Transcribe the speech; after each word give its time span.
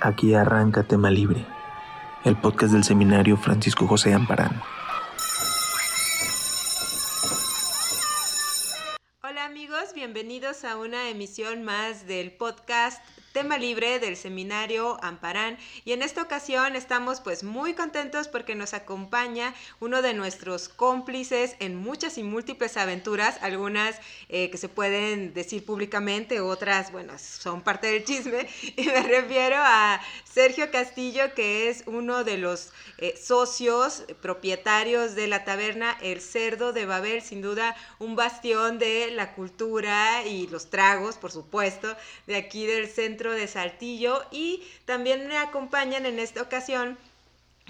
Aquí 0.00 0.32
arranca 0.32 0.84
Tema 0.84 1.10
Libre, 1.10 1.44
el 2.24 2.36
podcast 2.36 2.72
del 2.72 2.84
seminario 2.84 3.36
Francisco 3.36 3.88
José 3.88 4.14
Amparán. 4.14 4.62
Hola 9.24 9.44
amigos, 9.44 9.94
bienvenidos 9.96 10.64
a 10.64 10.76
una 10.76 11.08
emisión 11.08 11.64
más 11.64 12.06
del 12.06 12.30
podcast 12.30 13.02
tema 13.38 13.56
libre 13.56 14.00
del 14.00 14.16
seminario 14.16 14.98
Amparán. 15.00 15.58
Y 15.84 15.92
en 15.92 16.02
esta 16.02 16.22
ocasión 16.22 16.74
estamos 16.74 17.20
pues 17.20 17.44
muy 17.44 17.72
contentos 17.72 18.26
porque 18.26 18.56
nos 18.56 18.74
acompaña 18.74 19.54
uno 19.78 20.02
de 20.02 20.12
nuestros 20.12 20.68
cómplices 20.68 21.54
en 21.60 21.76
muchas 21.76 22.18
y 22.18 22.24
múltiples 22.24 22.76
aventuras, 22.76 23.38
algunas 23.40 24.00
eh, 24.28 24.50
que 24.50 24.58
se 24.58 24.68
pueden 24.68 25.34
decir 25.34 25.64
públicamente, 25.64 26.40
otras 26.40 26.90
bueno 26.90 27.12
son 27.16 27.62
parte 27.62 27.86
del 27.86 28.04
chisme. 28.04 28.48
Y 28.76 28.86
me 28.86 29.02
refiero 29.02 29.56
a 29.58 30.00
Sergio 30.24 30.72
Castillo 30.72 31.32
que 31.34 31.68
es 31.68 31.84
uno 31.86 32.24
de 32.24 32.38
los 32.38 32.72
eh, 32.98 33.14
socios 33.16 34.02
propietarios 34.20 35.14
de 35.14 35.28
la 35.28 35.44
taberna 35.44 35.96
El 36.00 36.20
Cerdo 36.20 36.72
de 36.72 36.86
Babel, 36.86 37.22
sin 37.22 37.40
duda 37.40 37.76
un 38.00 38.16
bastión 38.16 38.80
de 38.80 39.12
la 39.12 39.34
cultura 39.34 40.26
y 40.26 40.48
los 40.48 40.70
tragos 40.70 41.16
por 41.18 41.30
supuesto 41.30 41.96
de 42.26 42.34
aquí 42.34 42.66
del 42.66 42.88
centro 42.88 43.27
de 43.32 43.46
Saltillo 43.46 44.24
y 44.30 44.62
también 44.84 45.28
me 45.28 45.38
acompañan 45.38 46.06
en 46.06 46.18
esta 46.18 46.42
ocasión 46.42 46.98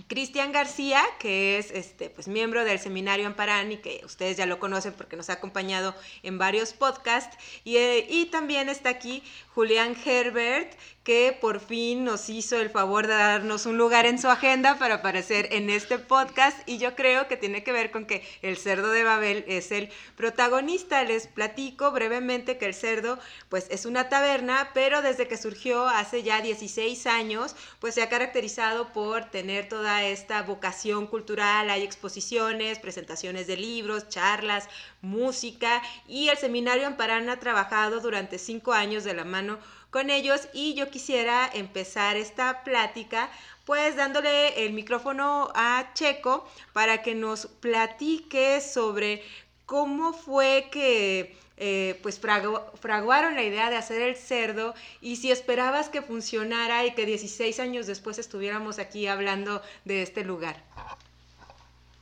Cristian 0.07 0.53
García, 0.53 1.03
que 1.19 1.59
es 1.59 1.71
este, 1.73 2.09
pues, 2.11 2.29
miembro 2.29 2.65
del 2.65 2.79
Seminario 2.79 3.27
Amparán 3.27 3.73
y 3.73 3.79
que 3.79 4.01
ustedes 4.05 4.37
ya 4.37 4.47
lo 4.47 4.61
conocen 4.61 4.93
porque 4.93 5.17
nos 5.17 5.29
ha 5.31 5.35
acompañado 5.35 5.95
en 6.23 6.39
varios 6.39 6.73
podcasts. 6.73 7.37
Y, 7.65 7.77
eh, 7.77 8.07
y 8.09 8.27
también 8.27 8.69
está 8.69 8.91
aquí 8.91 9.23
Julián 9.55 9.97
Herbert, 10.05 10.73
que 11.09 11.35
por 11.41 11.61
fin 11.61 12.05
nos 12.05 12.29
hizo 12.29 12.61
el 12.61 12.69
favor 12.69 13.07
de 13.07 13.15
darnos 13.15 13.65
un 13.65 13.79
lugar 13.79 14.05
en 14.05 14.19
su 14.19 14.29
agenda 14.29 14.79
para 14.79 14.97
aparecer 14.97 15.49
en 15.53 15.71
este 15.71 15.99
podcast 15.99 16.59
y 16.69 16.77
yo 16.77 16.95
creo 16.97 17.29
que 17.29 17.39
tiene 17.39 17.65
que 17.65 17.73
ver 17.73 17.91
con 17.91 18.05
que 18.05 18.23
el 18.43 18.59
cerdo 18.59 18.91
de 18.91 19.05
Babel 19.05 19.43
es 19.49 19.73
el 19.73 19.89
protagonista. 20.19 21.03
Les 21.05 21.27
platico 21.27 21.93
brevemente 21.93 22.59
que 22.59 22.67
el 22.67 22.75
cerdo 22.75 23.19
pues 23.49 23.69
es 23.71 23.87
una 23.87 24.11
taberna, 24.11 24.69
pero 24.75 25.01
desde 25.01 25.27
que 25.29 25.39
surgió 25.39 25.89
hace 25.89 26.23
ya 26.23 26.43
16 26.43 27.07
años 27.07 27.57
pues 27.79 27.95
se 27.95 28.03
ha 28.03 28.11
caracterizado 28.11 28.93
por 28.93 29.31
tener 29.31 29.67
toda 29.67 30.05
esta 30.05 30.43
vocación 30.43 31.07
cultural, 31.07 31.71
hay 31.71 31.85
exposiciones, 31.85 32.81
presentaciones 32.81 33.47
de 33.47 33.57
libros, 33.57 34.11
charlas, 34.11 34.69
música 35.01 35.81
y 36.07 36.29
el 36.29 36.37
seminario 36.37 36.87
Amparán 36.87 37.31
ha 37.31 37.41
trabajado 37.41 38.01
durante 38.01 38.37
cinco 38.37 38.75
años 38.75 39.05
de 39.05 39.15
la 39.15 39.25
mano 39.25 39.59
con 39.91 40.11
ellos 40.11 40.49
y 40.53 40.75
yo 40.75 40.91
quisiera 40.91 41.49
empezar 41.53 42.17
esta 42.17 42.63
plática 42.65 43.31
pues 43.65 43.97
dándole 43.97 44.65
el 44.65 44.73
micrófono 44.73 45.51
a 45.55 45.91
Checo 45.95 46.49
para 46.73 47.03
que 47.03 47.15
nos 47.15 47.47
platique 47.47 48.61
sobre 48.61 49.23
cómo 49.67 50.15
fue 50.15 50.69
que 50.73 51.37
eh, 51.59 51.99
pues 52.03 52.19
fraguaron 52.21 53.35
la 53.35 53.43
idea 53.43 53.69
de 53.69 53.77
hacer 53.77 54.01
el 54.01 54.17
cerdo 54.17 54.75
y 55.01 55.17
si 55.17 55.31
esperabas 55.31 55.89
que 55.89 56.01
funcionara 56.01 56.87
y 56.87 56.95
que 56.95 57.05
16 57.05 57.61
años 57.61 57.87
después 57.87 58.19
estuviéramos 58.19 58.79
aquí 58.79 59.07
hablando 59.07 59.61
de 59.85 60.03
este 60.03 60.25
lugar. 60.25 60.63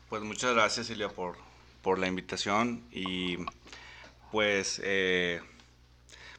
Pues 0.09 0.23
muchas 0.23 0.55
gracias 0.55 0.87
Silvia 0.87 1.09
por, 1.09 1.37
por 1.83 1.99
la 1.99 2.07
invitación 2.07 2.85
y 2.93 3.39
pues 4.31 4.81
eh, 4.85 5.41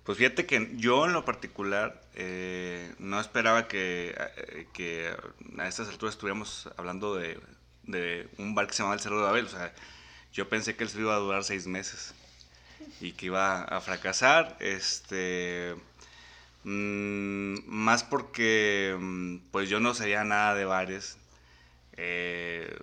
pues 0.08 0.20
fíjate 0.20 0.46
que 0.46 0.72
yo 0.78 1.06
en 1.06 1.12
lo 1.12 1.26
particular 1.26 2.02
eh, 2.16 2.94
no 2.98 3.20
esperaba 3.20 3.68
que, 3.68 4.16
eh, 4.38 4.66
que, 4.72 5.14
a 5.58 5.68
estas 5.68 5.90
alturas 5.90 6.16
estuviéramos 6.16 6.70
hablando 6.78 7.16
de, 7.16 7.38
de, 7.84 8.30
un 8.38 8.56
bar 8.56 8.68
que 8.68 8.74
se 8.74 8.78
llamaba 8.78 8.96
El 8.96 9.02
Cerro 9.02 9.18
de 9.18 9.24
Babel. 9.24 9.48
O 9.48 9.50
sea, 9.50 9.74
yo 10.32 10.48
pensé 10.48 10.78
que 10.78 10.86
el 10.86 10.90
cerdo 10.90 11.08
iba 11.08 11.16
a 11.16 11.20
durar 11.20 11.44
seis 11.44 11.68
meses 11.68 12.14
y 13.02 13.12
que 13.12 13.26
iba 13.26 13.64
a 13.64 13.82
fracasar. 13.82 14.56
Este, 14.62 15.76
mmm, 16.64 17.58
más 17.68 18.06
porque 18.06 18.96
mm, 18.98 19.40
pues 19.52 19.68
yo 19.68 19.82
no 19.82 19.94
sabía 19.94 20.24
nada 20.24 20.56
de 20.56 20.64
bares. 20.64 21.18
Eh, 21.98 22.74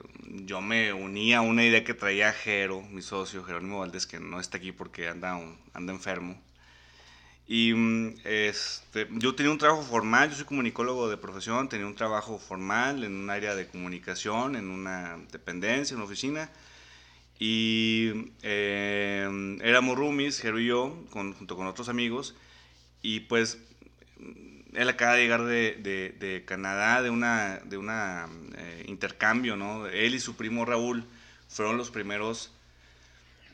yo 0.45 0.61
me 0.61 0.93
unía 0.93 1.39
a 1.39 1.41
una 1.41 1.65
idea 1.65 1.85
que 1.85 1.95
traía 1.95 2.35
Jero, 2.35 2.83
mi 2.83 3.01
socio, 3.01 3.45
Jerónimo 3.45 3.79
Valdés, 3.79 4.07
que 4.07 4.21
no 4.21 4.41
está 4.41 4.59
aquí 4.59 4.73
porque 4.73 5.09
anda, 5.09 5.41
anda 5.73 5.93
enfermo. 5.95 6.39
Y 7.47 7.75
mm, 7.75 8.15
este, 8.25 9.09
yo 9.13 9.35
tenía 9.35 9.53
un 9.53 9.59
trabajo 9.59 9.83
formal, 9.83 10.31
yo 10.31 10.37
soy 10.37 10.47
comunicólogo 10.47 11.09
de 11.09 11.17
profesión, 11.17 11.69
tenía 11.69 11.87
un 11.87 11.95
trabajo 11.95 12.39
formal 12.39 13.05
en 13.05 13.15
un 13.15 13.31
área 13.31 13.55
de 13.55 13.67
comunicación, 13.69 14.57
en 14.57 14.69
una 14.71 15.19
dependencia, 15.31 15.95
en 15.95 15.99
una 15.99 16.07
oficina. 16.07 16.51
Y 17.39 18.33
eh, 18.43 19.59
éramos 19.63 19.97
roomies, 19.99 20.41
Jero 20.41 20.59
y 20.59 20.67
yo, 20.67 20.97
junto 21.11 21.57
con 21.57 21.67
otros 21.67 21.89
amigos. 21.89 22.35
Y 23.03 23.21
pues 23.21 23.59
él 24.75 24.89
acaba 24.89 25.15
de 25.15 25.23
llegar 25.23 25.45
de, 25.45 25.77
de, 25.81 26.11
de 26.19 26.45
Canadá, 26.45 27.03
de 27.03 27.11
una, 27.11 27.61
de 27.65 27.77
una 27.77 28.29
eh, 28.57 28.85
intercambio, 28.89 29.57
¿no? 29.57 29.87
Él 29.87 30.15
y 30.15 30.21
su 30.21 30.37
primo 30.37 30.65
Raúl 30.65 31.05
fueron 31.49 31.77
los 31.77 31.91
primeros 31.91 32.53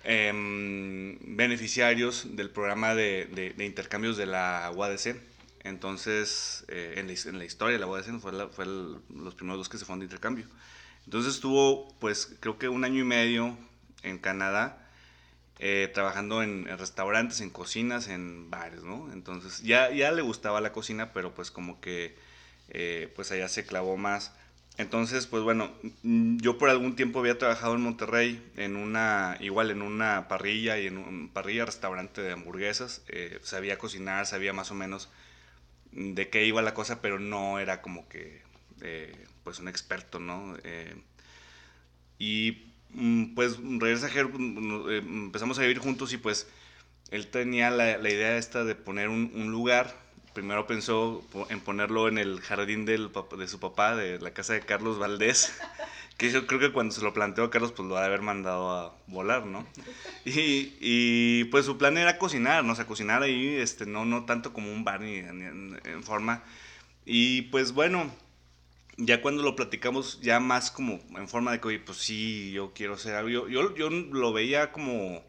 Em, 0.02 1.18
beneficiarios 1.36 2.34
del 2.34 2.48
programa 2.48 2.94
de, 2.94 3.54
intercambios 3.58 4.16
de 4.16 4.26
la 4.26 4.72
UADC. 4.74 5.20
Entonces, 5.62 6.64
eh, 6.68 6.94
en, 6.96 7.06
la, 7.38 7.44
historia 7.44 7.74
de 7.74 7.80
la 7.80 7.86
UADC 7.86 8.18
fue, 8.18 8.32
los 8.32 9.34
primeros 9.34 9.58
dos 9.58 9.68
que 9.68 9.76
se 9.76 9.84
fueron 9.84 10.00
de 10.00 10.06
intercambio. 10.06 10.46
Entonces 11.04 11.34
estuvo, 11.34 11.92
pues, 11.98 12.34
creo 12.40 12.58
que 12.58 12.68
un 12.68 12.84
año 12.84 13.00
y 13.00 13.04
medio 13.04 13.58
en 14.02 14.18
Canadá, 14.18 14.88
eh, 15.58 15.90
trabajando 15.92 16.42
en, 16.42 16.66
restaurantes, 16.78 17.42
en 17.42 17.50
cocinas, 17.50 18.08
en 18.08 18.50
bares, 18.50 18.82
¿no? 18.82 19.12
Entonces, 19.12 19.62
ya, 19.62 19.90
ya 19.90 20.12
le 20.12 20.22
gustaba 20.22 20.62
la 20.62 20.72
cocina, 20.72 21.12
pero 21.12 21.34
pues 21.34 21.50
como 21.50 21.80
que, 21.82 22.16
eh, 22.70 23.12
pues 23.14 23.30
allá 23.32 23.48
se 23.48 23.66
clavó 23.66 23.98
más 23.98 24.32
entonces, 24.80 25.26
pues 25.26 25.42
bueno, 25.42 25.70
mm, 26.02 26.38
yo 26.38 26.56
por 26.56 26.70
algún 26.70 26.96
tiempo 26.96 27.20
había 27.20 27.36
trabajado 27.36 27.74
en 27.74 27.82
Monterrey, 27.82 28.42
en 28.56 28.76
una, 28.76 29.36
igual 29.40 29.70
en 29.70 29.82
una 29.82 30.26
parrilla 30.26 30.78
y 30.78 30.86
en 30.86 30.96
un 30.96 31.28
parrilla 31.28 31.66
restaurante 31.66 32.22
de 32.22 32.32
hamburguesas. 32.32 33.02
Eh, 33.08 33.38
sabía 33.42 33.76
cocinar, 33.78 34.26
sabía 34.26 34.54
más 34.54 34.70
o 34.70 34.74
menos 34.74 35.10
de 35.92 36.30
qué 36.30 36.46
iba 36.46 36.62
la 36.62 36.72
cosa, 36.72 37.02
pero 37.02 37.18
no 37.18 37.58
era 37.58 37.82
como 37.82 38.08
que, 38.08 38.42
eh, 38.80 39.26
pues 39.44 39.58
un 39.58 39.68
experto, 39.68 40.18
¿no? 40.18 40.56
Eh, 40.64 40.94
y 42.18 42.72
mm, 42.90 43.34
pues 43.34 43.58
regresa 43.58 44.06
a 44.06 44.24
mm, 44.24 44.90
empezamos 45.26 45.58
a 45.58 45.62
vivir 45.62 45.78
juntos 45.78 46.12
y 46.14 46.16
pues 46.16 46.48
él 47.10 47.26
tenía 47.28 47.70
la, 47.70 47.98
idea 47.98 48.38
esta 48.38 48.64
de 48.64 48.74
poner 48.76 49.10
un 49.10 49.50
lugar 49.50 50.09
primero 50.32 50.66
pensó 50.66 51.24
en 51.48 51.60
ponerlo 51.60 52.08
en 52.08 52.18
el 52.18 52.40
jardín 52.40 52.84
del, 52.84 53.10
de 53.36 53.48
su 53.48 53.60
papá, 53.60 53.96
de 53.96 54.18
la 54.20 54.32
casa 54.32 54.52
de 54.52 54.60
Carlos 54.60 54.98
Valdés, 54.98 55.52
que 56.16 56.30
yo 56.30 56.46
creo 56.46 56.60
que 56.60 56.72
cuando 56.72 56.94
se 56.94 57.02
lo 57.02 57.12
planteó 57.12 57.44
a 57.44 57.50
Carlos, 57.50 57.72
pues 57.72 57.88
lo 57.88 57.94
va 57.94 58.02
a 58.02 58.06
haber 58.06 58.22
mandado 58.22 58.70
a 58.70 58.94
volar, 59.06 59.46
¿no? 59.46 59.66
Y, 60.24 60.76
y, 60.80 61.44
pues 61.44 61.64
su 61.64 61.78
plan 61.78 61.96
era 61.96 62.18
cocinar, 62.18 62.62
¿no? 62.62 62.74
O 62.74 62.76
sea, 62.76 62.86
cocinar 62.86 63.22
ahí, 63.22 63.56
este, 63.56 63.86
no, 63.86 64.04
no 64.04 64.26
tanto 64.26 64.52
como 64.52 64.70
un 64.70 64.84
bar 64.84 65.00
ni, 65.00 65.16
en, 65.16 66.02
forma. 66.02 66.42
Y 67.06 67.42
pues 67.42 67.72
bueno, 67.72 68.10
ya 68.98 69.22
cuando 69.22 69.42
lo 69.42 69.56
platicamos, 69.56 70.20
ya 70.20 70.38
más 70.40 70.70
como 70.70 71.00
en 71.16 71.26
forma 71.26 71.52
de 71.52 71.60
que, 71.60 71.68
oye, 71.68 71.78
pues 71.78 71.98
sí, 71.98 72.52
yo 72.52 72.72
quiero 72.74 72.98
ser 72.98 73.14
algo. 73.14 73.30
Yo, 73.30 73.48
yo, 73.48 73.74
yo 73.74 73.88
lo 73.88 74.32
veía 74.34 74.72
como 74.72 75.24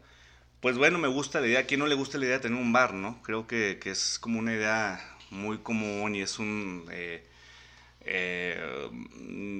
pues 0.62 0.78
bueno, 0.78 0.98
me 0.98 1.08
gusta 1.08 1.40
la 1.40 1.48
idea. 1.48 1.58
¿A 1.60 1.64
quién 1.64 1.80
no 1.80 1.88
le 1.88 1.96
gusta 1.96 2.18
la 2.18 2.24
idea 2.24 2.36
de 2.36 2.42
tener 2.44 2.58
un 2.58 2.72
bar, 2.72 2.94
no? 2.94 3.20
Creo 3.22 3.48
que, 3.48 3.80
es 3.84 4.18
como 4.20 4.38
una 4.38 4.54
idea 4.54 5.18
muy 5.30 5.58
común 5.58 6.14
y 6.14 6.22
es 6.22 6.38
un 6.38 6.86
eh, 6.90 7.26
eh, 8.02 8.88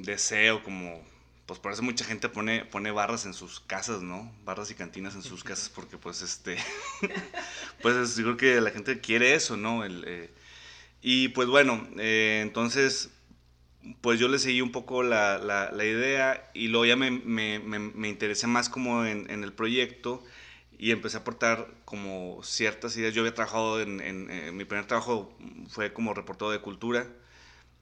deseo 0.05 0.63
como... 0.63 1.05
Pues 1.45 1.59
por 1.59 1.73
eso 1.73 1.83
mucha 1.83 2.05
gente 2.05 2.29
pone, 2.29 2.65
pone 2.65 2.93
barras 2.93 3.27
en 3.27 3.35
sus 3.35 3.59
casas, 3.59 4.01
¿no? 4.03 4.33
Barras 4.45 4.71
y 4.71 4.77
cantinas 4.77 5.17
en 5.17 5.23
sus 5.23 5.43
casas 5.43 5.69
porque 5.71 5.99
pues 5.99 6.23
este... 6.23 6.57
pues 7.83 8.17
yo 8.17 8.23
creo 8.23 8.37
que 8.37 8.61
la 8.61 8.71
gente 8.71 9.01
quiere 9.01 9.35
eso, 9.35 9.57
¿no? 9.57 9.85
Eh, 9.85 10.31
y 11.03 11.29
pues 11.29 11.49
bueno, 11.49 11.85
entonces 11.97 13.11
pues 14.01 14.21
yo 14.21 14.29
le 14.29 14.39
seguí 14.39 14.61
un 14.61 14.71
poco 14.71 15.03
la, 15.03 15.39
la, 15.39 15.85
idea 15.85 16.49
y 16.55 16.69
luego 16.69 16.87
ya 16.87 16.95
me, 16.95 17.11
me, 17.11 17.59
me, 17.59 18.09
interesé 18.09 18.47
más 18.47 18.69
como 18.69 19.05
en, 19.05 19.29
en 19.29 19.43
el 19.43 19.53
proyecto 19.53 20.23
y 20.83 20.91
empecé 20.91 21.17
a 21.17 21.21
aportar 21.21 21.69
como 21.85 22.41
ciertas 22.43 22.97
ideas. 22.97 23.15
Yo 23.15 23.23
había 23.23 23.35
trabajado 23.35 23.81
en, 23.81 24.01
en, 24.01 24.57
mi 24.57 24.65
primer 24.65 24.85
trabajo 24.87 25.33
fue 25.69 25.93
como 25.93 26.13
reportero 26.13 26.51
de 26.51 26.59
cultura 26.61 27.07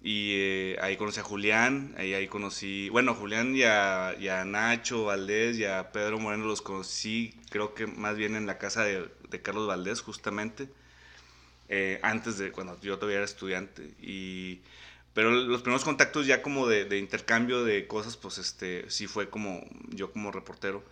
y 0.03 0.35
eh, 0.35 0.77
ahí 0.83 0.99
conocí 0.99 1.19
a 1.19 1.23
Julián, 1.23 1.95
ahí, 1.97 2.13
ahí 2.13 2.29
conocí, 2.29 2.91
bueno, 2.91 3.15
Julián 3.15 3.57
y 3.57 3.63
a, 3.63 4.15
y 4.21 4.29
a, 4.29 4.45
Nacho 4.45 5.07
Valdés 5.07 5.59
y 5.59 5.65
a 5.65 5.93
Pedro 5.93 6.19
Moreno 6.19 6.45
los 6.45 6.61
conocí, 6.61 7.35
creo 7.51 7.73
que 7.75 7.87
más 7.87 8.17
bien 8.19 8.37
en 8.37 8.47
la 8.47 8.59
casa 8.59 8.85
de, 8.85 9.09
de 9.31 9.43
Carlos 9.43 9.67
Valdés 9.67 10.03
justamente. 10.03 10.69
eh, 11.69 12.01
antes 12.03 12.39
de 12.39 12.53
cuando 12.53 12.79
yo 12.83 12.97
todavía 12.99 13.19
era 13.19 13.25
estudiante. 13.25 13.95
Y, 14.03 14.61
pero 15.15 15.31
los 15.31 15.63
primeros 15.63 15.85
contactos 15.85 16.27
ya 16.27 16.43
como 16.43 16.67
de, 16.69 16.85
de, 16.85 16.99
intercambio 16.99 17.65
de 17.65 17.87
cosas, 17.87 18.17
pues 18.19 18.39
este, 18.39 18.91
sí 18.91 19.07
fue 19.07 19.31
como 19.31 19.65
yo 19.91 20.13
como 20.13 20.33
reportero. 20.33 20.85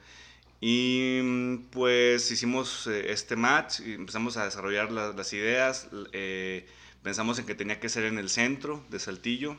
Y 0.60 1.56
pues 1.70 2.30
hicimos 2.30 2.86
eh, 2.88 3.12
este 3.12 3.36
match 3.36 3.80
y 3.80 3.94
empezamos 3.94 4.36
a 4.36 4.44
desarrollar 4.44 4.90
las 4.90 5.32
ideas. 5.32 5.88
Eh, 6.12 6.66
pensamos 7.02 7.38
en 7.38 7.46
que 7.46 7.54
tenía 7.54 7.78
que 7.78 7.88
ser 7.88 8.04
en 8.04 8.18
el 8.18 8.28
centro 8.28 8.84
de 8.90 8.98
Saltillo. 8.98 9.56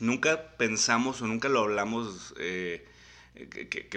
Nunca 0.00 0.56
pensamos 0.56 1.20
o 1.22 1.26
nunca 1.26 1.48
lo 1.48 1.60
hablamos 1.60 2.34
eh, 2.38 2.86
que, 3.34 3.68
que, 3.68 3.88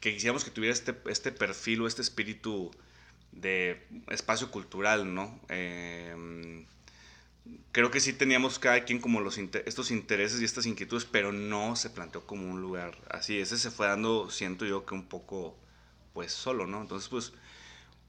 quisiéramos 0.00 0.44
que 0.44 0.50
tuviera 0.50 0.72
este, 0.72 0.94
este 1.06 1.32
perfil 1.32 1.82
o 1.82 1.86
este 1.88 2.02
espíritu 2.02 2.70
de 3.32 3.82
espacio 4.08 4.50
cultural, 4.52 5.12
¿no? 5.14 5.40
Creo 7.72 7.90
que 7.90 8.00
sí 8.00 8.12
teníamos 8.12 8.58
cada 8.58 8.84
quien 8.84 9.00
como 9.00 9.20
los 9.20 9.38
estos 9.38 9.90
intereses 9.90 10.40
y 10.40 10.44
estas 10.44 10.66
inquietudes, 10.66 11.04
pero 11.04 11.32
no 11.32 11.76
se 11.76 11.90
planteó 11.90 12.26
como 12.26 12.48
un 12.50 12.60
lugar 12.60 12.96
así. 13.10 13.38
Ese 13.38 13.58
se 13.58 13.70
fue 13.70 13.86
dando, 13.86 14.30
siento 14.30 14.64
yo, 14.64 14.86
que 14.86 14.94
un 14.94 15.06
poco, 15.06 15.56
pues, 16.12 16.32
solo, 16.32 16.66
¿no? 16.66 16.80
Entonces, 16.80 17.08
pues, 17.08 17.32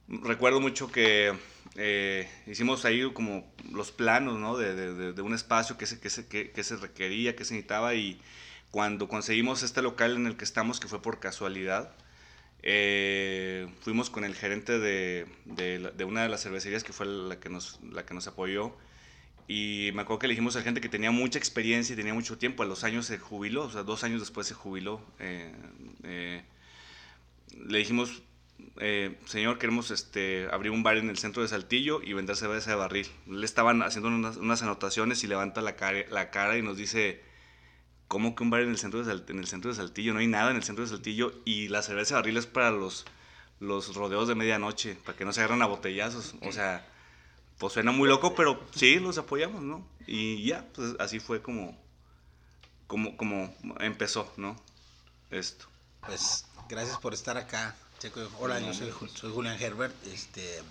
recuerdo 0.08 0.60
mucho 0.62 0.92
que 0.92 1.34
eh, 1.76 2.30
hicimos 2.48 2.86
ahí 2.86 3.12
como 3.14 3.52
los 3.72 3.92
planos, 3.92 4.40
¿no? 4.40 4.58
De, 4.58 4.76
de, 4.76 5.14
de 5.14 5.22
un 5.22 5.34
espacio 5.34 5.78
que 5.78 5.86
se, 5.88 6.00
que, 6.00 6.10
se, 6.10 6.28
que, 6.28 6.64
se 6.64 6.76
requería, 6.78 7.36
que 7.36 7.46
se 7.46 7.56
necesitaba 7.56 7.96
y 7.96 8.22
cuando 8.72 9.08
conseguimos 9.08 9.64
este 9.64 9.82
local 9.82 10.16
en 10.16 10.28
el 10.28 10.38
que 10.38 10.44
estamos, 10.46 10.80
que 10.80 10.88
fue 10.88 11.02
por 11.02 11.20
casualidad, 11.20 11.96
eh, 12.62 13.68
fuimos 13.82 14.10
con 14.10 14.26
el 14.26 14.36
gerente 14.36 14.80
de, 14.80 15.28
de, 15.46 16.06
una 16.06 16.24
de 16.24 16.30
las 16.30 16.44
cervecerías 16.44 16.84
que 16.84 16.94
fue 16.94 17.06
la 17.06 17.40
que 17.40 17.50
nos, 17.50 17.80
la 17.84 18.06
que 18.06 18.14
nos 18.14 18.28
apoyó 18.28 18.76
y 19.48 19.92
me 19.94 20.02
acuerdo 20.02 20.20
que 20.20 20.28
le 20.28 20.32
dijimos 20.34 20.56
a 20.56 20.64
gente 20.64 20.82
que 20.82 20.90
tenía 20.90 21.12
mucha 21.12 21.38
experiencia 21.38 21.94
y 21.94 21.96
tenía 21.96 22.14
mucho 22.14 22.38
tiempo. 22.38 22.64
A 22.64 22.66
los 22.66 22.84
años 22.84 23.06
se 23.06 23.20
jubiló, 23.20 23.64
o 23.64 23.70
sea, 23.70 23.84
dos 23.84 24.04
años 24.04 24.20
después 24.20 24.48
se 24.48 24.56
jubiló. 24.56 25.02
Eh, 25.20 25.54
eh, 26.04 26.44
le 27.68 27.78
dijimos, 27.78 28.24
eh, 28.78 29.16
señor, 29.26 29.60
queremos 29.60 29.92
este, 29.92 30.48
abrir 30.52 30.72
un 30.72 30.82
bar 30.82 30.98
en 30.98 31.10
el 31.10 31.18
centro 31.20 31.44
de 31.44 31.48
Saltillo 31.48 32.02
y 32.02 32.14
vender 32.14 32.36
cerveza 32.36 32.72
de 32.72 32.76
barril. 32.76 33.08
Le 33.28 33.46
estaban 33.46 33.84
haciendo 33.84 34.10
unas, 34.10 34.62
anotaciones 34.64 35.24
y 35.24 35.28
levanta 35.28 35.62
la 35.62 35.76
cara, 35.76 36.06
la 36.10 36.32
cara 36.32 36.58
y 36.58 36.64
nos 36.64 36.78
dice, 36.78 37.22
¿cómo 38.08 38.34
que 38.34 38.42
un 38.42 38.50
bar 38.50 38.62
en 38.62 38.70
el, 38.70 38.80
centro 38.80 39.04
de 39.04 39.32
en 39.32 39.38
el 39.38 39.46
centro 39.46 39.70
de 39.70 39.78
Saltillo? 39.78 40.14
No 40.14 40.22
hay 40.22 40.28
nada 40.28 40.50
en 40.50 40.58
el 40.58 40.64
centro 40.64 40.84
de 40.84 40.90
Saltillo 40.90 41.34
y 41.46 41.68
la 41.68 41.84
cerveza 41.84 42.16
de 42.16 42.22
barril 42.22 42.38
es 42.38 42.48
para 42.48 42.72
los, 42.72 43.06
los 43.60 43.94
rodeos 43.94 44.28
de 44.28 44.34
medianoche, 44.34 44.98
para 45.06 45.16
que 45.16 45.24
no 45.24 45.34
se 45.34 45.42
agarren 45.42 45.62
a 45.62 45.68
botellazos. 45.68 46.34
O 46.42 46.52
sea 46.52 46.88
pues 47.58 47.74
suena 47.74 47.92
muy 47.92 48.10
loco, 48.10 48.36
pero 48.36 48.62
sí, 48.76 49.00
los 49.00 49.18
apoyamos, 49.18 49.62
¿no? 49.62 49.88
Y 50.08 50.46
ya, 50.46 50.66
pues 50.74 50.96
así 51.00 51.20
fue 51.20 51.42
como, 51.42 51.78
como, 52.88 53.16
como 53.18 53.54
empezó, 53.80 54.32
¿no? 54.38 54.56
Esto. 55.32 55.66
Pues 56.06 56.46
gracias 56.70 56.98
por 57.00 57.14
estar 57.14 57.38
acá, 57.38 57.76
Checo. 58.00 58.22
Hola, 58.40 58.60
yo 58.60 58.74
soy, 58.74 58.92
soy 59.14 59.32
Julián 59.32 59.60
Herbert. 59.60 59.96
Este, 60.08 60.62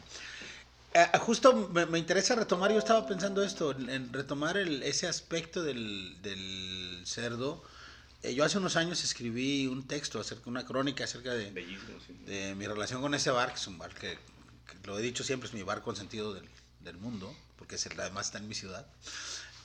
eh, 0.94 1.08
justo 1.20 1.70
me, 1.72 1.98
interesa 1.98 2.36
retomar, 2.36 2.70
yo 2.70 2.78
estaba 2.78 3.06
pensando 3.06 3.42
esto, 3.42 3.72
en, 3.72 4.12
retomar 4.12 4.56
el, 4.56 4.82
ese 4.82 5.08
aspecto 5.08 5.62
del, 5.62 6.20
del 6.22 7.02
cerdo. 7.04 7.64
Eh, 8.22 8.34
yo 8.34 8.44
hace 8.44 8.58
unos 8.58 8.76
años 8.76 9.02
escribí 9.02 9.66
un 9.66 9.86
texto, 9.86 10.20
acerca, 10.20 10.48
una 10.48 10.64
crónica 10.64 11.04
acerca 11.04 11.34
de, 11.34 11.50
de 11.50 12.54
mi 12.54 12.66
relación 12.66 13.02
con 13.02 13.14
ese 13.14 13.30
bar, 13.30 13.50
que 13.50 13.56
es 13.56 13.66
un 13.66 13.76
bar 13.76 13.92
que, 13.94 14.18
que, 14.66 14.86
lo 14.86 14.98
he 14.98 15.02
dicho 15.02 15.24
siempre, 15.24 15.48
es 15.48 15.54
mi 15.54 15.62
bar 15.62 15.82
con 15.82 15.96
sentido 15.96 16.32
del, 16.32 16.48
del 16.84 16.98
mundo, 16.98 17.34
porque 17.56 17.76
además 17.98 18.26
está 18.26 18.38
en 18.38 18.48
mi 18.48 18.54
ciudad. 18.54 18.86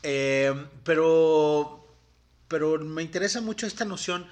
Eh, 0.03 0.53
pero, 0.83 1.85
pero 2.47 2.79
me 2.79 3.03
interesa 3.03 3.41
mucho 3.41 3.67
esta 3.67 3.85
noción 3.85 4.27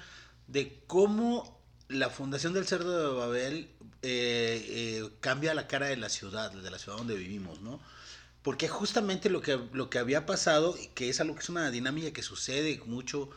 de 0.46 0.82
cómo 0.86 1.58
la 1.88 2.10
fundación 2.10 2.52
del 2.52 2.66
Cerdo 2.66 3.12
de 3.12 3.18
Babel 3.18 3.70
eh, 4.02 4.64
eh, 4.68 5.10
cambia 5.20 5.54
la 5.54 5.66
cara 5.66 5.86
de 5.86 5.96
la 5.96 6.08
ciudad, 6.08 6.50
de 6.50 6.70
la 6.70 6.78
ciudad 6.78 6.98
donde 6.98 7.16
vivimos, 7.16 7.60
¿no? 7.60 7.80
Porque 8.42 8.68
justamente 8.68 9.30
lo 9.30 9.42
que, 9.42 9.58
lo 9.72 9.90
que 9.90 9.98
había 9.98 10.24
pasado, 10.24 10.76
que 10.94 11.08
es 11.08 11.20
algo 11.20 11.34
que 11.34 11.40
es 11.40 11.48
una 11.48 11.70
dinámica 11.70 12.12
que 12.12 12.22
sucede 12.22 12.80
mucho 12.86 13.30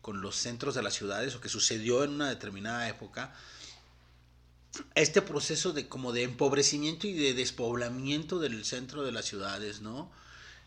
con 0.00 0.20
los 0.20 0.36
centros 0.36 0.74
de 0.74 0.82
las 0.82 0.94
ciudades, 0.94 1.34
o 1.34 1.40
que 1.40 1.48
sucedió 1.48 2.04
en 2.04 2.10
una 2.10 2.28
determinada 2.28 2.88
época, 2.88 3.34
este 4.94 5.22
proceso 5.22 5.72
de 5.72 5.88
como 5.88 6.12
de 6.12 6.22
empobrecimiento 6.22 7.06
y 7.06 7.12
de 7.14 7.34
despoblamiento 7.34 8.38
del 8.38 8.64
centro 8.64 9.04
de 9.04 9.12
las 9.12 9.24
ciudades, 9.24 9.80
¿no? 9.80 10.10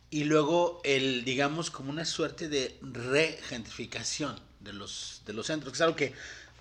Y 0.09 0.25
luego 0.25 0.81
el, 0.83 1.24
digamos, 1.24 1.71
como 1.71 1.89
una 1.89 2.06
suerte 2.06 2.50
de 2.50 2.77
regentrificación 2.81 4.38
de 4.59 4.74
los, 4.74 5.21
de 5.25 5.33
los 5.33 5.48
centros, 5.48 5.71
que 5.71 5.77
es 5.77 5.81
algo 5.81 5.95
que, 5.95 6.13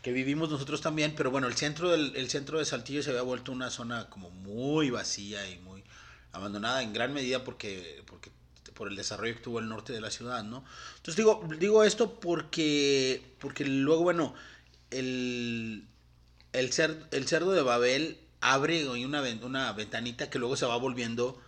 que 0.02 0.12
vivimos 0.12 0.50
nosotros 0.50 0.80
también, 0.80 1.14
pero 1.16 1.30
bueno, 1.30 1.48
el 1.48 1.56
centro, 1.56 1.90
del, 1.90 2.14
el 2.14 2.30
centro 2.30 2.58
de 2.58 2.64
Saltillo 2.64 3.02
se 3.02 3.10
había 3.10 3.22
vuelto 3.22 3.52
una 3.52 3.70
zona 3.70 4.08
como 4.08 4.30
muy 4.30 4.90
vacía 4.90 5.48
y 5.50 5.58
muy 5.58 5.82
abandonada 6.32 6.82
en 6.82 6.92
gran 6.92 7.12
medida 7.12 7.42
porque, 7.42 8.02
porque 8.06 8.30
por 8.74 8.88
el 8.88 8.96
desarrollo 8.96 9.34
que 9.34 9.40
tuvo 9.40 9.58
el 9.58 9.68
norte 9.68 9.92
de 9.92 10.00
la 10.00 10.10
ciudad, 10.10 10.44
¿no? 10.44 10.64
Entonces 10.96 11.16
digo, 11.16 11.46
digo 11.58 11.84
esto 11.84 12.20
porque, 12.20 13.34
porque 13.40 13.64
luego, 13.64 14.04
bueno, 14.04 14.32
el, 14.90 15.84
el, 16.52 16.70
el 17.10 17.28
cerdo 17.28 17.52
de 17.52 17.62
Babel 17.62 18.18
abre 18.40 18.88
una, 18.88 19.22
una 19.42 19.72
ventanita 19.72 20.30
que 20.30 20.38
luego 20.38 20.56
se 20.56 20.66
va 20.66 20.76
volviendo 20.76 21.40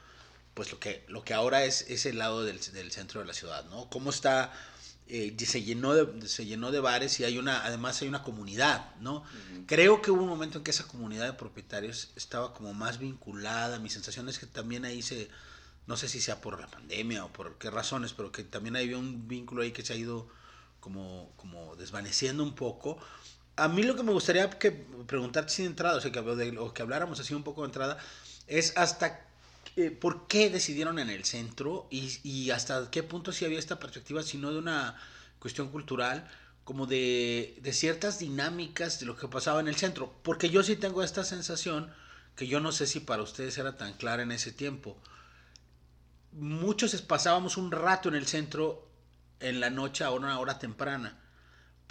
pues 0.54 0.70
lo 0.70 0.78
que, 0.78 1.04
lo 1.08 1.24
que 1.24 1.34
ahora 1.34 1.64
es 1.64 1.86
ese 1.88 2.12
lado 2.12 2.44
del, 2.44 2.60
centro 2.60 3.20
de 3.20 3.26
la 3.26 3.32
ciudad, 3.32 3.64
¿no? 3.70 3.88
Cómo 3.88 4.10
está, 4.10 4.52
eh, 5.08 5.34
se, 5.46 5.62
llenó 5.62 5.94
de, 5.94 6.28
se 6.28 6.44
llenó 6.44 6.70
de 6.70 6.80
bares 6.80 7.18
y 7.20 7.24
hay 7.24 7.38
una, 7.38 7.64
además 7.64 8.02
hay 8.02 8.08
una 8.08 8.22
comunidad, 8.22 8.94
¿no? 9.00 9.24
Creo 9.66 10.02
que 10.02 10.10
hubo 10.10 10.22
un 10.22 10.28
momento 10.28 10.58
en 10.58 10.64
que 10.64 10.70
esa 10.70 10.86
comunidad 10.86 11.24
de 11.24 11.32
propietarios 11.32 12.10
estaba 12.16 12.52
como 12.52 12.74
más 12.74 12.98
vinculada, 12.98 13.78
mi 13.78 13.88
sensación 13.88 14.28
es 14.28 14.38
que 14.38 14.46
también 14.46 14.84
ahí 14.84 15.00
se, 15.00 15.30
no 15.86 15.96
sé 15.96 16.06
si 16.08 16.20
sea 16.20 16.42
por 16.42 16.60
la 16.60 16.66
pandemia 16.66 17.24
o 17.24 17.32
por 17.32 17.56
qué 17.56 17.70
razones, 17.70 18.12
pero 18.12 18.30
que 18.30 18.44
también 18.44 18.76
había 18.76 18.98
un 18.98 19.28
vínculo 19.28 19.62
ahí 19.62 19.72
que 19.72 19.82
se 19.82 19.94
ha 19.94 19.96
ido 19.96 20.28
como, 20.80 21.32
como 21.36 21.76
desvaneciendo 21.76 22.42
un 22.42 22.54
poco, 22.54 22.98
a 23.56 23.68
mí 23.68 23.82
lo 23.82 23.96
que 23.96 24.02
me 24.02 24.12
gustaría 24.12 24.48
que 24.50 24.72
preguntarte 25.06 25.52
sin 25.52 25.66
entrada, 25.66 25.96
o 25.96 26.00
sea, 26.00 26.10
que, 26.10 26.18
o 26.58 26.72
que 26.72 26.82
habláramos 26.82 27.20
así 27.20 27.34
un 27.34 27.42
poco 27.42 27.62
de 27.62 27.66
entrada, 27.66 27.98
es 28.46 28.76
hasta 28.76 29.26
eh, 29.76 29.90
por 29.90 30.26
qué 30.26 30.50
decidieron 30.50 30.98
en 30.98 31.10
el 31.10 31.24
centro 31.24 31.86
y, 31.90 32.50
hasta 32.50 32.90
qué 32.90 33.02
punto 33.02 33.32
sí 33.32 33.44
había 33.44 33.58
esta 33.58 33.78
perspectiva, 33.78 34.22
sino 34.22 34.52
de 34.52 34.58
una 34.58 34.96
cuestión 35.38 35.68
cultural, 35.68 36.28
como 36.64 36.86
de, 36.86 37.58
de, 37.60 37.72
ciertas 37.72 38.18
dinámicas 38.18 39.00
de 39.00 39.06
lo 39.06 39.16
que 39.16 39.28
pasaba 39.28 39.60
en 39.60 39.68
el 39.68 39.76
centro. 39.76 40.14
Porque 40.22 40.50
yo 40.50 40.62
sí 40.62 40.76
tengo 40.76 41.02
esta 41.02 41.24
sensación, 41.24 41.92
que 42.36 42.46
yo 42.46 42.60
no 42.60 42.72
sé 42.72 42.86
si 42.86 43.00
para 43.00 43.22
ustedes 43.22 43.58
era 43.58 43.76
tan 43.76 43.94
clara 43.94 44.22
en 44.22 44.32
ese 44.32 44.52
tiempo. 44.52 44.96
Muchos 46.32 47.00
pasábamos 47.02 47.56
un 47.56 47.70
rato 47.72 48.08
en 48.08 48.14
el 48.14 48.26
centro 48.26 48.88
en 49.40 49.60
la 49.60 49.70
noche 49.70 50.04
a 50.04 50.10
una 50.10 50.38
hora 50.38 50.58
temprana 50.58 51.21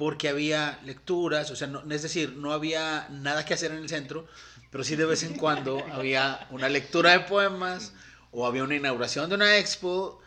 porque 0.01 0.29
había 0.29 0.79
lecturas, 0.83 1.51
o 1.51 1.55
sea, 1.55 1.67
no, 1.67 1.83
es 1.93 2.01
decir, 2.01 2.33
no 2.35 2.53
había 2.53 3.07
nada 3.11 3.45
que 3.45 3.53
hacer 3.53 3.69
en 3.69 3.77
el 3.77 3.87
centro, 3.87 4.25
pero 4.71 4.83
sí 4.83 4.95
de 4.95 5.05
vez 5.05 5.21
en 5.21 5.35
cuando 5.35 5.77
había 5.93 6.47
una 6.49 6.69
lectura 6.69 7.11
de 7.11 7.19
poemas 7.19 7.93
o 8.31 8.47
había 8.47 8.63
una 8.63 8.75
inauguración 8.75 9.29
de 9.29 9.35
una 9.35 9.59
expo 9.59 10.19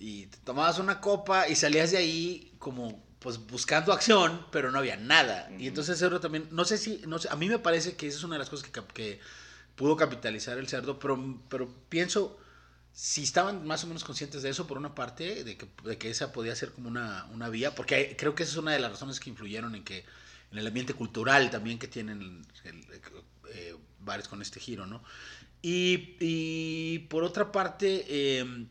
y 0.00 0.26
te 0.26 0.38
tomabas 0.38 0.80
una 0.80 1.00
copa 1.00 1.48
y 1.48 1.54
salías 1.54 1.92
de 1.92 1.98
ahí 1.98 2.52
como 2.58 3.00
pues 3.20 3.38
buscando 3.46 3.92
acción, 3.92 4.44
pero 4.50 4.72
no 4.72 4.80
había 4.80 4.96
nada. 4.96 5.52
Y 5.56 5.68
entonces 5.68 6.00
cerdo 6.00 6.18
también, 6.18 6.48
no 6.50 6.64
sé 6.64 6.76
si, 6.76 7.00
no 7.06 7.20
sé, 7.20 7.28
a 7.30 7.36
mí 7.36 7.48
me 7.48 7.60
parece 7.60 7.94
que 7.94 8.08
esa 8.08 8.18
es 8.18 8.24
una 8.24 8.34
de 8.34 8.40
las 8.40 8.50
cosas 8.50 8.68
que, 8.68 8.82
que 8.92 9.20
pudo 9.76 9.94
capitalizar 9.94 10.58
el 10.58 10.66
cerdo, 10.66 10.98
pero, 10.98 11.44
pero 11.48 11.72
pienso 11.88 12.40
si 12.96 13.24
estaban 13.24 13.66
más 13.66 13.84
o 13.84 13.88
menos 13.88 14.04
conscientes 14.04 14.40
de 14.40 14.48
eso, 14.48 14.66
por 14.66 14.78
una 14.78 14.94
parte, 14.94 15.44
de 15.44 15.58
que, 15.58 15.68
de 15.84 15.98
que 15.98 16.08
esa 16.08 16.32
podía 16.32 16.56
ser 16.56 16.72
como 16.72 16.88
una, 16.88 17.26
una, 17.30 17.50
vía, 17.50 17.74
porque 17.74 18.16
creo 18.18 18.34
que 18.34 18.44
esa 18.44 18.52
es 18.52 18.56
una 18.56 18.72
de 18.72 18.78
las 18.78 18.90
razones 18.90 19.20
que 19.20 19.28
influyeron 19.28 19.74
en 19.74 19.84
que 19.84 20.06
en 20.50 20.56
el 20.56 20.66
ambiente 20.66 20.94
cultural 20.94 21.50
también 21.50 21.78
que 21.78 21.88
tienen 21.88 22.46
eh, 23.52 23.76
bares 24.00 24.28
con 24.28 24.40
este 24.40 24.60
giro, 24.60 24.86
¿no? 24.86 25.04
Y, 25.60 26.16
y 26.20 27.00
por 27.10 27.22
otra 27.22 27.52
parte, 27.52 28.06
eh, 28.08 28.66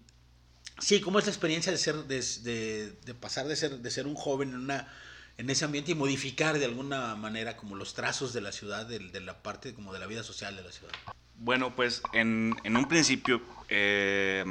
sí, 0.79 1.00
¿cómo 1.01 1.20
es 1.20 1.25
la 1.25 1.32
experiencia 1.32 1.72
de 1.72 1.77
ser, 1.77 1.96
de, 2.05 2.25
de, 2.41 2.94
de, 3.05 3.13
pasar 3.13 3.46
de 3.46 3.55
ser, 3.55 3.77
de 3.77 3.91
ser 3.91 4.08
un 4.08 4.15
joven 4.15 4.50
en 4.50 4.55
una 4.55 4.91
en 5.38 5.50
ese 5.51 5.65
ambiente 5.65 5.91
y 5.91 5.96
modificar 5.96 6.58
de 6.58 6.65
alguna 6.65 7.15
manera 7.15 7.58
como 7.58 7.75
los 7.75 7.94
trazos 7.94 8.34
de 8.34 8.41
la 8.41 8.51
ciudad, 8.51 8.88
de, 8.88 8.98
de 8.98 9.22
la 9.22 9.44
parte 9.44 9.75
como 9.75 9.94
de 9.94 10.00
la 10.00 10.08
vida 10.08 10.24
social 10.24 10.55
de 10.55 10.63
la 10.63 10.72
ciudad? 10.72 10.94
Bueno, 11.38 11.75
pues 11.75 12.01
en, 12.13 12.55
en 12.63 12.77
un 12.77 12.88
principio, 12.88 13.41
eh, 13.69 14.43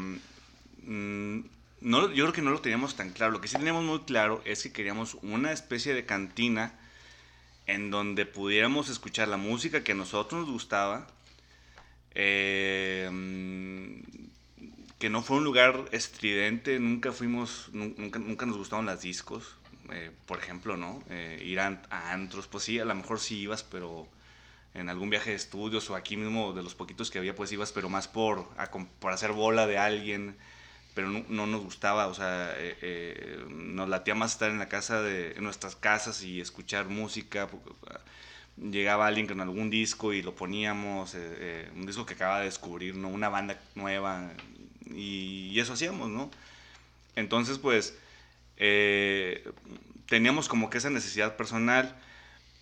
mm, 0.82 1.40
no, 1.80 2.10
yo 2.12 2.24
creo 2.24 2.32
que 2.32 2.42
no 2.42 2.50
lo 2.50 2.60
teníamos 2.60 2.96
tan 2.96 3.10
claro. 3.10 3.32
Lo 3.32 3.40
que 3.40 3.48
sí 3.48 3.56
teníamos 3.56 3.84
muy 3.84 4.00
claro 4.00 4.42
es 4.44 4.62
que 4.62 4.72
queríamos 4.72 5.14
una 5.22 5.52
especie 5.52 5.94
de 5.94 6.06
cantina 6.06 6.72
en 7.66 7.90
donde 7.90 8.26
pudiéramos 8.26 8.88
escuchar 8.88 9.28
la 9.28 9.36
música 9.36 9.84
que 9.84 9.92
a 9.92 9.94
nosotros 9.94 10.42
nos 10.42 10.50
gustaba, 10.50 11.06
eh, 12.14 13.10
que 14.98 15.10
no 15.10 15.22
fue 15.22 15.38
un 15.38 15.44
lugar 15.44 15.84
estridente, 15.92 16.78
nunca 16.78 17.12
fuimos, 17.12 17.68
nunca, 17.72 18.18
nunca 18.18 18.46
nos 18.46 18.56
gustaron 18.56 18.86
las 18.86 19.02
discos, 19.02 19.56
eh, 19.90 20.10
por 20.26 20.38
ejemplo, 20.38 20.76
¿no? 20.76 21.02
Eh, 21.10 21.42
ir 21.44 21.60
a, 21.60 21.82
antros, 22.10 22.46
pues 22.46 22.64
sí, 22.64 22.78
a 22.78 22.84
lo 22.84 22.94
mejor 22.94 23.20
sí 23.20 23.40
ibas, 23.40 23.62
pero 23.62 24.08
en 24.74 24.88
algún 24.88 25.10
viaje 25.10 25.30
de 25.30 25.36
estudios 25.36 25.88
o 25.90 25.96
aquí 25.96 26.16
mismo 26.16 26.52
de 26.52 26.62
los 26.62 26.74
poquitos 26.74 27.10
que 27.10 27.18
había, 27.18 27.34
pues 27.34 27.52
ibas, 27.52 27.72
pero 27.72 27.88
más 27.88 28.08
por, 28.08 28.48
por 28.98 29.12
hacer 29.12 29.32
bola 29.32 29.66
de 29.66 29.78
alguien, 29.78 30.36
pero 30.94 31.08
no, 31.08 31.46
nos 31.46 31.62
gustaba, 31.62 32.06
o 32.08 32.14
sea, 32.14 32.52
eh, 32.56 33.44
nos 33.48 33.88
latía 33.88 34.14
más 34.14 34.32
estar 34.32 34.50
en 34.50 34.58
la 34.58 34.68
casa 34.68 35.02
de 35.02 35.32
en 35.32 35.44
nuestras 35.44 35.76
casas 35.76 36.22
y 36.22 36.40
escuchar 36.40 36.88
música. 36.88 37.48
Llegaba 38.56 39.06
alguien 39.06 39.26
con 39.26 39.40
algún 39.40 39.70
disco 39.70 40.12
y 40.12 40.22
lo 40.22 40.36
poníamos, 40.36 41.16
un 41.74 41.86
disco 41.86 42.06
que 42.06 42.14
acaba 42.14 42.40
de 42.40 42.44
descubrir, 42.44 42.94
¿no? 42.94 43.08
Una 43.08 43.28
banda 43.28 43.60
nueva, 43.74 44.32
y, 44.86 45.58
eso 45.58 45.72
hacíamos, 45.72 46.08
¿no? 46.08 46.30
Entonces, 47.16 47.58
pues, 47.58 47.96
eh, 48.56 49.48
teníamos 50.06 50.48
como 50.48 50.70
que 50.70 50.78
esa 50.78 50.90
necesidad 50.90 51.36
personal, 51.36 51.96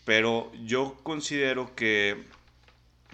pero 0.05 0.53
yo 0.65 0.97
considero 1.03 1.75
que, 1.75 2.25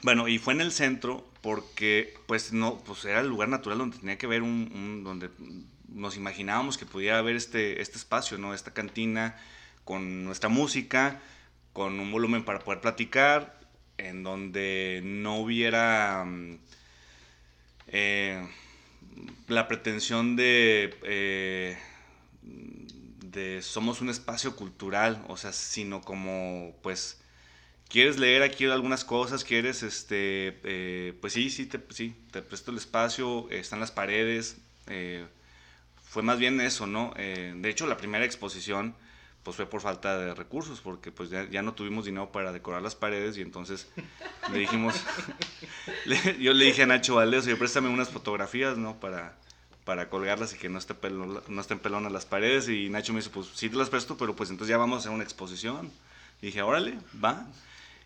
bueno, 0.02 0.28
y 0.28 0.38
fue 0.38 0.54
en 0.54 0.60
el 0.60 0.72
centro 0.72 1.26
porque, 1.42 2.14
pues, 2.26 2.52
no, 2.52 2.78
pues 2.78 3.04
era 3.04 3.20
el 3.20 3.28
lugar 3.28 3.48
natural 3.48 3.78
donde 3.78 3.98
tenía 3.98 4.18
que 4.18 4.26
haber 4.26 4.42
un, 4.42 5.04
donde 5.04 5.30
nos 5.88 6.16
imaginábamos 6.16 6.78
que 6.78 6.86
pudiera 6.86 7.18
haber 7.18 7.36
este, 7.36 7.80
este 7.80 7.96
espacio, 7.96 8.38
¿no? 8.38 8.54
Esta 8.54 8.72
cantina 8.72 9.36
con 9.84 10.24
nuestra 10.24 10.48
música, 10.48 11.20
con 11.72 12.00
un 12.00 12.12
volumen 12.12 12.44
para 12.44 12.60
poder 12.60 12.80
platicar, 12.80 13.58
en 13.98 14.22
donde 14.22 15.00
no 15.04 15.38
hubiera... 15.38 16.24
Mm, 16.24 16.58
eh, 17.88 18.46
la 19.48 19.66
pretensión 19.66 20.36
de, 20.36 20.94
eh, 21.04 21.76
de 23.30 23.62
somos 23.62 24.00
un 24.00 24.08
espacio 24.08 24.56
cultural, 24.56 25.24
o 25.28 25.36
sea, 25.36 25.52
sino 25.52 26.00
como, 26.02 26.74
pues, 26.82 27.20
quieres 27.88 28.18
leer 28.18 28.42
aquí 28.42 28.64
algunas 28.66 29.04
cosas, 29.04 29.44
quieres, 29.44 29.82
este, 29.82 30.58
eh, 30.64 31.14
pues 31.20 31.32
sí, 31.32 31.50
sí 31.50 31.66
te, 31.66 31.80
sí, 31.90 32.14
te 32.30 32.42
presto 32.42 32.70
el 32.70 32.78
espacio, 32.78 33.48
están 33.50 33.80
las 33.80 33.90
paredes, 33.92 34.58
eh, 34.86 35.26
fue 36.04 36.22
más 36.22 36.38
bien 36.38 36.60
eso, 36.60 36.86
¿no? 36.86 37.12
de 37.16 37.68
hecho, 37.68 37.86
la 37.86 37.98
primera 37.98 38.24
exposición 38.24 38.94
pues 39.48 39.56
fue 39.56 39.64
por 39.64 39.80
falta 39.80 40.18
de 40.18 40.34
recursos, 40.34 40.82
porque 40.82 41.10
pues 41.10 41.30
ya, 41.30 41.62
no 41.62 41.72
tuvimos 41.72 42.04
dinero 42.04 42.30
para 42.30 42.52
decorar 42.52 42.82
las 42.82 42.94
paredes 42.94 43.38
y 43.38 43.40
entonces 43.40 43.88
le 44.52 44.58
dijimos, 44.58 44.94
yo 46.38 46.52
le 46.52 46.66
dije 46.66 46.82
a 46.82 46.86
Nacho 46.86 47.14
Valdez, 47.14 47.46
oye, 47.46 47.56
préstame 47.56 47.88
unas 47.88 48.10
fotografías, 48.10 48.76
¿no? 48.76 49.00
Para, 49.00 49.38
para 49.88 50.10
colgarlas 50.10 50.52
y 50.52 50.58
que 50.58 50.68
no, 50.68 50.78
esté 50.78 50.94
no 51.08 51.60
estén 51.62 51.78
pelonas 51.78 52.12
las 52.12 52.26
paredes 52.26 52.68
y 52.68 52.90
Nacho 52.90 53.14
me 53.14 53.20
dice, 53.20 53.30
pues 53.30 53.46
sí 53.54 53.70
te 53.70 53.76
las 53.76 53.88
presto, 53.88 54.18
pero 54.18 54.36
pues 54.36 54.50
entonces 54.50 54.68
ya 54.68 54.76
vamos 54.76 54.96
a 54.96 54.98
hacer 54.98 55.12
una 55.12 55.24
exposición. 55.24 55.90
Y 56.42 56.48
dije, 56.48 56.60
órale, 56.60 56.98
va. 57.24 57.46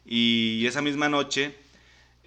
Y 0.07 0.65
esa 0.65 0.81
misma 0.81 1.09
noche 1.09 1.57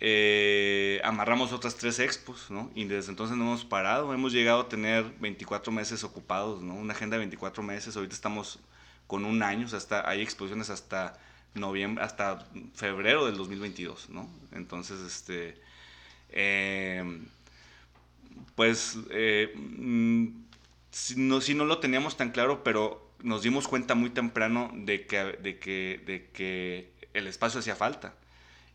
eh, 0.02 1.00
amarramos 1.06 1.54
otras 1.54 1.78
tres 1.78 2.00
expos, 2.00 2.52
¿no? 2.52 2.70
Y 2.76 2.84
desde 2.84 3.12
entonces 3.12 3.38
no 3.38 3.46
hemos 3.46 3.64
parado, 3.64 4.14
hemos 4.14 4.34
llegado 4.34 4.60
a 4.60 4.68
tener 4.68 5.06
24 5.22 5.72
meses 5.72 6.04
ocupados, 6.04 6.62
¿no? 6.62 6.76
Una 6.76 6.94
agenda 6.94 7.16
de 7.16 7.20
24 7.20 7.64
meses, 7.64 7.96
ahorita 7.96 8.14
estamos 8.14 8.60
con 9.08 9.24
un 9.24 9.42
año, 9.42 9.68
o 9.68 9.70
sea, 9.70 9.78
hasta, 9.78 10.10
hay 10.10 10.22
exposiciones 10.22 10.70
hasta 10.70 11.18
noviembre, 11.54 12.04
hasta 12.04 12.46
febrero 12.74 13.26
del 13.26 13.38
2022, 13.38 14.10
¿no? 14.10 14.30
Entonces, 14.52 15.00
este, 15.00 15.62
em, 16.30 17.30
pues, 18.56 18.98
eh, 19.12 19.54
mm, 19.56 20.28
si, 20.92 21.16
no, 21.18 21.42
si 21.42 21.54
no 21.56 21.66
lo 21.66 21.80
teníamos 21.80 22.18
tan 22.18 22.32
claro, 22.32 22.64
pero 22.64 23.12
nos 23.24 23.42
dimos 23.42 23.68
cuenta 23.68 23.96
muy 23.96 24.10
temprano 24.10 24.72
de 24.74 25.06
que, 25.06 25.18
de 25.18 25.60
que, 25.60 26.02
de 26.06 26.30
que 26.32 26.92
el 27.14 27.28
espacio 27.28 27.60
hacía 27.60 27.76
falta 27.76 28.14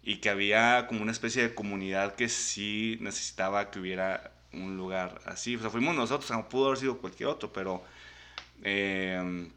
y 0.02 0.16
que 0.16 0.30
había 0.30 0.86
como 0.86 1.02
una 1.02 1.12
especie 1.12 1.42
de 1.42 1.54
comunidad 1.54 2.14
que 2.14 2.28
sí 2.28 2.98
necesitaba 3.00 3.70
que 3.70 3.80
hubiera 3.80 4.32
un 4.52 4.76
lugar 4.76 5.20
así. 5.26 5.56
O 5.56 5.60
sea, 5.60 5.70
fuimos 5.70 5.94
nosotros, 5.94 6.30
no 6.30 6.48
pudo 6.48 6.66
haber 6.66 6.78
sido 6.78 6.98
cualquier 6.98 7.28
otro, 7.28 7.52
pero... 7.52 7.82
Eh, 8.62 9.48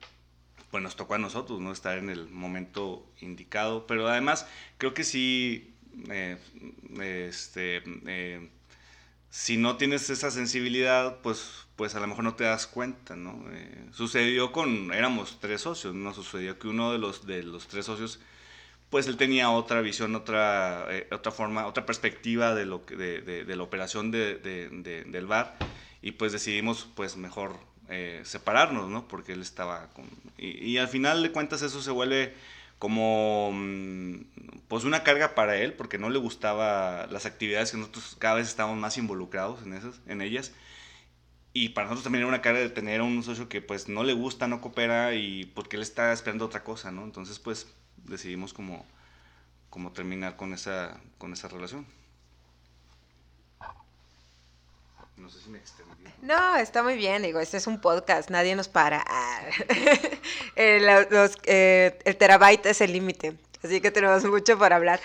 pues 0.73 0.81
nos 0.81 0.95
tocó 0.95 1.13
a 1.13 1.19
nosotros, 1.19 1.59
¿no? 1.59 1.71
Estar 1.71 1.99
en 1.99 2.09
el 2.09 2.27
momento 2.31 3.05
indicado. 3.21 3.85
Pero 3.85 4.07
además, 4.07 4.47
creo 4.79 4.95
que 4.95 5.03
sí, 5.03 5.71
eh, 6.09 6.35
este, 6.99 7.83
si 9.33 9.57
no 9.57 9.77
tienes 9.77 10.11
esa 10.11 10.29
sensibilidad, 10.29 11.17
pues, 11.23 11.65
pues 11.75 11.95
a 11.95 11.99
lo 11.99 12.05
mejor 12.05 12.23
no 12.23 12.35
te 12.35 12.43
das 12.43 12.67
cuenta, 12.67 13.15
¿no? 13.15 13.43
Eh, 13.51 13.87
sucedió 13.91 14.51
con, 14.51 14.93
éramos 14.93 15.39
tres 15.41 15.61
socios, 15.61 15.95
¿no? 15.95 16.13
Sucedió 16.13 16.59
que 16.59 16.67
uno 16.67 16.91
de 16.91 16.99
los, 16.99 17.25
de 17.25 17.41
los 17.41 17.67
tres 17.67 17.87
socios, 17.87 18.19
pues 18.91 19.07
él 19.07 19.17
tenía 19.17 19.49
otra 19.49 19.81
visión, 19.81 20.15
otra, 20.15 20.87
otra 21.11 21.31
forma, 21.31 21.65
otra 21.65 21.83
perspectiva 21.83 22.53
de, 22.53 22.67
lo 22.67 22.83
de, 22.87 23.21
de, 23.21 23.55
la 23.55 23.63
operación 23.63 24.11
del 24.11 25.25
bar 25.25 25.57
y 26.03 26.11
pues 26.11 26.31
decidimos, 26.31 26.87
pues 26.93 27.17
mejor 27.17 27.57
eh, 27.89 28.21
separarnos, 28.25 28.87
¿no? 28.87 29.07
Porque 29.07 29.33
él 29.33 29.41
estaba 29.41 29.87
con... 29.93 30.05
Y, 30.37 30.77
al 30.77 30.89
final 30.89 31.23
de 31.23 31.31
cuentas 31.31 31.63
eso 31.63 31.81
se 31.81 31.89
vuelve 31.89 32.35
como 32.83 33.51
mm, 33.53 34.25
pues 34.67 34.83
una 34.83 35.03
carga 35.03 35.35
para 35.35 35.55
él 35.55 35.71
porque 35.71 35.97
no 35.97 36.09
le 36.09 36.19
gustaba 36.19 37.07
las 37.07 37.25
actividades 37.25 37.71
que 37.71 37.77
nosotros 37.77 38.17
cada 38.19 38.35
vez 38.35 38.49
estábamos 38.49 38.77
más 38.77 38.97
involucrados 38.97 39.63
en 39.63 39.71
esas 39.71 40.01
en 40.05 40.21
ellas. 40.21 40.51
Y 41.53 41.69
para 41.69 41.85
nosotros 41.85 42.03
también 42.03 42.23
era 42.23 42.27
una 42.27 42.41
carga 42.41 42.59
de 42.59 42.69
tener 42.69 42.99
a 42.99 43.05
un 43.05 43.23
socio 43.23 43.47
que 43.47 43.61
pues 43.61 43.87
no 43.87 44.03
le 44.03 44.11
gusta 44.11 44.49
no 44.49 44.59
coopera 44.59 45.15
y 45.15 45.45
porque 45.45 45.77
él 45.77 45.81
está 45.81 46.11
esperando 46.11 46.45
otra 46.45 46.65
cosa 46.65 46.91
no 46.91 47.05
entonces 47.05 47.39
pues 47.39 47.73
decidimos 48.03 48.53
como 48.53 48.85
como 49.69 49.93
terminar 49.93 50.35
con 50.35 50.53
esa 50.53 50.99
con 51.17 51.31
esa 51.31 51.47
relación 51.47 51.85
no 55.17 55.29
sé 55.29 55.39
si 55.41 55.49
me 55.49 55.57
extendí 55.57 55.93
no, 56.23 56.55
está 56.55 56.83
muy 56.83 56.95
bien, 56.95 57.21
digo, 57.21 57.41
este 57.41 57.57
es 57.57 57.67
un 57.67 57.81
podcast, 57.81 58.29
nadie 58.29 58.55
nos 58.55 58.69
para. 58.69 59.03
Eh, 60.55 61.07
eh, 61.45 61.99
el 62.05 62.15
terabyte 62.15 62.67
es 62.67 62.79
el 62.79 62.93
límite 62.93 63.33
así 63.63 63.81
que 63.81 63.91
tenemos 63.91 64.23
mucho 64.25 64.57
para 64.57 64.75
hablar. 64.75 64.99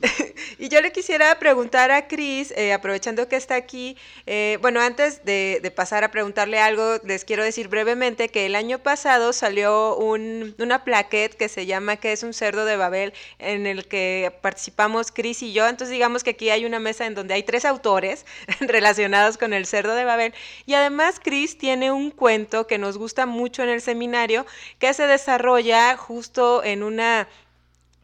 y 0.58 0.68
yo 0.68 0.80
le 0.80 0.92
quisiera 0.92 1.38
preguntar 1.38 1.90
a 1.90 2.08
Cris, 2.08 2.52
eh, 2.56 2.72
aprovechando 2.72 3.28
que 3.28 3.36
está 3.36 3.54
aquí, 3.54 3.96
eh, 4.26 4.58
bueno, 4.60 4.80
antes 4.80 5.24
de, 5.24 5.72
pasar 5.74 6.04
a 6.04 6.10
preguntarle 6.10 6.58
algo, 6.58 6.98
les 7.04 7.24
quiero 7.24 7.42
decir 7.42 7.68
brevemente 7.68 8.28
que 8.28 8.46
el 8.46 8.54
año 8.54 8.78
pasado 8.80 9.32
salió 9.32 9.96
un, 9.96 10.54
una 10.58 10.84
plaquette 10.84 11.34
que 11.34 11.48
se 11.48 11.64
llama 11.64 11.96
que 11.96 12.12
es 12.12 12.22
un 12.22 12.34
cerdo 12.34 12.64
de 12.66 12.76
Babel, 12.76 13.14
en 13.38 13.66
el 13.66 13.88
que 13.88 14.32
participamos 14.42 15.10
Cris 15.10 15.42
y 15.42 15.52
yo. 15.52 15.66
Entonces 15.66 15.90
digamos 15.90 16.22
que 16.22 16.30
aquí 16.30 16.50
hay 16.50 16.66
una 16.66 16.78
mesa 16.78 17.06
en 17.06 17.14
donde 17.14 17.34
hay 17.34 17.42
tres 17.42 17.64
autores 17.64 18.26
relacionados 18.60 19.38
con 19.38 19.52
el 19.52 19.66
cerdo 19.66 19.94
de 19.94 20.04
Babel. 20.04 20.34
Y 20.66 20.74
además 20.74 21.20
Cris 21.22 21.56
tiene 21.56 21.90
un 21.90 22.10
cuento 22.10 22.66
que 22.66 22.78
nos 22.78 22.98
gusta 22.98 23.26
mucho 23.26 23.62
en 23.62 23.70
el 23.70 23.80
seminario, 23.80 24.44
que 24.78 24.92
se 24.92 25.06
desarrolla 25.06 25.96
justo 25.96 26.62
en 26.62 26.82
una 26.82 27.28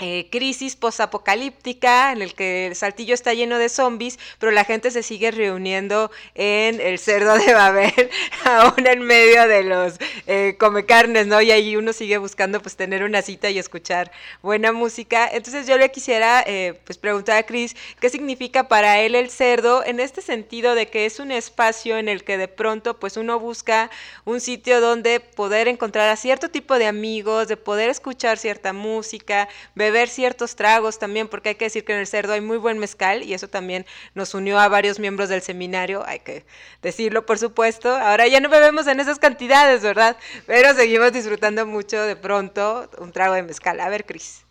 eh, 0.00 0.28
crisis 0.30 0.76
posapocalíptica 0.76 2.12
en 2.12 2.22
el 2.22 2.34
que 2.34 2.68
el 2.68 2.76
saltillo 2.76 3.14
está 3.14 3.34
lleno 3.34 3.58
de 3.58 3.68
zombies, 3.68 4.16
pero 4.38 4.52
la 4.52 4.64
gente 4.64 4.92
se 4.92 5.02
sigue 5.02 5.32
reuniendo 5.32 6.12
en 6.36 6.80
el 6.80 7.00
cerdo 7.00 7.36
de 7.36 7.52
Babel, 7.52 8.10
aún 8.44 8.86
en 8.86 9.02
medio 9.02 9.48
de 9.48 9.64
los 9.64 9.94
eh, 10.28 10.54
come 10.56 10.86
carnes, 10.86 11.26
¿no? 11.26 11.42
Y 11.42 11.50
ahí 11.50 11.74
uno 11.76 11.92
sigue 11.92 12.16
buscando 12.18 12.62
pues 12.62 12.76
tener 12.76 13.02
una 13.02 13.22
cita 13.22 13.50
y 13.50 13.58
escuchar 13.58 14.12
buena 14.40 14.70
música. 14.70 15.28
Entonces 15.32 15.66
yo 15.66 15.76
le 15.76 15.90
quisiera 15.90 16.44
eh, 16.46 16.80
pues 16.84 16.96
preguntar 16.96 17.36
a 17.36 17.42
Cris, 17.42 17.74
¿qué 18.00 18.08
significa 18.08 18.68
para 18.68 19.00
él 19.00 19.16
el 19.16 19.30
cerdo 19.30 19.84
en 19.84 19.98
este 19.98 20.22
sentido 20.22 20.76
de 20.76 20.86
que 20.86 21.06
es 21.06 21.18
un 21.18 21.32
espacio 21.32 21.98
en 21.98 22.08
el 22.08 22.22
que 22.22 22.38
de 22.38 22.46
pronto 22.46 23.00
pues 23.00 23.16
uno 23.16 23.40
busca 23.40 23.90
un 24.24 24.40
sitio 24.40 24.80
donde 24.80 25.18
poder 25.18 25.66
encontrar 25.66 26.08
a 26.08 26.14
cierto 26.14 26.50
tipo 26.50 26.78
de 26.78 26.86
amigos, 26.86 27.48
de 27.48 27.56
poder 27.56 27.90
escuchar 27.90 28.38
cierta 28.38 28.72
música, 28.72 29.48
ver 29.74 29.87
beber 29.90 30.08
ciertos 30.08 30.56
tragos 30.56 30.98
también, 30.98 31.28
porque 31.28 31.50
hay 31.50 31.54
que 31.54 31.64
decir 31.64 31.84
que 31.84 31.92
en 31.92 32.00
el 32.00 32.06
cerdo 32.06 32.32
hay 32.32 32.40
muy 32.40 32.58
buen 32.58 32.78
mezcal 32.78 33.22
y 33.22 33.34
eso 33.34 33.48
también 33.48 33.86
nos 34.14 34.34
unió 34.34 34.58
a 34.58 34.68
varios 34.68 34.98
miembros 34.98 35.28
del 35.28 35.42
seminario, 35.42 36.04
hay 36.06 36.20
que 36.20 36.44
decirlo 36.82 37.24
por 37.24 37.38
supuesto. 37.38 37.94
Ahora 37.96 38.26
ya 38.26 38.40
no 38.40 38.48
bebemos 38.48 38.86
en 38.86 39.00
esas 39.00 39.18
cantidades, 39.18 39.82
¿verdad? 39.82 40.16
Pero 40.46 40.74
seguimos 40.74 41.12
disfrutando 41.12 41.66
mucho 41.66 42.00
de 42.02 42.16
pronto 42.16 42.90
un 42.98 43.12
trago 43.12 43.34
de 43.34 43.42
mezcal. 43.42 43.80
A 43.80 43.88
ver, 43.88 44.04
Cris. 44.04 44.44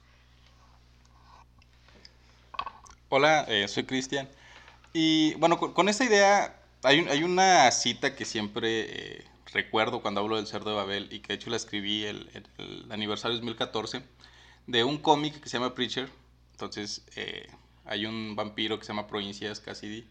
Hola, 3.10 3.46
eh, 3.48 3.68
soy 3.68 3.84
Cristian. 3.84 4.28
Y 4.94 5.36
bueno, 5.36 5.60
con, 5.60 5.88
esta 5.90 6.04
idea, 6.04 6.60
hay, 6.84 7.24
una 7.24 7.70
cita 7.72 8.16
que 8.16 8.26
siempre 8.26 9.20
eh, 9.20 9.26
recuerdo 9.54 10.02
cuando 10.02 10.22
hablo 10.22 10.38
del 10.38 10.48
cerdo 10.48 10.72
de 10.72 10.76
Babel 10.76 11.08
y 11.12 11.20
que 11.20 11.30
de 11.30 11.34
hecho 11.36 11.50
la 11.50 11.58
escribí 11.58 12.06
el, 12.06 12.30
el, 12.34 12.46
el 12.58 12.92
aniversario 12.92 13.36
2014 13.36 14.02
de 14.68 14.84
un 14.84 14.98
cómic 14.98 15.40
que 15.42 15.50
se 15.50 15.58
llama 15.58 15.74
Preacher. 15.74 16.10
Entonces, 16.52 17.04
eh, 17.16 17.48
hay 17.86 18.06
un 18.06 18.36
vampiro 18.36 18.78
que 18.78 18.86
se 18.86 18.90
llama 18.90 19.08
Provincias 19.08 19.60
Cassidy. 19.60 20.08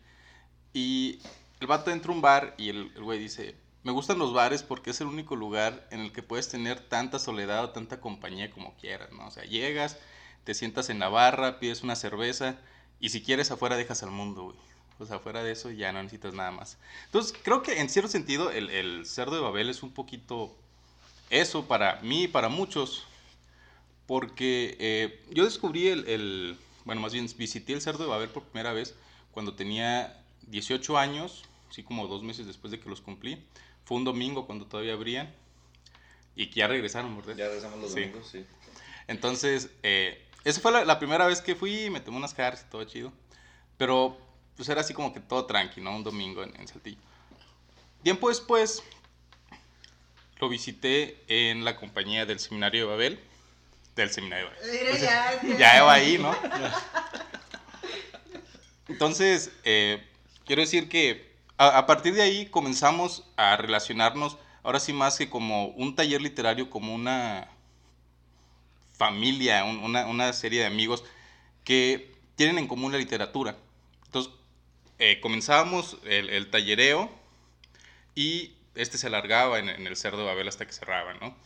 Y 0.73 1.21
el 1.61 1.67
vato 1.67 1.91
entra 1.91 2.11
a 2.11 2.15
un 2.15 2.23
bar 2.23 2.55
y 2.59 2.71
el, 2.71 2.91
güey 3.01 3.19
dice, 3.19 3.55
me 3.83 3.93
gustan 3.93 4.19
los 4.19 4.33
bares 4.33 4.63
porque 4.63 4.91
es 4.91 5.01
el 5.01 5.07
único 5.07 5.37
lugar 5.37 5.87
en 5.91 6.01
el 6.01 6.13
que 6.13 6.23
puedes 6.23 6.49
tener 6.49 6.81
tanta 6.81 7.19
soledad 7.19 7.65
o 7.65 7.71
tanta 7.71 8.01
compañía 8.01 8.51
como 8.51 8.75
quieras, 8.77 9.13
¿no? 9.13 9.27
O 9.27 9.31
sea, 9.31 9.45
llegas, 9.45 9.99
te 10.45 10.55
sientas 10.55 10.91
en 10.91 10.99
la 10.99 11.09
barra, 11.09 11.61
pides 11.61 11.83
una 11.83 11.97
cerveza 11.97 12.59
y 12.99 13.11
si 13.11 13.23
quieres 13.23 13.51
afuera 13.51 13.77
dejas 13.77 14.03
al 14.03 14.11
mundo, 14.11 14.45
güey. 14.45 14.57
O 14.99 15.05
sea, 15.05 15.19
fuera 15.19 15.43
de 15.43 15.53
eso 15.53 15.71
ya 15.71 15.93
no 15.93 16.03
necesitas 16.03 16.33
nada 16.33 16.51
más. 16.51 16.79
Entonces, 17.05 17.37
creo 17.43 17.63
que 17.63 17.81
en 17.81 17.91
cierto 17.91 18.11
sentido 18.11 18.51
el, 18.51 18.71
el 18.71 19.05
cerdo 19.05 19.35
de 19.35 19.43
Babel 19.43 19.69
es 19.69 19.83
un 19.83 19.93
poquito 19.93 20.57
eso 21.29 21.67
para 21.67 22.01
mí 22.01 22.25
y 22.25 22.29
para 22.29 22.49
muchos. 22.49 23.07
Porque 24.07 24.77
eh, 24.79 25.25
yo 25.31 25.45
descubrí 25.45 25.89
el, 25.89 26.07
el, 26.09 26.57
bueno, 26.85 27.01
más 27.01 27.13
bien 27.13 27.29
visité 27.37 27.73
el 27.73 27.81
cerdo 27.81 28.05
de 28.05 28.11
Babel 28.11 28.29
por 28.29 28.45
primera 28.45 28.73
vez 28.73 28.95
cuando 29.33 29.55
tenía 29.55 30.23
18 30.47 30.97
años, 30.97 31.45
así 31.71 31.83
como 31.83 32.07
dos 32.07 32.23
meses 32.23 32.47
después 32.47 32.71
de 32.71 32.79
que 32.81 32.89
los 32.89 33.01
cumplí. 33.01 33.43
Fue 33.85 33.97
un 33.97 34.05
domingo 34.05 34.47
cuando 34.47 34.67
todavía 34.67 34.93
abrían 34.95 35.33
y 36.37 36.49
que 36.49 36.61
ya 36.61 36.69
regresaron, 36.69 37.17
¿verdad? 37.17 37.37
Ya 37.37 37.47
regresamos 37.47 37.81
los 37.81 37.93
Sí. 37.93 38.01
domingos, 38.01 38.29
sí. 38.31 38.45
Entonces, 39.09 39.71
eh, 39.83 40.23
esa 40.45 40.61
fue 40.61 40.71
la, 40.73 40.85
la 40.85 40.99
primera 40.99 41.27
vez 41.27 41.41
que 41.41 41.55
fui, 41.55 41.91
me 41.91 42.01
tomé 42.01 42.17
unas 42.17 42.35
caras 42.35 42.65
y 42.67 42.71
todo 42.71 42.85
chido. 42.85 43.13
Pero, 43.79 44.17
pues 44.57 44.69
era 44.69 44.81
así 44.81 44.95
como 44.95 45.13
que 45.13 45.21
todo 45.21 45.47
tranqui, 45.47 45.81
¿no? 45.81 45.95
Un 45.95 46.05
domingo 46.05 46.43
en, 46.43 46.55
en 46.59 46.67
Saltillo. 46.69 46.99
Tiempo 48.03 48.29
después, 48.29 48.83
lo 50.41 50.49
visité 50.49 51.19
en 51.29 51.65
la 51.65 51.77
compañía 51.77 52.27
del 52.27 52.39
Seminario 52.39 52.83
de 52.85 52.91
Babel. 52.91 53.21
Del 53.97 54.11
Seminario. 54.11 54.49
Mira, 54.71 54.97
ya, 54.99 55.41
ya. 55.43 55.57
Ya 55.59 55.77
iba 55.79 55.93
ahí, 55.93 56.19
¿no? 56.19 56.35
Entonces, 58.89 59.51
eh, 59.65 60.05
quiero 60.45 60.63
decir 60.63 60.89
que 60.89 61.35
a, 61.59 61.79
a 61.79 61.87
partir 61.87 62.15
de 62.15 62.23
ahí 62.23 62.47
comenzamos 62.47 63.25
a 63.37 63.57
relacionarnos, 63.57 64.37
ahora 64.63 64.81
sí 64.81 64.93
más 64.93 65.19
que 65.19 65.29
como 65.29 65.67
un 65.69 65.97
taller 65.97 66.21
literario, 66.21 66.71
como 66.71 66.95
una 66.95 67.49
familia, 68.97 69.65
un- 69.65 69.79
una, 69.79 70.07
una 70.07 70.33
serie 70.33 70.61
de 70.61 70.67
amigos 70.67 71.05
que 71.65 72.15
tienen 72.37 72.59
en 72.59 72.69
común 72.69 72.93
la 72.93 72.99
literatura. 72.99 73.57
Entonces, 74.07 74.33
eh, 74.99 75.21
comenzábamos 75.21 75.99
el, 76.05 76.31
el 76.31 76.51
tallereo 76.51 77.11
y 78.15 78.55
este 78.75 78.99
se 78.99 79.09
alargaba 79.09 79.59
en, 79.59 79.69
en 79.69 79.87
el 79.87 79.97
Cerdo 79.97 80.19
de 80.19 80.25
Babel 80.27 80.49
hasta 80.49 80.67
que 80.67 80.73
cerraba, 80.73 81.15
¿no? 81.15 81.37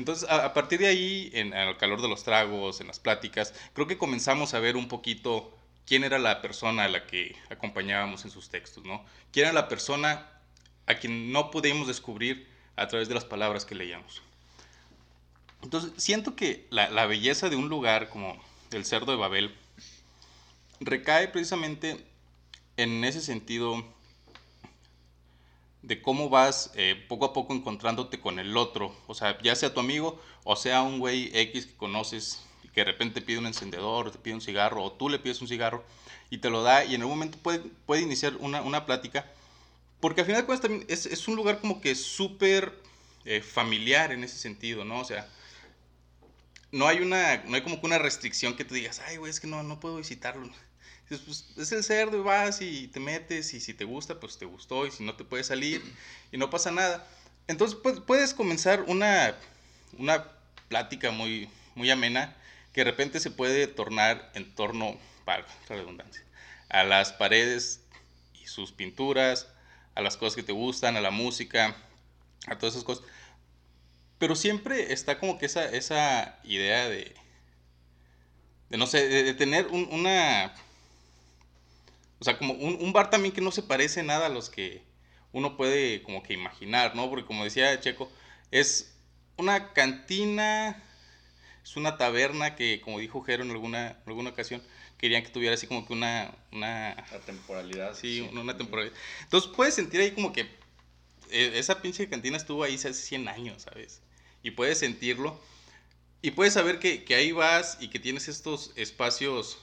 Entonces, 0.00 0.26
a, 0.30 0.46
a 0.46 0.54
partir 0.54 0.78
de 0.78 0.86
ahí, 0.86 1.30
en, 1.34 1.52
al 1.52 1.76
calor 1.76 2.00
de 2.00 2.08
los 2.08 2.24
tragos, 2.24 2.80
en 2.80 2.86
las 2.86 2.98
pláticas, 2.98 3.52
creo 3.74 3.86
que 3.86 3.98
comenzamos 3.98 4.54
a 4.54 4.58
ver 4.58 4.78
un 4.78 4.88
poquito 4.88 5.54
quién 5.86 6.04
era 6.04 6.18
la 6.18 6.40
persona 6.40 6.84
a 6.84 6.88
la 6.88 7.06
que 7.06 7.36
acompañábamos 7.50 8.24
en 8.24 8.30
sus 8.30 8.48
textos, 8.48 8.82
¿no? 8.82 9.04
Quién 9.30 9.44
era 9.44 9.52
la 9.52 9.68
persona 9.68 10.26
a 10.86 10.94
quien 10.94 11.32
no 11.32 11.50
podíamos 11.50 11.86
descubrir 11.86 12.48
a 12.76 12.86
través 12.86 13.08
de 13.08 13.14
las 13.14 13.26
palabras 13.26 13.66
que 13.66 13.74
leíamos. 13.74 14.22
Entonces, 15.62 15.92
siento 16.02 16.34
que 16.34 16.66
la, 16.70 16.88
la 16.88 17.04
belleza 17.04 17.50
de 17.50 17.56
un 17.56 17.68
lugar 17.68 18.08
como 18.08 18.42
el 18.70 18.86
Cerdo 18.86 19.12
de 19.12 19.18
Babel 19.18 19.54
recae 20.80 21.28
precisamente 21.28 22.02
en 22.78 23.04
ese 23.04 23.20
sentido 23.20 23.84
de 25.82 26.02
cómo 26.02 26.28
vas 26.28 26.70
eh, 26.74 26.94
poco 27.08 27.24
a 27.24 27.32
poco 27.32 27.54
encontrándote 27.54 28.20
con 28.20 28.38
el 28.38 28.56
otro. 28.56 28.94
O 29.06 29.14
sea, 29.14 29.40
ya 29.42 29.54
sea 29.54 29.72
tu 29.72 29.80
amigo 29.80 30.20
o 30.44 30.56
sea 30.56 30.82
un 30.82 30.98
güey 30.98 31.30
X 31.34 31.66
que 31.66 31.76
conoces 31.76 32.42
y 32.62 32.68
que 32.68 32.80
de 32.80 32.86
repente 32.86 33.20
te 33.20 33.26
pide 33.26 33.38
un 33.38 33.46
encendedor, 33.46 34.10
te 34.10 34.18
pide 34.18 34.34
un 34.34 34.40
cigarro 34.40 34.84
o 34.84 34.92
tú 34.92 35.08
le 35.08 35.18
pides 35.18 35.40
un 35.40 35.48
cigarro 35.48 35.84
y 36.30 36.38
te 36.38 36.50
lo 36.50 36.62
da 36.62 36.84
y 36.84 36.94
en 36.94 37.02
algún 37.02 37.16
momento 37.16 37.38
puede, 37.38 37.60
puede 37.86 38.02
iniciar 38.02 38.36
una, 38.36 38.62
una 38.62 38.86
plática. 38.86 39.26
Porque 40.00 40.22
al 40.22 40.26
final 40.26 40.42
de 40.42 40.46
cuentas 40.46 40.68
también 40.68 40.86
es, 40.88 41.06
es 41.06 41.28
un 41.28 41.36
lugar 41.36 41.60
como 41.60 41.80
que 41.80 41.94
súper 41.94 42.72
eh, 43.26 43.42
familiar 43.42 44.12
en 44.12 44.24
ese 44.24 44.38
sentido, 44.38 44.84
¿no? 44.84 45.00
O 45.00 45.04
sea, 45.04 45.28
no 46.72 46.86
hay 46.86 47.00
una, 47.00 47.38
no 47.44 47.56
hay 47.56 47.62
como 47.62 47.80
que 47.80 47.86
una 47.86 47.98
restricción 47.98 48.56
que 48.56 48.64
te 48.64 48.74
digas, 48.74 49.00
ay, 49.06 49.18
güey, 49.18 49.30
es 49.30 49.40
que 49.40 49.46
no, 49.46 49.62
no 49.62 49.78
puedo 49.78 49.96
visitarlo. 49.96 50.48
Pues, 51.10 51.44
es 51.56 51.72
el 51.72 51.82
cerdo 51.82 52.16
y 52.18 52.20
vas 52.20 52.62
y 52.62 52.86
te 52.88 53.00
metes 53.00 53.52
y 53.54 53.60
si 53.60 53.74
te 53.74 53.84
gusta, 53.84 54.20
pues 54.20 54.38
te 54.38 54.44
gustó 54.44 54.86
y 54.86 54.92
si 54.92 55.02
no 55.04 55.14
te 55.16 55.24
puedes 55.24 55.48
salir 55.48 55.82
y 56.30 56.38
no 56.38 56.50
pasa 56.50 56.70
nada. 56.70 57.04
Entonces 57.48 57.76
pu- 57.82 58.04
puedes 58.04 58.32
comenzar 58.32 58.82
una, 58.82 59.34
una 59.98 60.24
plática 60.68 61.10
muy, 61.10 61.48
muy 61.74 61.90
amena 61.90 62.36
que 62.72 62.82
de 62.84 62.90
repente 62.90 63.18
se 63.18 63.32
puede 63.32 63.66
tornar 63.66 64.30
en 64.34 64.54
torno, 64.54 64.96
para 65.24 65.44
redundancia, 65.68 66.22
a 66.68 66.84
las 66.84 67.12
paredes 67.12 67.80
y 68.40 68.46
sus 68.46 68.70
pinturas, 68.70 69.48
a 69.96 70.02
las 70.02 70.16
cosas 70.16 70.36
que 70.36 70.44
te 70.44 70.52
gustan, 70.52 70.96
a 70.96 71.00
la 71.00 71.10
música, 71.10 71.76
a 72.46 72.56
todas 72.56 72.74
esas 72.76 72.84
cosas. 72.84 73.04
Pero 74.18 74.36
siempre 74.36 74.92
está 74.92 75.18
como 75.18 75.38
que 75.38 75.46
esa, 75.46 75.64
esa 75.64 76.38
idea 76.44 76.88
de, 76.88 77.14
no 78.70 78.86
sé, 78.86 79.08
de, 79.08 79.22
de 79.24 79.34
tener 79.34 79.66
un- 79.68 79.88
una... 79.90 80.52
O 82.20 82.24
sea, 82.24 82.38
como 82.38 82.52
un, 82.54 82.78
un 82.80 82.92
bar 82.92 83.10
también 83.10 83.34
que 83.34 83.40
no 83.40 83.50
se 83.50 83.62
parece 83.62 84.02
nada 84.02 84.26
a 84.26 84.30
los 84.30 84.50
que 84.50 84.82
uno 85.32 85.56
puede 85.56 86.02
como 86.02 86.22
que 86.22 86.34
imaginar, 86.34 86.94
¿no? 86.94 87.08
Porque 87.08 87.24
como 87.24 87.44
decía 87.44 87.78
Checo, 87.80 88.10
es 88.50 88.94
una 89.36 89.72
cantina, 89.72 90.82
es 91.62 91.76
una 91.76 91.96
taberna 91.96 92.56
que, 92.56 92.80
como 92.82 92.98
dijo 92.98 93.22
Jero 93.22 93.44
en 93.44 93.50
alguna, 93.50 93.90
en 93.90 94.02
alguna 94.06 94.30
ocasión, 94.30 94.62
querían 94.98 95.22
que 95.22 95.30
tuviera 95.30 95.54
así 95.54 95.66
como 95.66 95.86
que 95.86 95.92
una... 95.92 96.34
una 96.52 96.94
La 97.10 97.20
temporalidad. 97.20 97.94
sí, 97.94 98.20
una, 98.20 98.40
una 98.42 98.56
temporalidad. 98.56 98.94
Entonces 99.22 99.50
puedes 99.54 99.74
sentir 99.74 100.00
ahí 100.00 100.10
como 100.10 100.32
que 100.32 100.42
eh, 101.30 101.52
esa 101.54 101.80
pinche 101.80 102.08
cantina 102.08 102.36
estuvo 102.36 102.64
ahí 102.64 102.74
hace 102.74 102.92
100 102.92 103.28
años, 103.28 103.62
¿sabes? 103.62 104.02
Y 104.42 104.50
puedes 104.50 104.78
sentirlo. 104.78 105.40
Y 106.22 106.32
puedes 106.32 106.52
saber 106.52 106.78
que, 106.80 107.04
que 107.04 107.14
ahí 107.14 107.32
vas 107.32 107.78
y 107.80 107.88
que 107.88 107.98
tienes 107.98 108.28
estos 108.28 108.72
espacios 108.76 109.58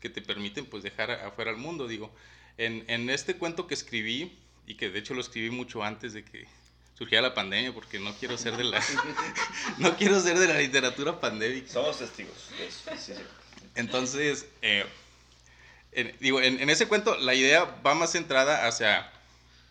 que 0.00 0.08
te 0.10 0.22
permiten 0.22 0.66
pues 0.66 0.82
dejar 0.82 1.10
a- 1.10 1.26
afuera 1.28 1.50
al 1.50 1.56
mundo. 1.56 1.86
Digo, 1.88 2.14
en, 2.58 2.84
en 2.88 3.10
este 3.10 3.36
cuento 3.36 3.66
que 3.66 3.74
escribí, 3.74 4.38
y 4.66 4.74
que 4.76 4.90
de 4.90 4.98
hecho 4.98 5.14
lo 5.14 5.20
escribí 5.20 5.50
mucho 5.50 5.82
antes 5.84 6.12
de 6.12 6.24
que 6.24 6.46
surgiera 6.94 7.22
la 7.22 7.34
pandemia, 7.34 7.72
porque 7.74 7.98
no 7.98 8.12
quiero 8.14 8.36
ser 8.38 8.56
de 8.56 8.64
la, 8.64 8.82
no 9.78 9.96
quiero 9.96 10.18
ser 10.20 10.38
de 10.38 10.48
la 10.48 10.58
literatura 10.58 11.20
pandémica. 11.20 11.68
Somos 11.72 11.98
testigos 11.98 12.34
de 12.58 12.66
eso. 12.66 12.90
Sí, 12.96 13.12
sí. 13.14 13.22
Entonces, 13.74 14.46
eh, 14.62 14.86
en- 15.92 16.16
digo, 16.20 16.40
en, 16.40 16.60
en 16.60 16.70
ese 16.70 16.86
cuento 16.88 17.16
la 17.18 17.34
idea 17.34 17.64
va 17.86 17.94
más 17.94 18.12
centrada 18.12 18.66
hacia 18.66 19.10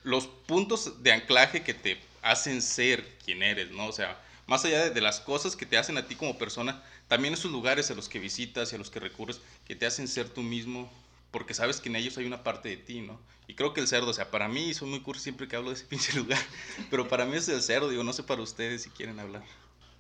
los 0.04 0.28
puntos 0.28 1.02
de 1.04 1.12
anclaje 1.12 1.64
que 1.64 1.74
te 1.74 2.00
hacen 2.22 2.62
ser 2.62 3.04
quien 3.24 3.42
eres, 3.44 3.72
¿no? 3.72 3.88
O 3.88 3.92
sea, 3.92 4.20
más 4.48 4.64
allá 4.66 4.84
de, 4.86 4.90
de 4.92 5.02
las 5.02 5.20
cosas 5.20 5.56
que 5.56 5.66
te 5.66 5.78
hacen 5.78 5.98
a 5.98 6.08
ti 6.08 6.16
como 6.16 6.38
persona, 6.38 6.84
también 7.08 7.34
esos 7.34 7.52
lugares 7.52 7.92
a 7.92 7.96
los 7.96 8.10
que 8.10 8.20
visitas 8.20 8.72
y 8.72 8.76
a 8.76 8.80
los 8.80 8.90
que 8.90 9.00
recurres 9.00 9.42
que 9.66 9.76
te 9.76 9.86
hacen 9.86 10.08
ser 10.08 10.30
tú 10.30 10.42
mismo, 10.42 10.92
porque 11.32 11.54
sabes 11.54 11.80
que 11.82 11.90
en 11.90 11.96
ellos 11.98 12.18
hay 12.18 12.26
una 12.26 12.44
parte 12.44 12.70
de 12.70 12.78
ti, 12.78 13.02
¿no? 13.02 13.20
Y 13.48 13.56
creo 13.56 13.74
que 13.74 13.82
el 13.82 13.88
cerdo, 13.88 14.10
o 14.10 14.14
sea, 14.14 14.32
para 14.32 14.48
mí, 14.48 14.74
soy 14.74 14.90
muy 14.90 15.02
cursi 15.02 15.24
siempre 15.24 15.48
que 15.48 15.56
hablo 15.56 15.70
de 15.70 15.76
ese 15.76 15.86
pinche 15.90 16.14
lugar, 16.14 16.42
pero 16.90 17.08
para 17.08 17.26
mí 17.26 17.36
es 17.38 17.48
el 17.50 17.62
cerdo, 17.62 17.90
digo, 17.90 18.04
no 18.04 18.14
sé 18.14 18.24
para 18.24 18.42
ustedes 18.42 18.84
si 18.84 18.90
quieren 18.90 19.20
hablar. 19.20 19.44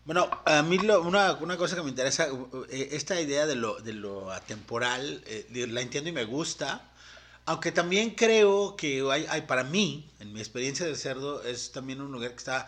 Bueno, 0.06 0.30
a 0.46 0.62
mí 0.62 0.78
lo- 0.78 1.02
una, 1.02 1.34
una 1.34 1.58
cosa 1.58 1.76
que 1.76 1.82
me 1.82 1.89
interesa, 1.89 2.28
eh, 2.70 2.89
esta 2.91 3.20
idea 3.20 3.46
de 3.48 3.56
lo, 3.56 3.80
de 3.82 3.94
lo 3.94 4.32
atemporal, 4.32 5.24
eh, 5.26 5.48
la 5.70 5.82
entiendo 5.82 6.10
y 6.10 6.13
me 6.13 6.26
gusta, 6.26 6.91
aunque 7.46 7.72
también 7.72 8.12
creo 8.12 8.76
que 8.76 9.04
hay, 9.12 9.26
hay, 9.30 9.41
para 9.41 9.63
mí, 9.63 10.10
en 10.20 10.34
mi 10.34 10.39
experiencia 10.39 10.86
de 10.86 10.96
cerdo, 10.96 11.44
es 11.44 11.72
también 11.72 12.02
un 12.02 12.12
lugar 12.12 12.32
que 12.32 12.38
está 12.38 12.68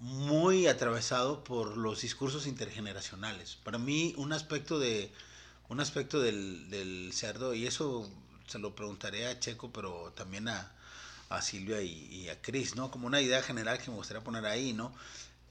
muy 0.00 0.66
atravesado 0.66 1.44
por 1.44 1.76
los 1.76 2.00
discursos 2.00 2.46
intergeneracionales. 2.46 3.56
Para 3.62 3.78
mí, 3.78 4.14
un 4.16 4.32
aspecto 4.32 4.78
de 4.78 5.12
un 5.68 5.78
aspecto 5.78 6.20
del, 6.20 6.68
del 6.68 7.12
cerdo, 7.12 7.54
y 7.54 7.66
eso 7.66 8.10
se 8.46 8.58
lo 8.58 8.74
preguntaré 8.74 9.28
a 9.28 9.38
Checo, 9.38 9.72
pero 9.72 10.12
también 10.16 10.48
a, 10.48 10.72
a 11.28 11.42
Silvia 11.42 11.80
y, 11.80 12.08
y 12.10 12.28
a 12.28 12.42
Cris, 12.42 12.74
¿no? 12.74 12.90
Como 12.90 13.06
una 13.06 13.20
idea 13.20 13.40
general 13.42 13.78
que 13.78 13.90
me 13.90 13.96
gustaría 13.96 14.24
poner 14.24 14.46
ahí, 14.46 14.72
¿no? 14.72 14.92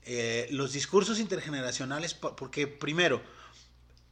Eh, 0.03 0.47
los 0.51 0.73
discursos 0.73 1.19
intergeneracionales, 1.19 2.13
porque 2.13 2.67
primero, 2.67 3.21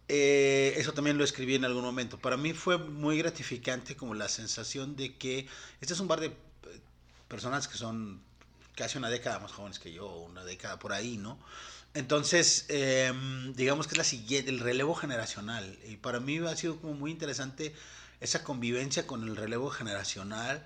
eh, 0.08 0.76
eso 0.78 0.93
también 0.93 1.17
lo 1.17 1.23
escribí 1.23 1.56
en 1.56 1.65
algún 1.65 1.84
momento, 1.84 2.19
para 2.19 2.38
mí 2.38 2.54
fue 2.54 2.78
muy 2.78 3.17
gratificante 3.17 3.97
como 3.97 4.13
la 4.13 4.30
sensación 4.30 4.95
de 4.95 5.17
que 5.17 5.47
este 5.82 5.93
es 5.93 6.00
un 6.00 6.08
bar 6.08 6.19
de 6.19 6.28
eh, 6.28 6.34
personas 7.28 7.67
que 7.67 7.78
son 7.78 8.21
casi 8.78 8.98
una 8.98 9.10
década 9.10 9.40
más 9.40 9.52
jóvenes 9.52 9.80
que 9.80 9.92
yo, 9.92 10.08
una 10.08 10.46
década 10.46 10.80
por 10.80 10.94
ahí, 10.94 11.18
¿no? 11.18 11.40
Entonces, 11.94 12.66
eh, 12.70 13.12
digamos 13.56 13.88
que 13.88 13.96
es 13.96 13.98
la 13.98 14.04
siguiente, 14.04 14.52
el 14.52 14.60
relevo 14.60 14.94
generacional. 14.94 15.78
Y 15.88 15.98
para 15.98 16.20
mí 16.20 16.38
ha 16.38 16.56
sido 16.56 16.80
como 16.80 16.94
muy 16.94 17.12
interesante 17.12 17.74
esa 18.22 18.44
convivencia 18.44 19.08
con 19.08 19.24
el 19.24 19.36
relevo 19.36 19.70
generacional 19.72 20.63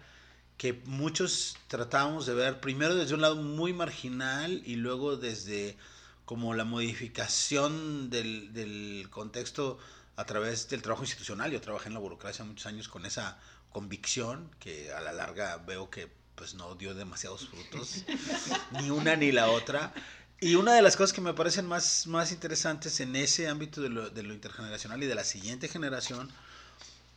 que 0.57 0.73
muchos 0.85 1.57
tratábamos 1.67 2.25
de 2.25 2.33
ver 2.33 2.59
primero 2.59 2.95
desde 2.95 3.15
un 3.15 3.21
lado 3.21 3.37
muy 3.37 3.73
marginal 3.73 4.61
y 4.65 4.75
luego 4.75 5.15
desde 5.15 5.77
como 6.25 6.53
la 6.53 6.65
modificación 6.65 8.09
del, 8.09 8.53
del 8.53 9.07
contexto 9.09 9.79
a 10.17 10.25
través 10.25 10.69
del 10.69 10.81
trabajo 10.81 11.03
institucional. 11.03 11.51
Yo 11.51 11.61
trabajé 11.61 11.87
en 11.87 11.93
la 11.93 11.99
burocracia 11.99 12.45
muchos 12.45 12.65
años 12.65 12.89
con 12.89 13.05
esa 13.05 13.39
convicción, 13.71 14.51
que 14.59 14.91
a 14.91 14.99
la 14.99 15.13
larga 15.13 15.57
veo 15.57 15.89
que 15.89 16.20
pues 16.41 16.55
no 16.55 16.73
dio 16.73 16.95
demasiados 16.95 17.47
frutos, 17.47 18.03
ni 18.81 18.89
una 18.89 19.15
ni 19.15 19.31
la 19.31 19.51
otra. 19.51 19.93
Y 20.39 20.55
una 20.55 20.73
de 20.73 20.81
las 20.81 20.97
cosas 20.97 21.13
que 21.13 21.21
me 21.21 21.35
parecen 21.35 21.67
más, 21.67 22.07
más 22.07 22.31
interesantes 22.31 22.99
en 22.99 23.15
ese 23.15 23.47
ámbito 23.47 23.79
de 23.79 23.89
lo, 23.89 24.09
de 24.09 24.23
lo 24.23 24.33
intergeneracional 24.33 25.03
y 25.03 25.05
de 25.05 25.13
la 25.13 25.23
siguiente 25.23 25.67
generación 25.67 26.31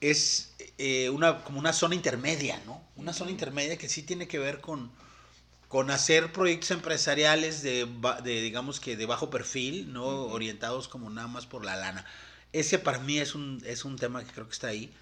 es 0.03 0.53
eh, 0.77 1.09
una, 1.09 1.43
como 1.43 1.59
una 1.59 1.73
zona 1.73 1.95
intermedia, 1.95 2.61
¿no? 2.67 2.85
Una 2.97 3.15
zona 3.15 3.31
intermedia 3.31 3.79
que 3.79 3.89
sí 3.89 4.03
tiene 4.03 4.29
que 4.29 4.39
ver 4.39 4.61
con, 4.61 4.91
con 5.69 5.91
hacer 5.91 6.31
proyectos 6.31 6.73
empresariales 6.73 7.63
de, 7.63 7.89
de, 8.25 8.43
digamos 8.43 8.79
que 8.79 8.95
de 8.95 9.07
bajo 9.07 9.31
perfil, 9.31 9.91
no 9.91 10.05
orientados 10.05 10.87
como 10.87 11.09
nada 11.09 11.29
más 11.29 11.47
por 11.47 11.65
la 11.65 11.77
lana. 11.77 12.05
Ese 12.53 12.79
para 12.79 12.99
mí 12.99 13.19
es 13.19 13.35
un, 13.35 13.63
es 13.65 13.87
un 13.87 13.97
tema 13.97 14.23
que 14.23 14.31
creo 14.33 14.47
que 14.47 14.53
está 14.53 14.67
ahí. 14.67 14.93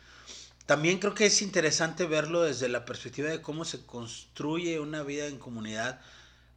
También 0.66 0.98
creo 0.98 1.14
que 1.14 1.27
es 1.27 1.42
interesante 1.42 2.07
verlo 2.07 2.42
desde 2.42 2.68
la 2.68 2.85
perspectiva 2.85 3.29
de 3.29 3.42
cómo 3.42 3.64
se 3.64 3.85
construye 3.85 4.79
una 4.81 5.03
vida 5.03 5.27
en 5.27 5.38
comunidad 5.38 6.01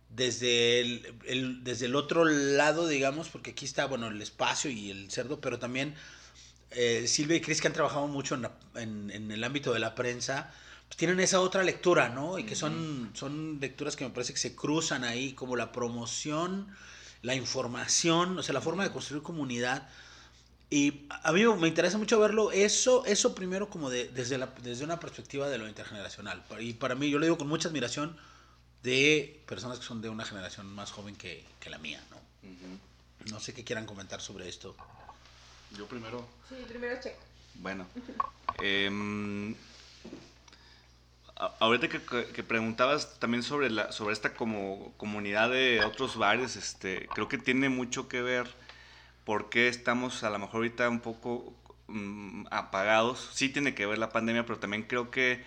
desde 0.10 0.80
el, 0.80 1.64
desde 1.64 1.88
el 1.88 1.96
otro 1.96 2.24
lado, 2.26 2.88
digamos, 2.88 3.30
porque 3.30 3.52
aquí 3.52 3.66
está, 3.66 3.86
bueno, 3.86 4.08
el 4.08 4.22
espacio 4.22 4.72
y 4.72 4.92
el 4.92 5.12
cerdo, 5.12 5.42
pero 5.42 5.60
también 5.60 5.96
eh, 6.72 7.06
Silvia 7.08 7.38
y 7.38 7.42
Cris 7.42 7.62
que 7.62 7.68
han 7.68 7.74
trabajado 7.74 8.08
mucho 8.08 8.36
en, 8.76 9.12
en, 9.12 9.32
el 9.32 9.44
ámbito 9.44 9.74
de 9.74 9.80
la 9.80 9.96
prensa, 9.96 10.54
pues 10.88 10.98
tienen 10.98 11.20
esa 11.20 11.42
otra 11.42 11.64
lectura, 11.64 12.10
¿no? 12.10 12.40
Y 12.40 12.46
que 12.46 12.56
son, 12.56 13.12
son 13.14 13.60
lecturas 13.60 13.96
que 13.96 14.06
me 14.06 14.12
parece 14.12 14.34
que 14.34 14.40
se 14.40 14.56
cruzan 14.56 15.04
ahí, 15.04 15.34
como 15.34 15.56
la 15.56 15.72
promoción, 15.72 16.68
la 17.22 17.36
información, 17.36 18.38
o 18.38 18.44
sea, 18.44 18.54
la 18.54 18.62
forma 18.62 18.84
de 18.84 18.92
construir 18.92 19.24
comunidad. 19.24 19.90
Y 20.76 21.08
a 21.24 21.32
mí 21.32 21.46
me 21.46 21.70
interesa 21.70 21.98
mucho 21.98 22.20
verlo, 22.20 22.52
eso, 22.52 23.06
eso 23.06 23.34
primero 23.34 23.70
como 23.70 23.90
de, 23.90 24.10
desde, 24.10 24.38
la, 24.38 24.48
desde 24.62 24.84
una 24.84 25.00
perspectiva 25.00 25.48
de 25.48 25.58
lo 25.58 25.70
intergeneracional. 25.70 26.44
Y 26.60 26.74
para 26.74 26.96
mí, 26.96 27.10
yo 27.10 27.18
lo 27.18 27.24
digo 27.24 27.38
con 27.38 27.48
mucha 27.48 27.70
admiración, 27.70 28.18
de 28.84 29.42
personas 29.48 29.80
que 29.80 29.86
son 29.86 30.02
de 30.02 30.10
una 30.10 30.26
generación 30.26 30.68
más 30.68 30.92
joven 30.92 31.16
que, 31.16 31.46
que 31.62 31.70
la 31.70 31.78
mía, 31.78 32.04
¿no? 32.12 32.18
No 33.32 33.40
sé 33.40 33.54
qué 33.54 33.64
quieran 33.64 33.86
comentar 33.86 34.20
sobre 34.20 34.50
esto. 34.50 34.76
Yo 35.78 35.88
primero. 35.88 36.28
Sí, 36.50 36.56
primero 36.68 37.02
checo. 37.02 37.24
Bueno. 37.54 37.88
eh, 38.62 39.56
ahorita 41.60 41.88
que, 41.88 42.02
que, 42.02 42.44
preguntabas 42.44 43.18
también 43.18 43.44
sobre, 43.44 43.70
la, 43.70 43.94
sobre 43.94 44.12
esta 44.12 44.34
como 44.34 44.94
comunidad 44.98 45.52
de 45.52 45.86
otros 45.86 46.18
bares, 46.18 46.58
este, 46.58 47.08
creo 47.14 47.30
que 47.30 47.38
tiene 47.38 47.70
mucho 47.70 48.10
que 48.10 48.22
ver 48.22 48.65
porque 49.26 49.68
estamos 49.68 50.24
a 50.24 50.30
lo 50.30 50.40
mejor 50.40 50.58
ahorita 50.58 50.88
un 50.90 51.02
poco 51.02 51.54
um, 51.88 52.46
apagados. 52.52 53.30
Sí 53.34 53.50
tiene 53.50 53.76
que 53.76 53.86
ver 53.86 53.98
la 53.98 54.10
pandemia, 54.10 54.46
pero 54.46 54.60
también 54.60 54.84
creo 54.84 55.12
que 55.12 55.44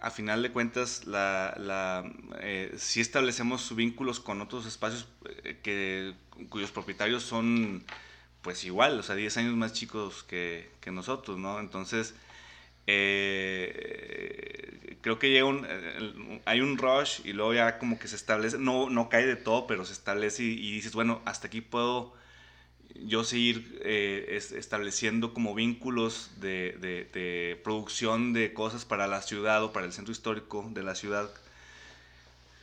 a 0.00 0.10
final 0.10 0.42
de 0.42 0.52
cuentas, 0.52 1.06
la, 1.06 1.54
la 1.58 2.10
eh, 2.40 2.72
si 2.76 3.00
establecemos 3.00 3.74
vínculos 3.74 4.20
con 4.20 4.40
otros 4.40 4.66
espacios 4.66 5.08
eh, 5.44 5.58
que, 5.62 6.14
cuyos 6.48 6.70
propietarios 6.70 7.22
son 7.24 7.84
pues 8.42 8.64
igual, 8.64 8.98
o 9.00 9.02
sea, 9.02 9.16
10 9.16 9.36
años 9.38 9.54
más 9.56 9.72
chicos 9.72 10.24
que, 10.24 10.70
que 10.80 10.90
nosotros, 10.92 11.38
¿no? 11.38 11.58
Entonces, 11.60 12.14
eh, 12.86 14.96
creo 15.02 15.18
que 15.18 15.30
llega 15.30 15.44
un, 15.44 15.66
hay 16.44 16.60
un 16.60 16.78
rush 16.78 17.20
y 17.24 17.32
luego 17.32 17.54
ya 17.54 17.78
como 17.78 17.98
que 17.98 18.08
se 18.08 18.16
establece, 18.16 18.58
no, 18.58 18.90
no 18.90 19.08
cae 19.08 19.26
de 19.26 19.36
todo, 19.36 19.66
pero 19.66 19.84
se 19.84 19.92
establece 19.92 20.44
y 20.44 20.72
dices, 20.72 20.94
bueno, 20.94 21.20
hasta 21.24 21.48
aquí 21.48 21.60
puedo 21.60 22.14
yo 23.08 23.24
seguir 23.24 23.80
eh, 23.82 24.38
estableciendo 24.56 25.34
como 25.34 25.54
vínculos 25.54 26.30
de, 26.40 27.58
producción 27.64 28.32
de 28.32 28.52
cosas 28.52 28.84
para 28.84 29.06
la 29.06 29.22
ciudad 29.22 29.64
o 29.64 29.72
para 29.72 29.86
el 29.86 29.92
centro 29.92 30.12
histórico 30.12 30.68
de 30.72 30.82
la 30.82 30.94
ciudad. 30.94 31.30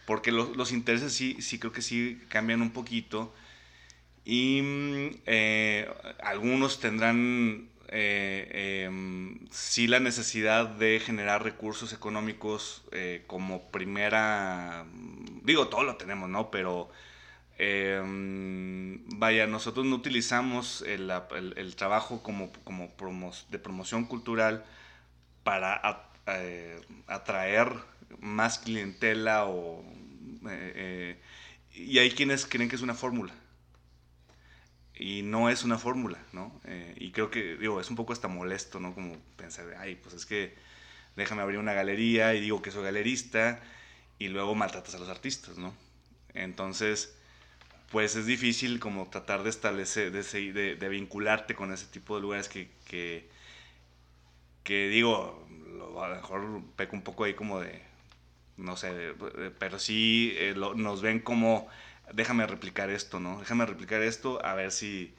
Porque 0.06 0.32
los, 0.32 0.72
intereses 0.72 1.14
sí, 1.14 1.42
sí 1.42 1.60
creo 1.60 1.72
que 1.74 1.82
sí 1.82 2.22
cambian 2.30 2.62
un 2.62 2.72
poquito. 2.72 3.34
Y 4.24 4.62
eh, 5.26 5.88
algunos 6.20 6.80
tendrán 6.80 7.70
eh, 7.90 8.50
eh, 8.52 9.38
sí 9.52 9.88
la 9.88 10.00
necesidad 10.00 10.68
de 10.68 11.00
generar 11.00 11.44
recursos 11.44 11.94
económicos 11.94 12.84
eh, 12.92 13.24
como 13.28 13.70
primera, 13.70 14.86
digo, 15.44 15.68
todo 15.68 15.84
lo 15.84 15.96
tenemos, 15.96 16.30
¿no? 16.30 16.50
Pero 16.50 16.90
eh, 17.58 18.02
vaya, 19.18 19.48
nosotros 19.48 19.86
no 19.86 19.96
utilizamos 19.96 20.82
el, 20.82 21.76
trabajo 21.76 22.22
como, 22.22 22.52
promo, 22.52 23.32
de 23.50 23.60
promoción 23.60 24.06
cultural 24.06 24.66
para 25.44 25.80
eh, 26.28 26.82
atraer 27.08 27.72
más 28.20 28.60
clientela 28.60 29.46
o... 29.46 29.84
Eh, 30.50 30.74
eh, 30.76 31.22
y 31.74 32.00
hay 32.00 32.12
quienes 32.12 32.46
creen 32.46 32.70
que 32.70 32.76
es 32.76 32.82
una 32.82 32.94
fórmula. 32.96 33.34
Y 34.98 35.22
no 35.24 35.50
es 35.50 35.64
una 35.64 35.78
fórmula, 35.78 36.18
¿no? 36.32 36.62
Y 36.96 37.12
creo 37.12 37.30
que, 37.30 37.58
digo, 37.58 37.82
es 37.82 37.90
un 37.90 37.98
poco 37.98 38.14
hasta 38.14 38.30
molesto, 38.30 38.80
¿no? 38.80 38.94
Como 38.96 39.18
pensar, 39.36 39.76
ay, 39.78 39.96
pues 39.96 40.16
es 40.16 40.26
que 40.26 40.56
déjame 41.18 41.42
abrir 41.42 41.60
una 41.60 41.74
galería 41.74 42.34
y 42.34 42.40
digo 42.40 42.62
que 42.62 42.72
soy 42.72 42.84
galerista 42.84 43.60
y 44.20 44.30
luego 44.30 44.56
maltratas 44.56 44.96
a 44.96 45.00
los 45.00 45.10
artistas, 45.10 45.58
¿no? 45.58 45.76
Entonces, 46.34 47.18
pues 47.92 48.16
es 48.16 48.26
difícil 48.26 48.80
como 48.80 49.10
tratar 49.10 49.44
de 49.44 49.50
establecer, 49.50 50.12
de, 50.12 50.54
de, 50.54 50.76
de 50.76 50.90
vincularte 50.90 51.56
con 51.56 51.72
ese 51.74 51.86
tipo 51.88 52.16
de 52.16 52.22
lugares 52.22 52.50
que, 52.50 52.70
que, 54.64 54.90
digo, 54.90 55.48
a 56.02 56.10
lo 56.10 56.16
mejor 56.16 56.62
peco 56.76 56.96
un 56.96 57.04
poco 57.04 57.24
ahí 57.24 57.34
como 57.34 57.60
de, 57.60 57.82
no 58.58 58.78
sé, 58.78 58.94
de, 58.94 59.52
pero 59.60 59.80
sí 59.80 60.34
eh, 60.38 60.56
nos 60.56 61.02
ven 61.02 61.20
como, 61.20 61.68
déjame 62.14 62.48
replicar 62.48 62.90
esto, 62.90 63.20
¿no? 63.20 63.40
Déjame 63.40 63.66
replicar 63.66 64.02
esto 64.02 64.44
a 64.46 64.56
ver 64.56 64.72
si, 64.72 65.14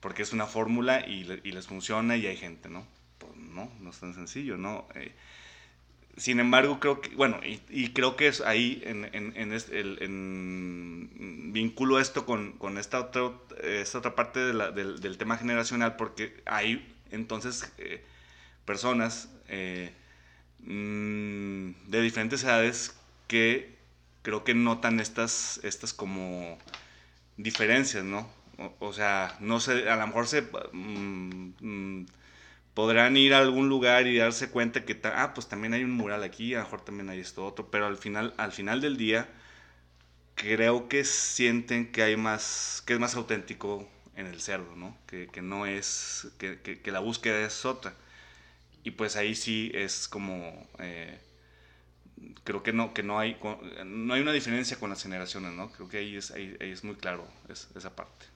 porque 0.00 0.22
es 0.22 0.32
una 0.32 0.46
fórmula 0.46 1.06
y, 1.06 1.40
y 1.44 1.52
les 1.52 1.66
funciona 1.66 2.16
y 2.16 2.26
hay 2.26 2.36
gente, 2.36 2.68
¿no? 2.68 2.86
Pues 3.18 3.36
no, 3.36 3.70
no 3.80 3.90
es 3.90 4.00
tan 4.00 4.14
sencillo, 4.14 4.56
¿no? 4.56 4.88
Eh, 4.94 5.14
sin 6.16 6.40
embargo, 6.40 6.80
creo 6.80 7.00
que, 7.00 7.14
bueno, 7.14 7.40
y, 7.44 7.60
y 7.68 7.92
creo 7.92 8.16
que 8.16 8.28
es 8.28 8.40
ahí, 8.40 8.82
en, 8.86 9.04
en, 9.14 9.36
en, 9.36 9.52
este, 9.52 9.80
el, 9.80 9.98
en, 10.00 11.52
vinculo 11.52 12.00
esto 12.00 12.24
con, 12.26 12.52
con 12.52 12.78
esta, 12.78 13.00
otra, 13.00 13.32
esta 13.62 13.98
otra 13.98 14.14
parte 14.14 14.40
del, 14.40 15.00
del, 15.00 15.18
tema 15.18 15.36
generacional, 15.36 15.96
porque 15.96 16.42
hay 16.46 16.94
entonces 17.10 17.70
eh, 17.78 18.04
personas 18.64 19.30
eh, 19.48 19.92
mmm, 20.60 21.72
de 21.86 22.00
diferentes 22.00 22.42
edades 22.44 22.96
que 23.28 23.76
creo 24.22 24.42
que 24.44 24.54
notan 24.54 25.00
estas, 25.00 25.60
estas 25.64 25.92
como 25.92 26.58
diferencias, 27.36 28.04
¿no? 28.04 28.28
O, 28.58 28.74
o 28.80 28.92
sea, 28.92 29.36
no 29.40 29.60
sé, 29.60 29.88
a 29.88 29.96
lo 29.96 30.06
mejor 30.06 30.26
se... 30.26 30.42
Mmm, 30.72 32.06
podrán 32.76 33.16
ir 33.16 33.32
a 33.32 33.38
algún 33.38 33.70
lugar 33.70 34.06
y 34.06 34.18
darse 34.18 34.50
cuenta 34.50 34.84
que, 34.84 35.00
ah, 35.04 35.32
pues 35.34 35.48
también 35.48 35.72
hay 35.74 35.82
un 35.82 35.92
mural 35.92 36.22
aquí, 36.22 36.54
a 36.54 36.58
lo 36.58 36.64
mejor 36.64 36.82
también 36.82 37.08
hay 37.08 37.20
esto 37.20 37.46
otro, 37.46 37.70
pero 37.70 37.86
al 37.86 37.96
final, 37.96 38.34
al 38.36 38.52
final 38.52 38.82
del 38.82 38.98
día, 38.98 39.30
creo 40.34 40.88
que 40.88 41.04
sienten 41.04 41.90
que 41.92 42.02
hay 42.02 42.16
más, 42.18 42.82
que 42.86 42.94
es 42.94 43.00
más 43.00 43.14
auténtico 43.16 43.88
en 44.14 44.26
el 44.26 44.40
cerdo, 44.42 44.76
¿no? 44.76 44.94
Que, 45.06 45.28
que 45.28 45.40
no 45.42 45.64
es, 45.66 46.28
que, 46.38 46.60
que, 46.60 46.82
que, 46.82 46.92
la 46.92 47.00
búsqueda 47.00 47.40
es 47.46 47.64
otra. 47.64 47.94
Y 48.84 48.90
pues 48.92 49.16
ahí 49.16 49.34
sí 49.34 49.70
es 49.74 50.08
como, 50.08 50.68
eh, 50.78 51.18
creo 52.44 52.62
que 52.62 52.72
no, 52.74 52.92
que 52.94 53.02
no 53.02 53.18
hay, 53.18 53.38
no 53.86 54.14
hay 54.14 54.20
una 54.20 54.32
diferencia 54.32 54.78
con 54.78 54.90
las 54.90 55.02
generaciones, 55.02 55.52
¿no? 55.52 55.72
Creo 55.72 55.88
que 55.88 55.98
ahí 55.98 56.16
es, 56.16 56.30
ahí, 56.30 56.56
ahí 56.60 56.72
es 56.72 56.84
muy 56.84 56.96
claro 56.96 57.26
es, 57.48 57.68
esa 57.74 57.96
parte. 57.96 58.26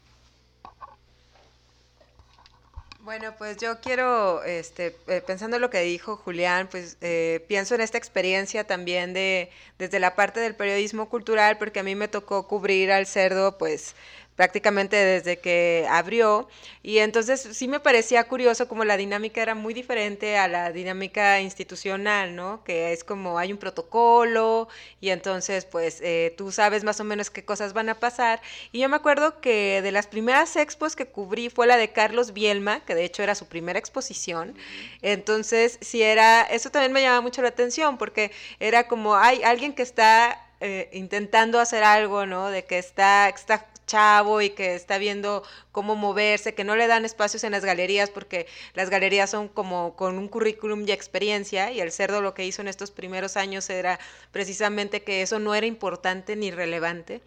Bueno, 3.02 3.34
pues 3.38 3.56
yo 3.56 3.80
quiero, 3.80 4.42
este, 4.44 4.94
eh, 5.06 5.22
pensando 5.26 5.56
en 5.56 5.62
lo 5.62 5.70
que 5.70 5.80
dijo 5.80 6.16
Julián, 6.16 6.68
pues 6.70 6.98
eh, 7.00 7.42
pienso 7.48 7.74
en 7.74 7.80
esta 7.80 7.96
experiencia 7.96 8.64
también 8.66 9.14
de 9.14 9.50
desde 9.78 9.98
la 9.98 10.14
parte 10.14 10.38
del 10.40 10.54
periodismo 10.54 11.08
cultural, 11.08 11.56
porque 11.56 11.80
a 11.80 11.82
mí 11.82 11.94
me 11.94 12.08
tocó 12.08 12.46
cubrir 12.46 12.92
al 12.92 13.06
cerdo, 13.06 13.56
pues 13.56 13.94
prácticamente 14.40 14.96
desde 14.96 15.38
que 15.38 15.86
abrió. 15.90 16.48
Y 16.82 17.00
entonces 17.00 17.46
sí 17.52 17.68
me 17.68 17.78
parecía 17.78 18.24
curioso 18.24 18.68
como 18.68 18.86
la 18.86 18.96
dinámica 18.96 19.42
era 19.42 19.54
muy 19.54 19.74
diferente 19.74 20.38
a 20.38 20.48
la 20.48 20.72
dinámica 20.72 21.42
institucional, 21.42 22.34
¿no? 22.34 22.64
Que 22.64 22.94
es 22.94 23.04
como 23.04 23.38
hay 23.38 23.52
un 23.52 23.58
protocolo 23.58 24.66
y 24.98 25.10
entonces 25.10 25.66
pues 25.66 26.00
eh, 26.00 26.32
tú 26.38 26.52
sabes 26.52 26.84
más 26.84 26.98
o 27.00 27.04
menos 27.04 27.28
qué 27.28 27.44
cosas 27.44 27.74
van 27.74 27.90
a 27.90 28.00
pasar. 28.00 28.40
Y 28.72 28.78
yo 28.80 28.88
me 28.88 28.96
acuerdo 28.96 29.42
que 29.42 29.82
de 29.82 29.92
las 29.92 30.06
primeras 30.06 30.56
expos 30.56 30.96
que 30.96 31.04
cubrí 31.04 31.50
fue 31.50 31.66
la 31.66 31.76
de 31.76 31.92
Carlos 31.92 32.32
Bielma, 32.32 32.80
que 32.86 32.94
de 32.94 33.04
hecho 33.04 33.22
era 33.22 33.34
su 33.34 33.46
primera 33.46 33.78
exposición. 33.78 34.56
Entonces 35.02 35.76
sí 35.82 36.02
era, 36.02 36.44
eso 36.44 36.70
también 36.70 36.92
me 36.94 37.02
llamaba 37.02 37.20
mucho 37.20 37.42
la 37.42 37.48
atención 37.48 37.98
porque 37.98 38.32
era 38.58 38.88
como 38.88 39.16
hay 39.16 39.42
alguien 39.42 39.74
que 39.74 39.82
está 39.82 40.46
eh, 40.62 40.90
intentando 40.92 41.58
hacer 41.58 41.82
algo, 41.84 42.26
¿no? 42.26 42.50
De 42.50 42.64
que 42.66 42.78
está, 42.78 43.30
está 43.30 43.69
chavo 43.90 44.40
y 44.40 44.50
que 44.50 44.74
está 44.74 44.98
viendo 44.98 45.42
cómo 45.72 45.96
moverse, 45.96 46.54
que 46.54 46.64
no 46.64 46.76
le 46.76 46.86
dan 46.86 47.04
espacios 47.04 47.44
en 47.44 47.52
las 47.52 47.64
galerías 47.64 48.10
porque 48.10 48.46
las 48.74 48.90
galerías 48.90 49.30
son 49.30 49.48
como 49.48 49.96
con 49.96 50.18
un 50.18 50.28
currículum 50.28 50.84
y 50.86 50.92
experiencia 50.92 51.72
y 51.72 51.80
el 51.80 51.90
cerdo 51.90 52.20
lo 52.20 52.34
que 52.34 52.46
hizo 52.46 52.62
en 52.62 52.68
estos 52.68 52.90
primeros 52.90 53.36
años 53.36 53.68
era 53.70 53.98
precisamente 54.32 55.02
que 55.02 55.22
eso 55.22 55.38
no 55.38 55.54
era 55.54 55.66
importante 55.66 56.36
ni 56.36 56.50
relevante 56.50 57.20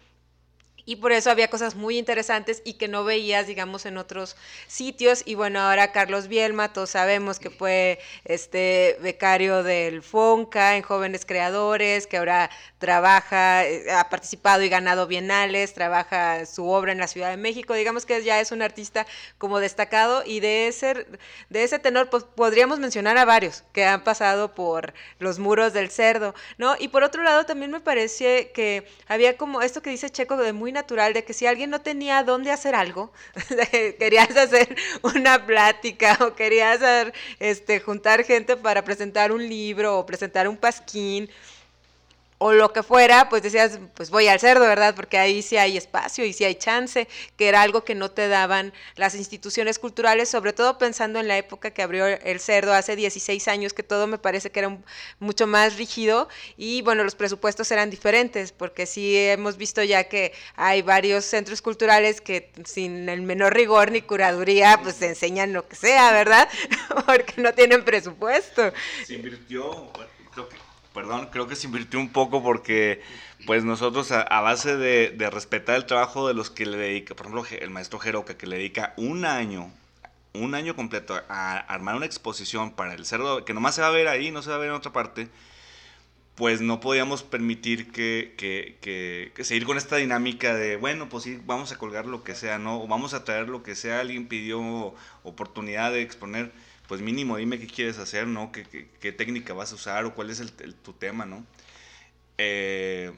y 0.86 0.96
por 0.96 1.12
eso 1.12 1.30
había 1.30 1.48
cosas 1.48 1.74
muy 1.74 1.98
interesantes 1.98 2.60
y 2.64 2.74
que 2.74 2.88
no 2.88 3.04
veías, 3.04 3.46
digamos, 3.46 3.86
en 3.86 3.96
otros 3.96 4.36
sitios. 4.66 5.22
Y 5.24 5.34
bueno, 5.34 5.60
ahora 5.60 5.92
Carlos 5.92 6.28
Bielma, 6.28 6.72
todos 6.72 6.90
sabemos 6.90 7.38
que 7.38 7.50
fue 7.50 7.98
este 8.24 8.98
becario 9.00 9.62
del 9.62 10.02
FONCA 10.02 10.76
en 10.76 10.82
Jóvenes 10.82 11.24
Creadores, 11.24 12.06
que 12.06 12.18
ahora 12.18 12.50
trabaja, 12.84 13.64
eh, 13.64 13.90
ha 13.90 14.10
participado 14.10 14.62
y 14.62 14.68
ganado 14.68 15.06
bienales, 15.06 15.72
trabaja 15.72 16.44
su 16.44 16.68
obra 16.68 16.92
en 16.92 16.98
la 16.98 17.06
Ciudad 17.06 17.30
de 17.30 17.38
México. 17.38 17.72
Digamos 17.72 18.04
que 18.04 18.22
ya 18.22 18.40
es 18.40 18.52
un 18.52 18.60
artista 18.60 19.06
como 19.38 19.58
destacado 19.58 20.22
y 20.26 20.40
de 20.40 20.68
ese, 20.68 21.06
de 21.48 21.64
ese 21.64 21.78
tenor 21.78 22.10
pues, 22.10 22.24
podríamos 22.24 22.78
mencionar 22.80 23.16
a 23.16 23.24
varios 23.24 23.64
que 23.72 23.86
han 23.86 24.04
pasado 24.04 24.54
por 24.54 24.92
los 25.18 25.38
muros 25.38 25.72
del 25.72 25.90
cerdo, 25.90 26.34
¿no? 26.58 26.76
Y 26.78 26.88
por 26.88 27.04
otro 27.04 27.22
lado 27.22 27.46
también 27.46 27.70
me 27.70 27.80
parece 27.80 28.50
que 28.52 28.86
había 29.08 29.38
como 29.38 29.62
esto 29.62 29.80
que 29.80 29.88
dice 29.88 30.10
Checo 30.10 30.36
de 30.36 30.52
muy 30.52 30.70
natural 30.70 31.14
de 31.14 31.24
que 31.24 31.32
si 31.32 31.46
alguien 31.46 31.70
no 31.70 31.80
tenía 31.80 32.22
dónde 32.22 32.50
hacer 32.50 32.74
algo, 32.74 33.14
querías 33.98 34.36
hacer 34.36 34.76
una 35.00 35.46
plática 35.46 36.18
o 36.20 36.34
querías 36.34 36.80
este, 37.40 37.80
juntar 37.80 38.24
gente 38.24 38.58
para 38.58 38.84
presentar 38.84 39.32
un 39.32 39.48
libro 39.48 39.98
o 39.98 40.04
presentar 40.04 40.48
un 40.48 40.58
pasquín 40.58 41.30
o 42.38 42.52
lo 42.52 42.72
que 42.72 42.82
fuera, 42.82 43.28
pues 43.28 43.42
decías, 43.42 43.78
pues 43.94 44.10
voy 44.10 44.26
al 44.28 44.40
cerdo, 44.40 44.66
¿verdad? 44.66 44.94
Porque 44.94 45.18
ahí 45.18 45.40
sí 45.42 45.56
hay 45.56 45.76
espacio 45.76 46.24
y 46.24 46.32
sí 46.32 46.44
hay 46.44 46.56
chance, 46.56 47.08
que 47.36 47.48
era 47.48 47.62
algo 47.62 47.84
que 47.84 47.94
no 47.94 48.10
te 48.10 48.28
daban 48.28 48.72
las 48.96 49.14
instituciones 49.14 49.78
culturales, 49.78 50.28
sobre 50.28 50.52
todo 50.52 50.76
pensando 50.76 51.20
en 51.20 51.28
la 51.28 51.38
época 51.38 51.70
que 51.70 51.82
abrió 51.82 52.06
el 52.06 52.40
cerdo 52.40 52.74
hace 52.74 52.96
16 52.96 53.48
años, 53.48 53.72
que 53.72 53.82
todo 53.82 54.06
me 54.06 54.18
parece 54.18 54.50
que 54.50 54.60
era 54.60 54.78
mucho 55.20 55.46
más 55.46 55.76
rígido 55.76 56.28
y 56.56 56.82
bueno, 56.82 57.04
los 57.04 57.14
presupuestos 57.14 57.70
eran 57.70 57.88
diferentes, 57.88 58.52
porque 58.52 58.86
sí 58.86 59.16
hemos 59.16 59.56
visto 59.56 59.82
ya 59.82 60.04
que 60.04 60.32
hay 60.56 60.82
varios 60.82 61.24
centros 61.24 61.62
culturales 61.62 62.20
que 62.20 62.52
sin 62.64 63.08
el 63.08 63.22
menor 63.22 63.54
rigor 63.54 63.92
ni 63.92 64.02
curaduría, 64.02 64.80
pues 64.82 65.00
enseñan 65.02 65.52
lo 65.52 65.68
que 65.68 65.76
sea, 65.76 66.12
¿verdad? 66.12 66.48
porque 67.06 67.40
no 67.40 67.54
tienen 67.54 67.84
presupuesto. 67.84 68.72
Se 69.06 69.14
invirtió, 69.14 69.90
creo 70.32 70.48
que 70.48 70.56
perdón, 70.94 71.28
creo 71.30 71.48
que 71.48 71.56
se 71.56 71.66
invirtió 71.66 71.98
un 71.98 72.10
poco 72.10 72.42
porque 72.42 73.02
pues 73.46 73.64
nosotros 73.64 74.12
a, 74.12 74.40
base 74.40 74.76
de, 74.76 75.30
respetar 75.30 75.76
el 75.76 75.86
trabajo 75.86 76.28
de 76.28 76.34
los 76.34 76.50
que 76.50 76.64
le 76.64 76.78
dedica, 76.78 77.14
por 77.14 77.26
ejemplo, 77.26 77.44
el 77.60 77.70
maestro 77.70 77.98
Jeroca, 77.98 78.38
que 78.38 78.46
le 78.46 78.56
dedica 78.56 78.94
un 78.96 79.24
año, 79.26 79.70
un 80.32 80.54
año 80.54 80.76
completo 80.76 81.20
a 81.28 81.58
armar 81.58 81.96
una 81.96 82.06
exposición 82.06 82.70
para 82.70 82.94
el 82.94 83.04
cerdo, 83.04 83.44
que 83.44 83.52
nomás 83.52 83.74
se 83.74 83.82
va 83.82 83.88
a 83.88 83.90
ver 83.90 84.08
ahí, 84.08 84.30
no 84.30 84.40
se 84.40 84.50
va 84.50 84.56
a 84.56 84.58
ver 84.60 84.68
en 84.68 84.76
otra 84.76 84.92
parte, 84.92 85.28
pues 86.36 86.60
no 86.60 86.80
podíamos 86.80 87.22
permitir 87.22 87.92
que, 87.92 88.34
que, 88.36 88.76
que, 89.34 89.44
seguir 89.44 89.66
con 89.66 89.76
esta 89.76 89.96
dinámica 89.96 90.54
de, 90.54 90.76
bueno, 90.76 91.08
pues 91.08 91.24
sí, 91.24 91.40
vamos 91.44 91.72
a 91.72 91.78
colgar 91.78 92.06
lo 92.06 92.24
que 92.24 92.34
sea, 92.34 92.58
¿no? 92.58 92.82
O 92.82 92.88
vamos 92.88 93.14
a 93.14 93.24
traer 93.24 93.48
lo 93.48 93.62
que 93.62 93.74
sea, 93.74 94.00
alguien 94.00 94.26
pidió 94.26 94.94
oportunidad 95.22 95.92
de 95.92 96.02
exponer 96.02 96.52
pues 96.88 97.00
mínimo 97.00 97.36
dime 97.36 97.58
qué 97.58 97.66
quieres 97.66 97.98
hacer, 97.98 98.26
¿no? 98.26 98.52
¿Qué, 98.52 98.88
qué, 99.00 99.12
técnica 99.12 99.54
vas 99.54 99.72
a 99.72 99.76
usar 99.76 100.04
o 100.04 100.14
cuál 100.14 100.30
es 100.30 100.40
el, 100.40 100.52
tu 100.74 100.92
tema, 100.92 101.24
¿no? 101.24 101.44
Eh, 102.38 103.12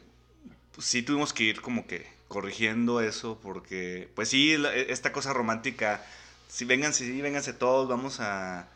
pues 0.72 0.86
sí 0.86 1.02
tuvimos 1.02 1.32
que 1.32 1.44
ir 1.44 1.60
como 1.60 1.86
que 1.86 2.06
corrigiendo 2.28 3.00
eso 3.00 3.38
porque, 3.42 4.08
pues 4.14 4.28
sí, 4.28 4.56
esta 4.88 5.12
cosa 5.12 5.32
romántica, 5.32 6.04
si 6.48 6.64
vénganse, 6.64 7.04
sí, 7.04 7.20
vénganse 7.20 7.52
todos, 7.52 7.88
vamos 7.88 8.20
a, 8.20 8.68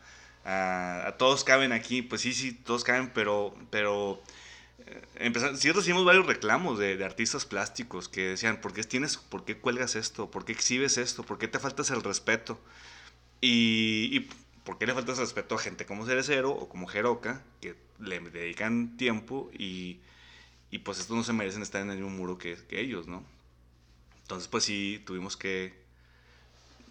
a, 0.45 1.15
todos 1.17 1.43
caben 1.43 1.71
aquí, 1.71 2.01
pues 2.01 2.21
sí, 2.21 2.33
sí, 2.33 2.53
todos 2.53 2.83
caben, 2.83 3.11
pero, 3.13 3.55
pero 3.69 4.21
eh, 4.87 5.01
empezamos, 5.15 5.59
sí 5.59 5.71
recibimos 5.71 6.05
varios 6.05 6.25
reclamos 6.25 6.79
de, 6.79 6.97
de, 6.97 7.05
artistas 7.05 7.45
plásticos 7.45 8.09
que 8.09 8.29
decían, 8.29 8.59
¿por 8.61 8.73
qué 8.73 8.83
tienes, 8.83 9.17
por 9.17 9.45
qué 9.45 9.57
cuelgas 9.57 9.95
esto? 9.95 10.31
¿Por 10.31 10.45
qué 10.45 10.53
exhibes 10.53 10.97
esto? 10.97 11.23
¿Por 11.23 11.37
qué 11.37 11.47
te 11.47 11.59
faltas 11.59 11.91
el 11.91 12.03
respeto? 12.03 12.59
Y, 13.41 14.09
y 14.17 14.29
¿por 14.63 14.77
qué 14.77 14.85
le 14.85 14.93
faltas 14.93 15.17
respeto 15.17 15.55
a 15.55 15.59
gente 15.59 15.85
como 15.85 16.05
Cerecero 16.05 16.51
o 16.51 16.69
como 16.69 16.87
Jeroca, 16.87 17.43
que 17.61 17.75
le 17.99 18.19
dedican 18.19 18.97
tiempo 18.97 19.49
y, 19.53 19.99
y 20.69 20.79
pues 20.79 20.99
estos 20.99 21.15
no 21.15 21.23
se 21.23 21.33
merecen 21.33 21.61
estar 21.61 21.81
en 21.81 21.91
el 21.91 21.97
mismo 21.97 22.11
muro 22.11 22.37
que, 22.37 22.57
que 22.67 22.79
ellos, 22.79 23.07
¿no? 23.07 23.23
Entonces, 24.23 24.47
pues 24.47 24.63
sí, 24.63 25.01
tuvimos 25.05 25.35
que 25.35 25.73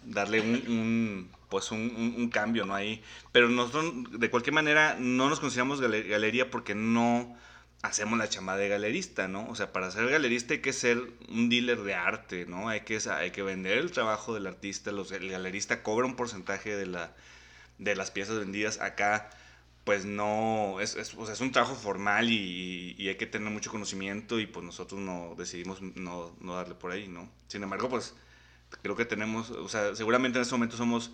darle 0.03 0.41
un, 0.41 1.29
pues 1.49 1.71
un, 1.71 2.29
cambio, 2.31 2.65
¿no? 2.65 2.75
Ahí. 2.75 3.03
Pero 3.31 3.49
nosotros, 3.49 3.93
de 4.11 4.29
cualquier 4.29 4.53
manera, 4.53 4.95
no 4.99 5.29
nos 5.29 5.39
consideramos 5.39 5.81
galería 5.81 6.49
porque 6.51 6.75
no 6.75 7.35
hacemos 7.81 8.19
la 8.19 8.29
chamada 8.29 8.59
de 8.59 8.69
galerista, 8.69 9.27
¿no? 9.27 9.47
O 9.49 9.55
sea, 9.55 9.73
para 9.73 9.89
ser 9.89 10.07
galerista 10.09 10.53
hay 10.53 10.61
que 10.61 10.73
ser 10.73 11.01
un 11.29 11.49
dealer 11.49 11.81
de 11.81 11.95
arte, 11.95 12.45
¿no? 12.45 12.69
Hay 12.69 12.81
que, 12.81 12.99
hay 13.09 13.31
que 13.31 13.41
vender 13.41 13.79
el 13.79 13.91
trabajo 13.91 14.33
del 14.33 14.47
artista, 14.47 14.91
los, 14.91 15.11
el 15.11 15.29
galerista 15.29 15.81
cobra 15.83 16.05
un 16.05 16.15
porcentaje 16.15 16.75
de 16.75 16.85
la, 16.85 17.15
de 17.81 17.95
las 17.95 18.11
piezas 18.11 18.39
vendidas 18.39 18.79
acá 18.79 19.29
pues 19.83 20.05
no, 20.05 20.79
es, 20.79 20.95
es, 20.95 21.13
o 21.15 21.25
sea, 21.25 21.33
es 21.33 21.41
un 21.41 21.51
trabajo 21.51 21.75
formal 21.75 22.29
y, 22.29 22.95
y, 22.97 23.07
hay 23.07 23.15
que 23.15 23.25
tener 23.25 23.51
mucho 23.51 23.71
conocimiento 23.71 24.39
y 24.39 24.45
pues 24.45 24.63
nosotros 24.63 25.01
no 25.01 25.33
decidimos 25.35 25.81
no, 25.81 26.35
no, 26.39 26.55
darle 26.55 26.75
por 26.75 26.91
ahí, 26.91 27.07
¿no? 27.07 27.27
Sin 27.47 27.63
embargo, 27.63 27.89
pues 27.89 28.13
creo 28.83 28.95
que 28.95 29.05
tenemos, 29.05 29.49
o 29.49 29.67
sea, 29.69 29.95
seguramente 29.95 30.37
en 30.37 30.43
este 30.43 30.53
momento 30.53 30.77
somos 30.77 31.11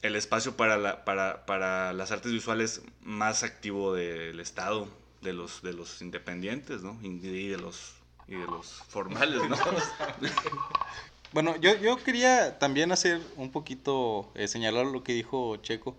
el 0.00 0.16
espacio 0.16 0.56
para, 0.56 0.78
la, 0.78 1.04
para, 1.04 1.44
para 1.44 1.92
las 1.92 2.10
artes 2.10 2.32
visuales 2.32 2.82
más 3.02 3.42
activo 3.42 3.94
del 3.94 4.40
Estado, 4.40 4.88
de 5.20 5.34
los, 5.34 5.60
de 5.62 5.74
los 5.74 6.00
independientes, 6.00 6.82
¿no? 6.82 6.98
Y 7.02 7.18
de 7.18 7.58
los, 7.58 7.94
y 8.26 8.36
de 8.36 8.46
los 8.46 8.82
formales, 8.88 9.42
¿no? 9.48 9.56
Bueno, 11.32 11.56
yo, 11.60 11.76
yo 11.76 12.02
quería 12.02 12.58
también 12.58 12.90
hacer 12.90 13.20
un 13.36 13.52
poquito, 13.52 14.32
eh, 14.34 14.48
señalar 14.48 14.86
lo 14.86 15.04
que 15.04 15.12
dijo 15.12 15.56
Checo 15.58 15.94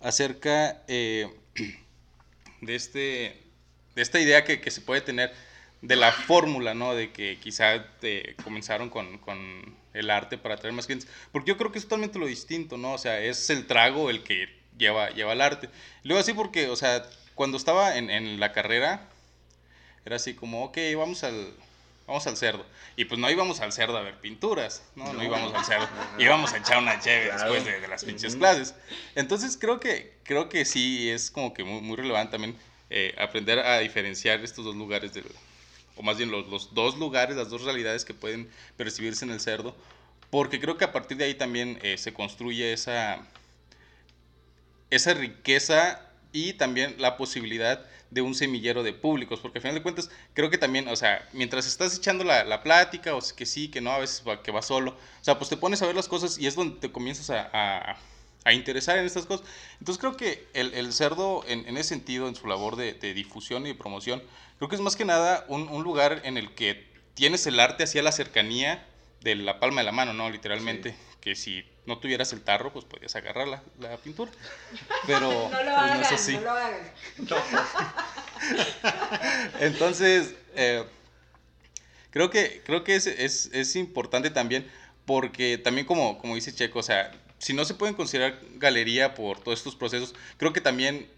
acerca 0.00 0.82
eh, 0.88 1.28
de, 2.62 2.74
este, 2.74 3.42
de 3.94 4.02
esta 4.02 4.18
idea 4.18 4.44
que, 4.44 4.62
que, 4.62 4.70
se 4.70 4.80
puede 4.80 5.02
tener 5.02 5.32
de 5.82 5.96
la 5.96 6.10
fórmula, 6.10 6.72
¿no? 6.72 6.94
De 6.94 7.12
que 7.12 7.38
quizá 7.38 7.84
eh, 8.02 8.34
comenzaron 8.42 8.88
con, 8.88 9.18
con, 9.18 9.80
el 9.92 10.08
arte 10.08 10.38
para 10.38 10.56
traer 10.56 10.72
más 10.72 10.86
clientes. 10.86 11.06
Porque 11.32 11.50
yo 11.50 11.58
creo 11.58 11.70
que 11.70 11.78
es 11.78 11.84
totalmente 11.84 12.18
lo 12.18 12.26
distinto, 12.26 12.78
¿no? 12.78 12.94
O 12.94 12.98
sea, 12.98 13.20
es 13.20 13.50
el 13.50 13.66
trago 13.66 14.08
el 14.08 14.22
que 14.22 14.48
lleva, 14.78 15.10
lleva 15.10 15.34
el 15.34 15.42
arte. 15.42 15.68
luego 16.02 16.20
así 16.20 16.32
porque, 16.32 16.68
o 16.68 16.76
sea, 16.76 17.04
cuando 17.34 17.58
estaba 17.58 17.98
en, 17.98 18.08
en 18.08 18.40
la 18.40 18.52
carrera, 18.52 19.10
era 20.06 20.16
así 20.16 20.32
como, 20.32 20.64
ok, 20.64 20.78
vamos 20.96 21.24
al 21.24 21.52
vamos 22.12 22.26
al 22.26 22.36
cerdo. 22.36 22.66
Y 22.94 23.06
pues 23.06 23.18
no 23.18 23.30
íbamos 23.30 23.60
al 23.60 23.72
cerdo 23.72 23.96
a 23.96 24.02
ver 24.02 24.20
pinturas, 24.20 24.82
¿no? 24.94 25.10
No, 25.12 25.22
íbamos 25.22 25.54
al 25.54 25.64
cerdo. 25.64 25.88
Íbamos 26.18 26.52
a 26.52 26.58
echar 26.58 26.78
una 26.78 27.00
cheve 27.00 27.32
después 27.32 27.64
de, 27.64 27.88
las 27.88 28.04
pinches 28.04 28.36
clases. 28.36 28.74
Entonces 29.14 29.56
creo 29.58 29.80
que, 29.80 30.18
creo 30.22 30.50
que 30.50 30.66
sí 30.66 31.10
es 31.10 31.30
como 31.30 31.54
que 31.54 31.64
muy, 31.64 31.80
muy 31.80 31.96
relevante 31.96 32.32
también 32.32 32.56
eh, 32.90 33.14
aprender 33.18 33.60
a 33.60 33.78
diferenciar 33.78 34.40
estos 34.44 34.64
dos 34.66 34.76
lugares, 34.76 35.14
del, 35.14 35.24
o 35.96 36.02
más 36.02 36.18
bien 36.18 36.30
los, 36.30 36.46
los, 36.48 36.74
dos 36.74 36.98
lugares, 36.98 37.34
las 37.36 37.48
dos 37.48 37.62
realidades 37.62 38.04
que 38.04 38.12
pueden 38.12 38.50
percibirse 38.76 39.24
en 39.24 39.30
el 39.30 39.40
cerdo, 39.40 39.74
porque 40.28 40.60
creo 40.60 40.76
que 40.76 40.84
a 40.84 40.92
partir 40.92 41.16
de 41.16 41.24
ahí 41.24 41.34
también 41.34 41.78
eh, 41.82 41.96
se 41.96 42.12
construye 42.12 42.74
esa, 42.74 43.26
esa 44.90 45.14
riqueza 45.14 46.11
y 46.32 46.54
también 46.54 46.96
la 46.98 47.16
posibilidad 47.16 47.84
de 48.12 48.20
un 48.20 48.34
semillero 48.34 48.82
de 48.82 48.92
públicos, 48.92 49.40
porque 49.40 49.58
al 49.58 49.62
final 49.62 49.76
de 49.76 49.82
cuentas 49.82 50.10
creo 50.34 50.50
que 50.50 50.58
también, 50.58 50.86
o 50.88 50.96
sea, 50.96 51.26
mientras 51.32 51.66
estás 51.66 51.96
echando 51.96 52.24
la, 52.24 52.44
la 52.44 52.62
plática, 52.62 53.14
o 53.14 53.20
que 53.34 53.46
sí, 53.46 53.68
que 53.68 53.80
no, 53.80 53.90
a 53.90 53.98
veces 53.98 54.22
que 54.42 54.52
va 54.52 54.60
solo, 54.60 54.92
o 54.92 55.24
sea, 55.24 55.38
pues 55.38 55.48
te 55.48 55.56
pones 55.56 55.80
a 55.82 55.86
ver 55.86 55.96
las 55.96 56.08
cosas 56.08 56.38
y 56.38 56.46
es 56.46 56.54
donde 56.54 56.78
te 56.78 56.92
comienzas 56.92 57.30
a, 57.30 57.96
a, 58.44 58.52
interesar 58.52 58.98
en 58.98 59.06
estas 59.06 59.24
cosas. 59.24 59.46
Entonces 59.78 59.98
creo 59.98 60.16
que 60.16 60.46
el, 60.52 60.74
el 60.74 60.92
cerdo, 60.92 61.42
en, 61.46 61.66
en, 61.66 61.76
ese 61.78 61.90
sentido, 61.90 62.28
en 62.28 62.34
su 62.34 62.46
labor 62.46 62.76
de, 62.76 62.92
de, 62.94 63.14
difusión 63.14 63.64
y 63.64 63.70
de 63.70 63.74
promoción, 63.74 64.22
creo 64.58 64.68
que 64.68 64.76
es 64.76 64.82
más 64.82 64.96
que 64.96 65.06
nada 65.06 65.46
un, 65.48 65.68
un, 65.68 65.82
lugar 65.82 66.20
en 66.24 66.36
el 66.36 66.54
que 66.54 66.86
tienes 67.14 67.46
el 67.46 67.58
arte 67.60 67.84
hacia 67.84 68.02
la 68.02 68.12
cercanía 68.12 68.86
de 69.22 69.36
la 69.36 69.58
palma 69.58 69.80
de 69.80 69.84
la 69.86 69.92
mano, 69.92 70.12
¿no? 70.12 70.28
Literalmente, 70.28 70.94
que 71.22 71.36
si 71.36 71.64
no 71.86 71.98
tuvieras 71.98 72.32
el 72.32 72.42
tarro, 72.42 72.72
pues 72.72 72.84
podías 72.84 73.14
agarrar 73.16 73.48
la, 73.48 73.62
la 73.78 73.96
pintura. 73.96 74.30
Pero 75.06 75.20
no 75.20 75.44
lo 75.44 75.50
pues, 75.50 75.68
hagan, 75.68 76.00
no 76.00 76.06
es 76.06 76.12
así. 76.12 76.34
No 76.34 76.40
lo 76.42 76.50
hagan. 76.50 76.92
Entonces, 79.60 80.34
eh, 80.54 80.84
creo 82.10 82.28
que, 82.28 82.60
creo 82.66 82.84
que 82.84 82.96
es, 82.96 83.06
es, 83.06 83.48
es, 83.52 83.76
importante 83.76 84.30
también 84.30 84.68
porque 85.06 85.58
también 85.58 85.86
como, 85.86 86.18
como 86.18 86.34
dice 86.34 86.52
Checo, 86.52 86.80
o 86.80 86.82
sea, 86.82 87.12
si 87.38 87.54
no 87.54 87.64
se 87.64 87.74
pueden 87.74 87.94
considerar 87.94 88.40
galería 88.56 89.14
por 89.14 89.40
todos 89.40 89.58
estos 89.58 89.76
procesos, 89.76 90.14
creo 90.36 90.52
que 90.52 90.60
también 90.60 91.08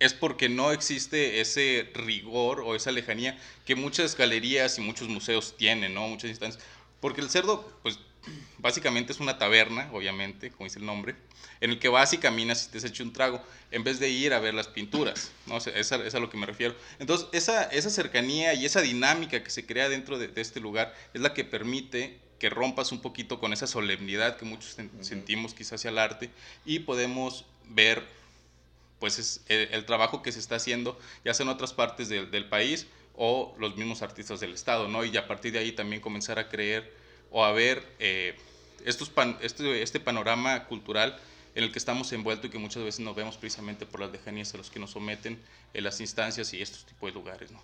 es 0.00 0.12
porque 0.12 0.48
no 0.48 0.72
existe 0.72 1.40
ese 1.40 1.88
rigor 1.94 2.60
o 2.60 2.74
esa 2.74 2.90
lejanía 2.90 3.38
que 3.64 3.76
muchas 3.76 4.16
galerías 4.16 4.76
y 4.78 4.80
muchos 4.80 5.08
museos 5.08 5.56
tienen, 5.56 5.94
¿no? 5.94 6.08
Muchas 6.08 6.30
instancias. 6.30 6.64
Porque 7.00 7.20
el 7.20 7.30
cerdo, 7.30 7.72
pues 7.82 8.00
básicamente 8.58 9.12
es 9.12 9.20
una 9.20 9.38
taberna, 9.38 9.88
obviamente, 9.92 10.50
como 10.50 10.64
dice 10.64 10.78
el 10.78 10.86
nombre, 10.86 11.16
en 11.60 11.70
el 11.70 11.78
que 11.78 11.88
vas 11.88 12.12
y 12.12 12.18
caminas 12.18 12.66
y 12.66 12.70
te 12.70 12.78
has 12.78 12.84
hecho 12.84 13.02
un 13.02 13.12
trago, 13.12 13.42
en 13.70 13.84
vez 13.84 13.98
de 13.98 14.08
ir 14.08 14.32
a 14.32 14.40
ver 14.40 14.54
las 14.54 14.68
pinturas, 14.68 15.32
¿no? 15.46 15.58
es, 15.58 15.92
a, 15.92 16.18
lo 16.18 16.30
que 16.30 16.36
me 16.36 16.46
refiero. 16.46 16.74
Entonces, 16.98 17.28
esa, 17.32 17.64
esa 17.64 17.90
cercanía 17.90 18.54
y 18.54 18.64
esa 18.64 18.80
dinámica 18.80 19.42
que 19.42 19.50
se 19.50 19.66
crea 19.66 19.88
dentro 19.88 20.18
de, 20.18 20.30
este 20.36 20.60
lugar 20.60 20.94
es 21.14 21.20
la 21.20 21.34
que 21.34 21.44
permite 21.44 22.18
que 22.38 22.50
rompas 22.50 22.90
un 22.90 23.00
poquito 23.00 23.38
con 23.38 23.52
esa 23.52 23.66
solemnidad 23.66 24.36
que 24.36 24.44
muchos 24.44 24.76
sentimos 25.00 25.54
quizás 25.54 25.74
hacia 25.74 25.90
el 25.90 25.98
arte 25.98 26.30
y 26.64 26.80
podemos 26.80 27.44
ver 27.68 28.02
pues 28.98 29.18
es 29.18 29.42
el, 29.48 29.84
trabajo 29.84 30.22
que 30.22 30.32
se 30.32 30.40
está 30.40 30.56
haciendo 30.56 30.98
ya 31.24 31.34
sea 31.34 31.44
en 31.44 31.50
otras 31.50 31.72
partes 31.72 32.08
del 32.08 32.48
país 32.48 32.88
o 33.14 33.54
los 33.58 33.76
mismos 33.76 34.02
artistas 34.02 34.40
del 34.40 34.52
estado, 34.52 34.88
¿no? 34.88 35.04
Y 35.04 35.16
a 35.16 35.26
partir 35.26 35.52
de 35.52 35.58
ahí 35.58 35.72
también 35.72 36.00
comenzar 36.00 36.38
a 36.38 36.48
creer 36.48 36.92
o 37.32 37.44
a 37.44 37.52
ver 37.52 37.84
eh, 37.98 38.36
estos 38.84 39.10
este, 39.40 39.82
este 39.82 40.00
panorama 40.00 40.66
cultural 40.66 41.18
en 41.54 41.64
el 41.64 41.72
que 41.72 41.78
estamos 41.78 42.12
envueltos 42.12 42.46
y 42.46 42.50
que 42.50 42.58
muchas 42.58 42.82
veces 42.82 43.00
nos 43.00 43.16
vemos 43.16 43.36
precisamente 43.36 43.86
por 43.86 44.00
las 44.00 44.12
lejanías 44.12 44.54
a 44.54 44.58
los 44.58 44.70
que 44.70 44.78
nos 44.78 44.92
someten 44.92 45.42
en 45.74 45.84
las 45.84 46.00
instancias 46.00 46.52
y 46.54 46.62
estos 46.62 46.86
tipos 46.86 47.10
de 47.10 47.14
lugares, 47.14 47.50
¿no? 47.50 47.60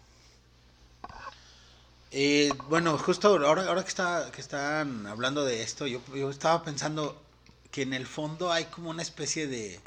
Eh, 2.10 2.50
bueno, 2.68 2.96
justo 2.96 3.28
ahora, 3.28 3.66
ahora 3.68 3.82
que, 3.82 3.88
está, 3.88 4.30
que 4.32 4.40
están 4.40 5.06
hablando 5.06 5.44
de 5.44 5.62
esto, 5.62 5.86
yo, 5.86 6.00
yo 6.14 6.30
estaba 6.30 6.62
pensando 6.62 7.22
que 7.70 7.82
en 7.82 7.92
el 7.92 8.06
fondo 8.06 8.50
hay 8.50 8.64
como 8.64 8.90
una 8.90 9.02
especie 9.02 9.46
de 9.46 9.78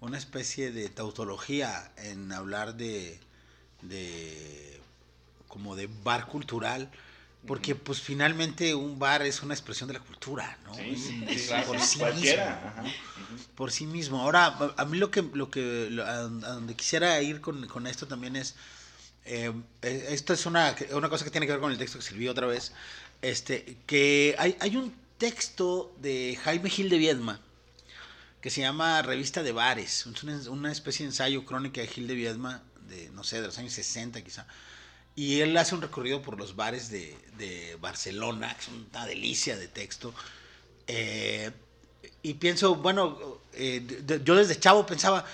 una 0.00 0.18
especie 0.18 0.72
de 0.72 0.88
tautología 0.88 1.92
en 1.96 2.32
hablar 2.32 2.74
de, 2.74 3.20
de 3.82 4.80
como 5.46 5.76
de 5.76 5.88
bar 6.02 6.26
cultural, 6.26 6.90
porque 7.46 7.74
pues 7.74 8.00
finalmente 8.00 8.74
un 8.74 8.98
bar 8.98 9.22
es 9.22 9.42
una 9.42 9.54
expresión 9.54 9.88
de 9.88 9.94
la 9.94 10.00
cultura, 10.00 10.58
¿no? 10.64 10.72
por 10.72 11.80
sí 11.80 12.02
mismo. 12.02 12.44
Por 13.54 13.72
sí 13.72 13.86
mismo. 13.86 14.20
Ahora, 14.20 14.56
a 14.76 14.84
mí 14.84 14.98
lo 14.98 15.10
que, 15.10 15.22
lo 15.22 15.50
que 15.50 16.00
a 16.04 16.22
donde 16.22 16.74
quisiera 16.74 17.20
ir 17.20 17.40
con, 17.40 17.66
con 17.66 17.86
esto 17.86 18.06
también 18.06 18.36
es, 18.36 18.54
eh, 19.24 19.52
esto 19.82 20.32
es 20.32 20.46
una, 20.46 20.74
una 20.92 21.08
cosa 21.08 21.24
que 21.24 21.30
tiene 21.30 21.46
que 21.46 21.52
ver 21.52 21.60
con 21.60 21.72
el 21.72 21.78
texto 21.78 21.98
que 21.98 22.04
sirvió 22.04 22.30
otra 22.30 22.46
vez, 22.46 22.72
este, 23.22 23.76
que 23.86 24.36
hay, 24.38 24.56
hay 24.60 24.76
un 24.76 24.94
texto 25.18 25.94
de 26.00 26.38
Jaime 26.42 26.68
Gil 26.70 26.88
de 26.88 26.98
Viedma, 26.98 27.40
que 28.40 28.50
se 28.50 28.60
llama 28.60 29.00
Revista 29.02 29.42
de 29.42 29.52
Bares. 29.52 30.04
Es 30.06 30.46
una, 30.48 30.72
especie 30.72 31.06
de 31.06 31.10
ensayo 31.10 31.44
crónica 31.44 31.80
de 31.80 31.86
Gil 31.86 32.08
de 32.08 32.14
Viedma, 32.14 32.62
de, 32.88 33.08
no 33.10 33.22
sé, 33.22 33.40
de 33.40 33.46
los 33.46 33.56
años 33.58 33.72
60 33.72 34.20
quizá. 34.22 34.46
Y 35.14 35.40
él 35.40 35.56
hace 35.56 35.74
un 35.74 35.82
recorrido 35.82 36.22
por 36.22 36.38
los 36.38 36.56
bares 36.56 36.90
de, 36.90 37.16
Barcelona, 37.80 38.56
es 38.58 38.68
una 38.68 39.06
delicia 39.06 39.56
de 39.56 39.68
texto. 39.68 40.14
Eh, 40.86 41.50
y 42.22 42.34
pienso, 42.34 42.76
bueno, 42.76 43.40
eh, 43.52 43.84
yo 44.24 44.36
desde 44.36 44.58
chavo 44.58 44.86
pensaba, 44.86 45.26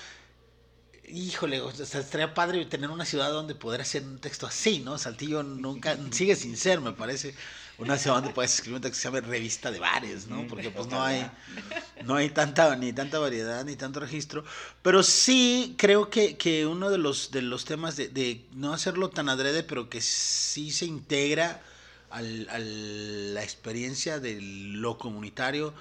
híjole, 1.06 1.62
estaría 1.78 2.34
padre 2.34 2.64
tener 2.66 2.90
una 2.90 3.04
ciudad 3.04 3.30
donde 3.30 3.54
poder 3.54 3.82
hacer 3.82 4.02
un 4.02 4.18
texto 4.18 4.46
así, 4.46 4.80
¿no? 4.80 4.98
Saltillo 4.98 5.42
nunca, 5.42 5.96
sigue 6.10 6.34
sin 6.34 6.56
ser, 6.56 6.80
me 6.80 6.92
parece 6.92 7.34
una 7.78 7.96
ciudad 7.96 8.16
donde 8.16 8.32
puedes 8.32 8.54
escribir 8.54 8.76
un 8.76 8.82
texto 8.82 8.96
que 8.96 9.00
se 9.00 9.08
llama 9.08 9.26
revista 9.26 9.70
de 9.70 9.78
bares, 9.78 10.26
¿no? 10.26 10.46
Porque 10.48 10.70
pues 10.70 10.88
no 10.88 11.02
hay, 11.02 11.30
no 12.04 12.16
hay 12.16 12.30
tanta, 12.30 12.74
ni 12.74 12.92
tanta 12.92 13.20
variedad, 13.20 13.64
ni 13.64 13.76
tanto 13.76 14.00
registro. 14.00 14.44
Pero 14.82 15.04
sí 15.04 15.76
creo 15.78 16.10
que, 16.10 16.36
que 16.36 16.66
uno 16.66 16.90
de 16.90 16.98
los, 16.98 17.30
de 17.30 17.42
los 17.42 17.64
temas 17.64 17.96
de, 17.96 18.08
de, 18.08 18.44
no 18.52 18.72
hacerlo 18.72 19.10
tan 19.10 19.28
adrede, 19.28 19.62
pero 19.62 19.88
que 19.88 20.00
sí 20.00 20.72
se 20.72 20.86
integra 20.86 21.62
al, 22.10 22.48
a 22.50 22.58
la 22.58 23.42
experiencia 23.44 24.18
de 24.18 24.40
lo 24.40 24.98
comunitario 24.98 25.72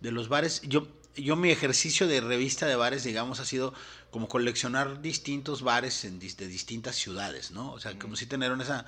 de 0.00 0.12
los 0.12 0.28
bares. 0.28 0.60
Yo, 0.64 0.86
yo 1.16 1.34
mi 1.36 1.50
ejercicio 1.50 2.06
de 2.06 2.20
revista 2.20 2.66
de 2.66 2.76
bares, 2.76 3.04
digamos, 3.04 3.40
ha 3.40 3.44
sido 3.46 3.72
como 4.10 4.28
coleccionar 4.28 5.02
distintos 5.02 5.62
bares 5.62 6.04
en, 6.04 6.18
de 6.18 6.46
distintas 6.46 6.96
ciudades, 6.96 7.50
¿no? 7.50 7.72
O 7.72 7.80
sea, 7.80 7.98
como 7.98 8.16
si 8.16 8.26
tener 8.26 8.52
esa 8.60 8.86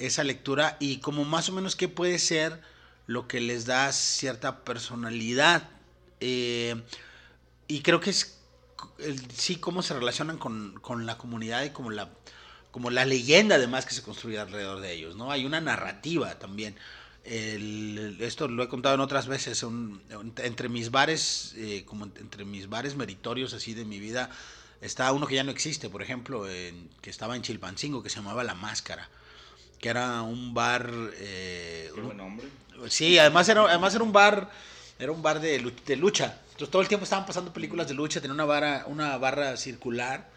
esa 0.00 0.24
lectura 0.24 0.76
y 0.80 0.98
como 0.98 1.24
más 1.24 1.48
o 1.48 1.52
menos 1.52 1.76
qué 1.76 1.88
puede 1.88 2.18
ser 2.18 2.60
lo 3.06 3.28
que 3.28 3.40
les 3.40 3.66
da 3.66 3.92
cierta 3.92 4.64
personalidad. 4.64 5.68
Eh, 6.20 6.82
y 7.68 7.82
creo 7.82 8.00
que 8.00 8.10
es 8.10 8.38
sí 9.34 9.56
cómo 9.56 9.82
se 9.82 9.94
relacionan 9.94 10.38
con, 10.38 10.80
la 11.06 11.18
comunidad 11.18 11.64
y 11.64 11.70
como 11.70 11.90
la, 11.90 12.08
como 12.70 12.90
la 12.90 13.04
leyenda 13.04 13.56
además 13.56 13.84
que 13.84 13.94
se 13.94 14.02
construye 14.02 14.38
alrededor 14.38 14.80
de 14.80 14.92
ellos. 14.92 15.16
¿no? 15.16 15.30
Hay 15.30 15.44
una 15.44 15.60
narrativa 15.60 16.38
también. 16.38 16.76
esto 17.24 18.48
lo 18.48 18.62
he 18.62 18.68
contado 18.68 18.94
en 18.94 19.02
otras 19.02 19.26
veces, 19.26 19.64
entre 20.38 20.68
mis 20.70 20.90
bares, 20.90 21.54
eh, 21.56 21.84
como 21.84 22.06
entre 22.06 22.46
mis 22.46 22.68
bares 22.68 22.96
meritorios 22.96 23.52
así 23.52 23.74
de 23.74 23.84
mi 23.84 23.98
vida, 23.98 24.30
está 24.80 25.12
uno 25.12 25.26
que 25.26 25.34
ya 25.34 25.44
no 25.44 25.50
existe, 25.50 25.90
por 25.90 26.02
ejemplo, 26.02 26.44
que 26.44 27.10
estaba 27.10 27.36
en 27.36 27.42
Chilpancingo, 27.42 28.02
que 28.02 28.08
se 28.08 28.16
llamaba 28.16 28.44
La 28.44 28.54
Máscara 28.54 29.10
que 29.80 29.88
era 29.88 30.22
un 30.22 30.52
bar... 30.54 30.90
Eh, 31.14 31.90
Qué 31.94 32.00
buen 32.00 32.16
nombre. 32.16 32.46
Sí, 32.88 33.18
además 33.18 33.48
era, 33.48 33.62
además 33.62 33.94
era 33.94 34.04
un 34.04 34.12
bar, 34.12 34.50
era 34.98 35.12
un 35.12 35.22
bar 35.22 35.40
de, 35.40 35.72
de, 35.86 35.96
lucha. 35.96 36.40
Entonces 36.50 36.70
todo 36.70 36.82
el 36.82 36.88
tiempo 36.88 37.04
estaban 37.04 37.26
pasando 37.26 37.52
películas 37.52 37.88
de 37.88 37.94
lucha, 37.94 38.20
tenía 38.20 38.34
una 38.34 38.44
barra, 38.44 38.84
una 38.86 39.16
barra 39.18 39.56
circular, 39.56 40.30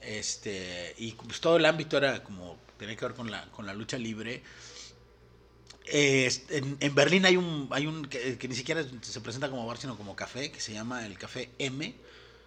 este, 0.00 0.94
y 0.98 1.12
pues 1.12 1.40
todo 1.40 1.56
el 1.56 1.66
ámbito 1.66 1.96
era 1.96 2.22
como, 2.22 2.58
tenía 2.78 2.96
que 2.96 3.04
ver 3.04 3.14
con 3.14 3.30
la, 3.30 3.46
con 3.50 3.66
la 3.66 3.74
lucha 3.74 3.98
libre. 3.98 4.42
en, 5.86 6.76
en, 6.80 6.94
Berlín 6.94 7.24
hay 7.24 7.36
un, 7.36 7.68
hay 7.70 7.86
un 7.86 8.06
que, 8.06 8.38
que, 8.38 8.48
ni 8.48 8.54
siquiera 8.54 8.84
se 9.02 9.20
presenta 9.20 9.50
como 9.50 9.66
bar, 9.66 9.78
sino 9.78 9.96
como 9.96 10.16
café, 10.16 10.50
que 10.50 10.60
se 10.60 10.72
llama 10.72 11.06
el 11.06 11.18
Café 11.18 11.50
M. 11.58 11.94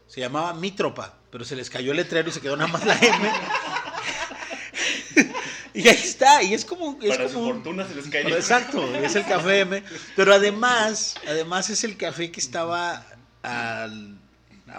Se 0.08 0.20
llamaba 0.20 0.54
Mi 0.54 0.72
Tropa, 0.72 1.18
pero 1.32 1.44
se 1.44 1.56
les 1.56 1.70
cayó 1.70 1.92
el 1.92 1.98
letrero 1.98 2.30
y 2.30 2.32
se 2.32 2.42
quedó 2.42 2.56
nada 2.56 2.72
más 2.72 2.86
la 2.86 2.96
M. 3.00 3.32
Y 5.74 5.88
ahí 5.88 5.96
está, 5.96 6.44
y 6.44 6.54
es 6.54 6.66
como... 6.66 7.00
Es 7.02 7.10
Para 7.10 7.28
como 7.28 7.48
su 7.48 7.54
fortuna 7.54 7.88
se 7.88 7.96
les 7.96 8.08
cae. 8.08 8.28
Exacto, 8.32 8.84
es 8.96 9.16
el 9.16 9.26
café 9.26 9.62
M. 9.62 9.84
Pero 10.16 10.34
además, 10.34 11.16
además 11.28 11.70
es 11.70 11.84
el 11.84 11.98
café 11.98 12.32
que 12.32 12.40
estaba 12.40 13.06
a 13.42 13.90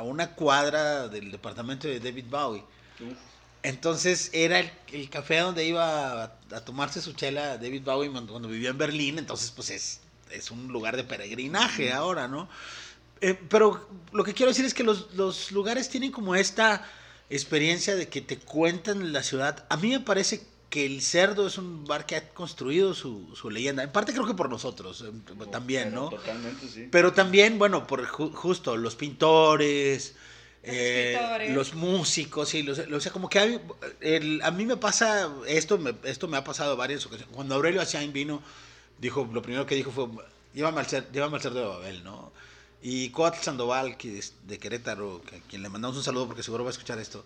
una 0.02 0.35
cuadra 0.35 1.09
del 1.09 1.30
departamento 1.30 1.88
de 1.88 2.00
David 2.00 2.26
Bowie. 2.30 2.64
Entonces 3.62 4.30
era 4.33 4.61
el, 4.61 5.11
café 5.11 5.38
donde 5.38 5.64
iba 5.64 6.24
a, 6.24 6.61
tomarse 6.64 7.00
su 7.00 7.14
chela 7.14 7.57
David 7.57 7.83
Bowie 7.83 8.11
cuando, 8.11 8.48
vivía 8.48 8.70
en 8.70 8.78
Berlín, 8.78 9.18
entonces 9.18 9.50
pues 9.50 9.70
es, 9.70 10.00
es 10.30 10.50
un 10.50 10.68
lugar 10.68 10.96
de 10.96 11.04
peregrinaje 11.04 11.92
ahora, 11.92 12.28
¿no? 12.28 12.48
Eh, 13.20 13.38
pero 13.48 13.88
lo 14.12 14.22
que 14.22 14.35
quiero 14.35 14.50
decir 14.50 14.66
es 14.66 14.74
que 14.74 14.85
los, 14.85 15.14
los 15.14 15.50
lugares 15.50 15.88
tienen 15.88 16.12
como 16.12 16.35
esta 16.35 16.87
experiencia 17.30 17.96
de 17.96 18.09
que 18.09 18.20
te 18.20 18.38
cuentan 18.38 19.12
la 19.12 19.22
ciudad. 19.22 19.64
A 19.70 19.78
mí 19.78 19.88
me 19.88 20.00
parece 20.00 20.46
que 20.70 20.87
el 20.87 21.03
cerdo 21.03 21.46
es 21.46 21.59
un 21.59 21.85
bar 21.85 22.07
que 22.07 22.16
ha 22.16 22.29
construido 22.31 22.94
su, 22.94 23.35
su 23.35 23.50
leyenda. 23.50 23.83
En 23.83 23.92
parte 23.92 24.12
creo 24.12 24.27
que 24.27 24.35
por 24.35 24.50
nosotros 24.50 25.03
eh, 25.03 25.12
también, 25.50 25.94
¿no? 25.94 26.11
Totalmente, 26.11 26.68
sí. 26.68 26.88
Pero 26.90 27.12
también, 27.12 27.59
bueno, 27.59 27.87
por 27.87 28.05
justo 28.07 28.77
los 28.77 28.96
pintores, 28.96 30.14
eh, 30.66 31.50
los 31.50 31.74
músicos, 31.74 32.55
y 32.55 32.62
los, 32.62 32.79
o 32.79 33.00
sea, 33.00 33.12
como 33.12 33.29
que 33.29 33.61
a 34.42 34.50
mí 34.50 34.66
me 34.66 34.77
pasa, 34.77 35.31
esto 35.46 35.79
me, 35.79 35.94
esto 36.05 36.27
me 36.27 36.38
ha 36.38 36.44
pasado 36.44 36.77
varias 36.77 37.05
ocasiones. 37.05 37.35
Cuando 37.35 37.55
Aurelio 37.55 37.83
Ashain 37.83 38.12
vino, 38.12 38.42
dijo, 38.98 39.29
lo 39.31 39.42
primero 39.42 39.66
que 39.66 39.74
dijo 39.74 39.90
fue, 39.90 40.09
llévame 40.55 40.81
al, 40.81 41.12
llévame 41.12 41.37
al 41.37 41.42
cerdo 41.42 41.61
de 41.61 41.66
Babel, 41.66 42.05
¿no? 42.05 42.33
Y 42.83 43.11
Coatl 43.11 43.42
Sandoval, 43.42 43.96
que 43.96 44.18
es 44.18 44.35
de 44.46 44.59
Querétaro, 44.59 45.22
que, 45.22 45.37
a 45.37 45.40
quien 45.40 45.62
le 45.62 45.68
mandamos 45.68 45.96
un 45.96 46.03
saludo 46.03 46.27
porque 46.27 46.42
seguro 46.42 46.64
va 46.64 46.70
a 46.70 46.72
escuchar 46.72 46.98
esto, 46.98 47.24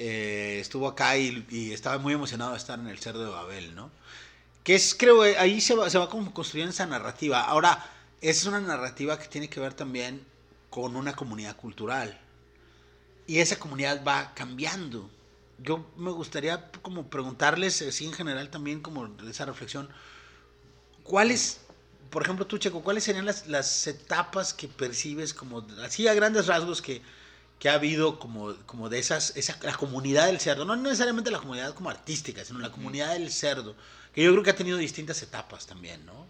eh, 0.00 0.58
estuvo 0.60 0.86
acá 0.86 1.16
y, 1.18 1.72
estaba 1.72 1.98
muy 1.98 2.12
emocionado 2.12 2.52
de 2.52 2.58
estar 2.58 2.78
en 2.78 2.86
el 2.86 2.98
Cerdo 2.98 3.24
de 3.24 3.30
Babel, 3.30 3.74
¿no? 3.74 3.90
Que 4.62 4.76
es, 4.76 4.94
creo, 4.94 5.24
eh, 5.24 5.36
ahí 5.38 5.60
se 5.60 5.74
va, 5.74 5.90
se 5.90 5.98
va 5.98 6.08
como 6.08 6.32
construyendo 6.32 6.72
esa 6.72 6.86
narrativa. 6.86 7.40
Ahora, 7.40 7.84
es 8.20 8.44
una 8.46 8.60
narrativa 8.60 9.18
que 9.18 9.26
tiene 9.26 9.48
que 9.48 9.58
ver 9.58 9.74
también 9.74 10.24
con 10.70 10.94
una 10.94 11.14
comunidad 11.16 11.56
cultural. 11.56 12.16
Y 13.26 13.40
esa 13.40 13.58
comunidad 13.58 14.04
va 14.06 14.34
cambiando. 14.34 15.10
Yo 15.58 15.84
me 15.96 16.12
gustaría 16.12 16.70
como 16.82 17.08
preguntarles, 17.10 17.82
así 17.82 18.06
en 18.06 18.12
general 18.12 18.50
también, 18.50 18.80
como 18.80 19.08
esa 19.28 19.46
reflexión, 19.46 19.88
¿cuáles, 21.02 21.60
por 22.10 22.22
ejemplo 22.22 22.46
tú 22.46 22.58
Checo, 22.58 22.82
cuáles 22.82 23.02
serían 23.02 23.26
las, 23.26 23.48
las 23.48 23.86
etapas 23.88 24.54
que 24.54 24.68
percibes 24.68 25.34
como, 25.34 25.66
así 25.82 26.06
a 26.06 26.14
grandes 26.14 26.46
rasgos 26.46 26.80
que 26.80 27.02
que 27.58 27.68
ha 27.68 27.74
habido 27.74 28.18
como, 28.18 28.54
como 28.66 28.88
de 28.88 28.98
esas, 28.98 29.36
esa, 29.36 29.58
la 29.62 29.74
comunidad 29.74 30.26
del 30.26 30.40
cerdo, 30.40 30.64
no 30.64 30.76
necesariamente 30.76 31.30
la 31.30 31.38
comunidad 31.38 31.74
como 31.74 31.90
artística, 31.90 32.44
sino 32.44 32.60
la 32.60 32.70
comunidad 32.70 33.14
del 33.14 33.30
cerdo, 33.32 33.74
que 34.14 34.22
yo 34.22 34.30
creo 34.32 34.42
que 34.44 34.50
ha 34.50 34.56
tenido 34.56 34.78
distintas 34.78 35.20
etapas 35.22 35.66
también, 35.66 36.04
¿no? 36.06 36.26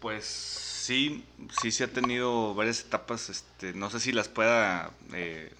Pues 0.00 0.24
sí, 0.26 1.24
sí, 1.60 1.72
sí 1.72 1.82
ha 1.82 1.92
tenido 1.92 2.54
varias 2.54 2.80
etapas, 2.80 3.30
este, 3.30 3.72
no 3.72 3.90
sé 3.90 4.00
si 4.00 4.12
las 4.12 4.28
pueda 4.28 4.92
eh, 5.12 5.50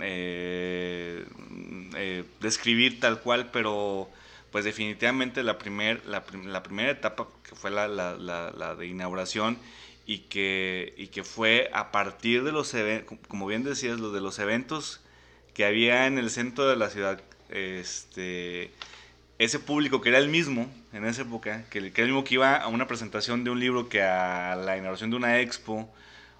eh, 0.00 1.24
eh, 1.94 2.24
describir 2.40 3.00
tal 3.00 3.20
cual, 3.20 3.50
pero 3.50 4.10
pues 4.50 4.64
definitivamente 4.64 5.42
la, 5.42 5.58
primer, 5.58 6.04
la, 6.06 6.24
primera 6.24 6.90
etapa 6.90 7.28
que 7.44 7.54
fue 7.54 7.70
la, 7.70 7.86
la, 7.88 8.74
de 8.74 8.86
inauguración 8.86 9.58
y 10.10 10.18
que, 10.22 10.92
y 10.96 11.06
que 11.06 11.22
fue 11.22 11.70
a 11.72 11.92
partir 11.92 12.42
de 12.42 12.50
los 12.50 12.74
eventos, 12.74 13.16
como 13.28 13.46
bien 13.46 13.62
decías, 13.62 14.00
los 14.00 14.12
de 14.12 14.20
los 14.20 14.40
eventos 14.40 15.00
que 15.54 15.64
había 15.64 16.08
en 16.08 16.18
el 16.18 16.30
centro 16.30 16.68
de 16.68 16.74
la 16.74 16.90
ciudad, 16.90 17.22
este, 17.48 18.72
ese 19.38 19.60
público 19.60 20.00
que 20.00 20.08
era 20.08 20.18
el 20.18 20.28
mismo 20.28 20.68
en 20.92 21.04
esa 21.04 21.22
época, 21.22 21.64
que, 21.70 21.92
que 21.92 22.00
era 22.00 22.08
el 22.08 22.12
mismo 22.12 22.24
que 22.24 22.34
iba 22.34 22.56
a 22.56 22.66
una 22.66 22.88
presentación 22.88 23.44
de 23.44 23.50
un 23.50 23.60
libro 23.60 23.88
que 23.88 24.02
a 24.02 24.56
la 24.56 24.76
inauguración 24.76 25.10
de 25.10 25.16
una 25.16 25.38
expo, 25.38 25.88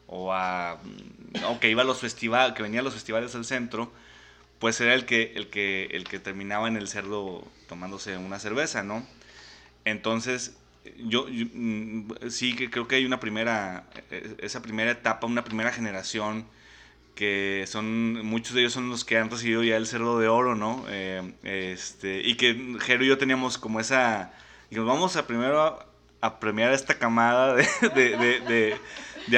o 0.08 0.32
a 0.32 0.80
o 1.46 1.60
que 1.60 1.70
iba 1.70 1.82
a 1.82 1.84
los 1.84 2.00
festivales, 2.00 2.56
que 2.56 2.64
venía 2.64 2.80
a 2.80 2.82
los 2.82 2.94
festivales 2.94 3.36
al 3.36 3.44
centro, 3.44 3.92
pues 4.58 4.80
era 4.80 4.94
el 4.94 5.06
que 5.06 5.32
el 5.36 5.48
que 5.48 5.84
el 5.92 6.08
que 6.08 6.18
terminaba 6.18 6.66
en 6.66 6.76
el 6.76 6.88
cerdo 6.88 7.44
tomándose 7.68 8.16
una 8.16 8.40
cerveza, 8.40 8.82
¿no? 8.82 9.06
Entonces, 9.84 10.56
yo, 10.99 11.26
mm, 11.28 12.12
sí 12.28 12.55
que 12.57 12.70
creo 12.70 12.88
que 12.88 12.97
hay 12.97 13.05
una 13.05 13.20
primera 13.20 13.84
e, 14.11 14.36
esa 14.41 14.62
primera 14.62 14.91
etapa, 14.91 15.26
una 15.26 15.45
primera 15.45 15.72
generación 15.72 16.47
que 17.14 17.64
son 17.66 18.24
muchos 18.24 18.55
de 18.55 18.62
ellos 18.62 18.72
son 18.72 18.88
los 18.91 19.05
que 19.05 19.18
han 19.18 19.30
recibido 19.30 19.62
ya 19.62 19.76
el 19.76 19.86
cerdo 19.86 20.18
de 20.18 20.28
oro, 20.28 20.55
¿no? 20.55 20.84
Eh, 20.88 21.34
este, 21.43 22.22
y 22.22 22.36
que 22.36 22.76
Jero 22.80 23.05
y 23.05 23.09
yo 23.09 23.18
teníamos 23.18 23.59
como 23.59 23.80
esa, 23.80 24.32
vamos 24.70 25.16
a 25.16 25.26
primero 25.26 25.86
a, 26.20 26.41
premiar 26.41 26.72
esta 26.72 26.99
camada 26.99 27.55
de 27.55 27.62
de 27.95 28.76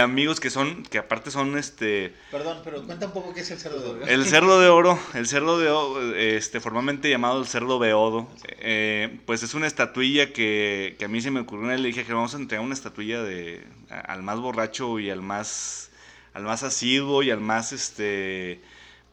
amigos 0.00 0.40
que 0.40 0.50
son, 0.50 0.82
que 0.84 0.98
aparte 0.98 1.30
son 1.30 1.58
este... 1.58 2.14
Perdón, 2.30 2.60
pero 2.64 2.82
cuenta 2.84 3.06
un 3.06 3.12
poco 3.12 3.34
qué 3.34 3.40
es 3.40 3.50
el 3.50 3.58
cerdo 3.58 3.80
de 3.80 3.90
oro. 3.90 4.06
El 4.06 4.24
cerdo 4.26 4.60
de 4.60 4.68
oro, 4.68 4.98
el 5.14 5.26
cerdo 5.26 5.58
de 5.58 5.70
oro, 5.70 6.14
este, 6.14 6.60
formalmente 6.60 7.10
llamado 7.10 7.40
el 7.40 7.46
cerdo 7.46 7.78
beodo, 7.78 8.28
eh, 8.60 9.20
pues 9.26 9.42
es 9.42 9.54
una 9.54 9.66
estatuilla 9.66 10.32
que, 10.32 10.96
que, 10.98 11.04
a 11.04 11.08
mí 11.08 11.20
se 11.20 11.30
me 11.30 11.40
ocurrió, 11.40 11.74
y 11.74 11.80
le 11.80 11.88
dije 11.88 12.04
que 12.04 12.12
vamos 12.12 12.34
a 12.34 12.38
entregar 12.38 12.64
una 12.64 12.74
estatuilla 12.74 13.22
de, 13.22 13.64
al 13.88 14.22
más 14.22 14.38
borracho 14.38 14.98
y 14.98 15.10
al 15.10 15.22
más, 15.22 15.90
al 16.34 16.44
más 16.44 16.62
asiduo 16.62 17.22
y 17.22 17.30
al 17.30 17.40
más, 17.40 17.72
este... 17.72 18.60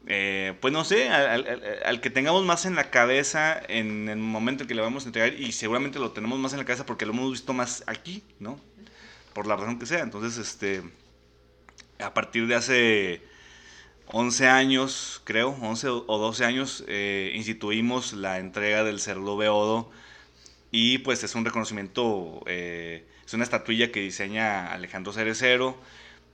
Eh, 0.06 0.54
pues 0.62 0.72
no 0.72 0.82
sé, 0.82 1.10
al, 1.10 1.44
al, 1.84 2.00
que 2.00 2.08
tengamos 2.08 2.42
más 2.42 2.64
en 2.64 2.74
la 2.74 2.88
cabeza 2.88 3.60
en 3.68 4.08
el 4.08 4.16
momento 4.16 4.64
en 4.64 4.68
que 4.68 4.74
le 4.74 4.80
vamos 4.80 5.04
a 5.04 5.08
entregar 5.08 5.34
y 5.34 5.52
seguramente 5.52 5.98
lo 5.98 6.12
tenemos 6.12 6.38
más 6.38 6.52
en 6.54 6.58
la 6.58 6.64
cabeza 6.64 6.86
porque 6.86 7.04
lo 7.04 7.12
hemos 7.12 7.30
visto 7.30 7.52
más 7.52 7.84
aquí, 7.86 8.24
¿no? 8.38 8.58
Por 9.32 9.46
la 9.46 9.56
razón 9.56 9.78
que 9.78 9.86
sea. 9.86 10.00
Entonces, 10.00 10.38
este, 10.38 10.82
a 11.98 12.14
partir 12.14 12.46
de 12.46 12.54
hace 12.54 13.22
11 14.06 14.48
años, 14.48 15.22
creo, 15.24 15.50
11 15.60 15.88
o 15.88 16.18
12 16.18 16.44
años, 16.44 16.84
eh, 16.88 17.32
instituimos 17.34 18.12
la 18.12 18.38
entrega 18.38 18.84
del 18.84 19.00
cerdo 19.00 19.36
beodo 19.36 19.90
y 20.70 20.98
pues 20.98 21.22
es 21.24 21.34
un 21.34 21.44
reconocimiento, 21.44 22.42
eh, 22.46 23.06
es 23.26 23.34
una 23.34 23.44
estatuilla 23.44 23.92
que 23.92 24.00
diseña 24.00 24.72
Alejandro 24.72 25.12
Cerecero, 25.12 25.76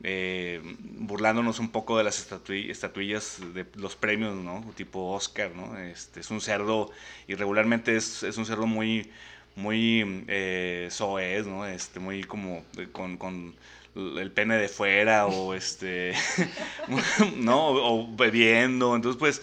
eh, 0.02 0.60
burlándonos 0.78 1.58
un 1.58 1.70
poco 1.70 1.96
de 1.96 2.04
las 2.04 2.18
estatuillas 2.18 3.40
de 3.54 3.66
los 3.76 3.96
premios, 3.96 4.34
¿no? 4.36 4.62
Tipo 4.76 5.12
Oscar, 5.12 5.52
¿no? 5.54 5.78
Este, 5.78 6.20
es 6.20 6.30
un 6.30 6.40
cerdo, 6.40 6.90
y 7.26 7.34
regularmente 7.34 7.96
es, 7.96 8.22
es 8.22 8.36
un 8.36 8.44
cerdo 8.44 8.66
muy 8.66 9.10
muy 9.56 10.24
eh, 10.28 10.88
soez, 10.90 11.46
¿no? 11.46 11.66
Este, 11.66 11.98
muy 11.98 12.22
como 12.24 12.64
con, 12.92 13.16
con, 13.16 13.54
el 13.94 14.30
pene 14.30 14.56
de 14.56 14.68
fuera 14.68 15.26
o 15.26 15.54
este, 15.54 16.12
¿no? 17.36 17.68
O, 17.68 18.16
bebiendo. 18.16 18.94
Entonces, 18.94 19.18
pues, 19.18 19.42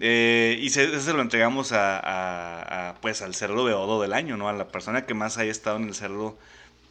eh, 0.00 0.58
y 0.60 0.68
se, 0.70 1.00
se, 1.00 1.12
lo 1.14 1.22
entregamos 1.22 1.72
a, 1.72 2.90
a, 2.90 2.94
pues, 3.00 3.22
al 3.22 3.34
cerdo 3.34 3.64
beodo 3.64 4.00
del 4.02 4.12
año, 4.12 4.36
¿no? 4.36 4.48
A 4.48 4.52
la 4.52 4.68
persona 4.68 5.06
que 5.06 5.14
más 5.14 5.38
haya 5.38 5.50
estado 5.50 5.78
en 5.78 5.84
el 5.84 5.94
cerdo 5.94 6.38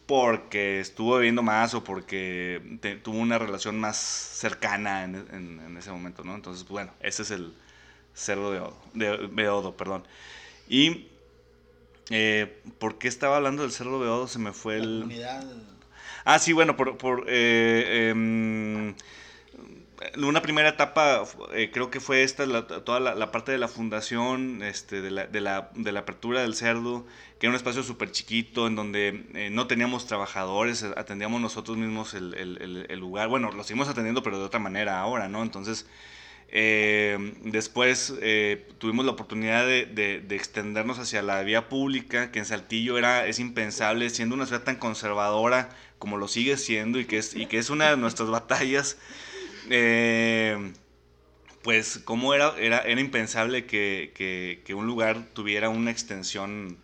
porque 0.06 0.80
estuvo 0.80 1.16
bebiendo 1.16 1.42
más 1.42 1.74
o 1.74 1.84
porque 1.84 2.62
tuvo 3.02 3.18
una 3.18 3.38
relación 3.38 3.78
más 3.78 3.96
cercana 3.96 5.04
en, 5.04 5.14
en, 5.32 5.76
ese 5.76 5.90
momento, 5.90 6.24
¿no? 6.24 6.34
Entonces, 6.34 6.66
bueno, 6.68 6.92
ese 7.00 7.22
es 7.22 7.30
el 7.30 7.54
cerdo 8.14 8.72
beodo, 8.94 9.76
perdón. 9.76 10.04
Y 10.68 11.08
eh, 12.10 12.62
¿Por 12.78 12.98
qué 12.98 13.08
estaba 13.08 13.36
hablando 13.36 13.62
del 13.62 13.72
Cerro 13.72 13.98
Beodo? 13.98 14.28
Se 14.28 14.38
me 14.38 14.52
fue 14.52 14.76
el... 14.76 15.24
Ah, 16.24 16.38
sí, 16.38 16.52
bueno, 16.52 16.76
por... 16.76 16.96
por 16.98 17.24
eh, 17.28 18.10
em, 18.10 18.94
una 20.18 20.42
primera 20.42 20.68
etapa 20.68 21.24
eh, 21.52 21.70
creo 21.72 21.90
que 21.90 22.00
fue 22.00 22.22
esta, 22.22 22.44
toda 22.66 23.00
la, 23.00 23.32
parte 23.32 23.52
de 23.52 23.58
la 23.58 23.68
fundación, 23.68 24.62
este, 24.62 25.00
de, 25.00 25.10
la, 25.10 25.26
de, 25.26 25.40
la, 25.40 25.70
de 25.74 25.92
la 25.92 26.00
apertura 26.00 26.42
del 26.42 26.54
cerdo, 26.54 27.06
que 27.38 27.46
era 27.46 27.50
un 27.50 27.56
espacio 27.56 27.82
súper 27.82 28.10
chiquito 28.10 28.66
en 28.66 28.76
donde 28.76 29.26
eh, 29.34 29.50
no 29.50 29.66
teníamos 29.66 30.06
trabajadores, 30.06 30.82
atendíamos 30.82 31.40
nosotros 31.40 31.76
mismos 31.76 32.14
el, 32.14 32.34
el, 32.34 32.86
el, 32.88 32.98
lugar. 32.98 33.28
Bueno, 33.28 33.50
lo 33.52 33.64
seguimos 33.64 33.88
atendiendo, 33.88 34.22
pero 34.22 34.38
de 34.38 34.44
otra 34.44 34.60
manera 34.60 35.00
ahora, 35.00 35.28
¿no? 35.28 35.42
Entonces 35.42 35.86
eh, 36.48 37.34
después 37.42 38.14
eh, 38.20 38.68
tuvimos 38.78 39.04
la 39.04 39.12
oportunidad 39.12 39.66
de, 39.66 40.24
extendernos 40.30 40.98
hacia 40.98 41.22
la 41.22 41.42
vía 41.42 41.68
pública, 41.68 42.30
que 42.30 42.38
en 42.38 42.44
Saltillo 42.44 42.98
era, 42.98 43.26
es 43.26 43.38
impensable, 43.38 44.10
siendo 44.10 44.34
una 44.34 44.46
ciudad 44.46 44.62
tan 44.62 44.76
conservadora 44.76 45.70
como 45.98 46.18
lo 46.18 46.28
sigue 46.28 46.56
siendo 46.56 47.00
y 47.00 47.06
que 47.06 47.18
es, 47.18 47.34
y 47.34 47.46
que 47.46 47.58
es 47.58 47.70
una 47.70 47.90
de 47.90 47.96
nuestras 47.96 48.30
batallas. 48.30 48.96
Eh, 49.70 50.72
pues 51.62 51.98
como 52.04 52.32
era, 52.32 52.54
era, 52.58 52.78
era 52.78 53.00
impensable 53.00 53.66
que, 53.66 54.12
que, 54.64 54.74
un 54.74 54.86
lugar 54.86 55.26
tuviera 55.32 55.68
una 55.68 55.90
extensión 55.90 56.78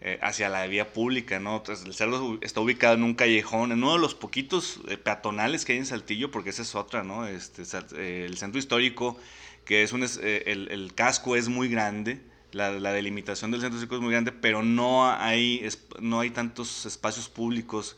eh, 0.00 0.16
hacia 0.22 0.48
la 0.48 0.64
vía 0.68 0.92
pública, 0.92 1.40
¿no? 1.40 1.60
El 1.66 1.92
cerro 1.92 2.38
está 2.40 2.60
ubicado 2.60 2.94
en 2.94 3.02
un 3.02 3.14
callejón, 3.14 3.72
en 3.72 3.82
uno 3.82 3.94
de 3.94 3.98
los 3.98 4.14
poquitos 4.14 4.78
eh, 4.86 4.96
peatonales 4.96 5.64
que 5.64 5.72
hay 5.72 5.78
en 5.78 5.86
Saltillo, 5.86 6.30
porque 6.30 6.50
esa 6.50 6.62
es 6.62 6.76
otra, 6.76 7.02
¿no? 7.02 7.26
Este, 7.26 7.64
eh, 7.96 8.24
el 8.24 8.38
centro 8.38 8.60
histórico, 8.60 9.18
que 9.64 9.82
es 9.82 9.92
un, 9.92 10.04
el, 10.04 10.68
el, 10.70 10.94
casco 10.94 11.34
es 11.34 11.48
muy 11.48 11.68
grande, 11.68 12.20
la, 12.52 12.70
la, 12.70 12.92
delimitación 12.92 13.50
del 13.50 13.60
centro 13.60 13.76
histórico 13.76 13.96
es 13.96 14.00
muy 14.00 14.12
grande, 14.12 14.30
pero 14.30 14.62
no 14.62 15.10
hay, 15.10 15.68
no 15.98 16.20
hay 16.20 16.30
tantos 16.30 16.86
espacios 16.86 17.28
públicos 17.28 17.96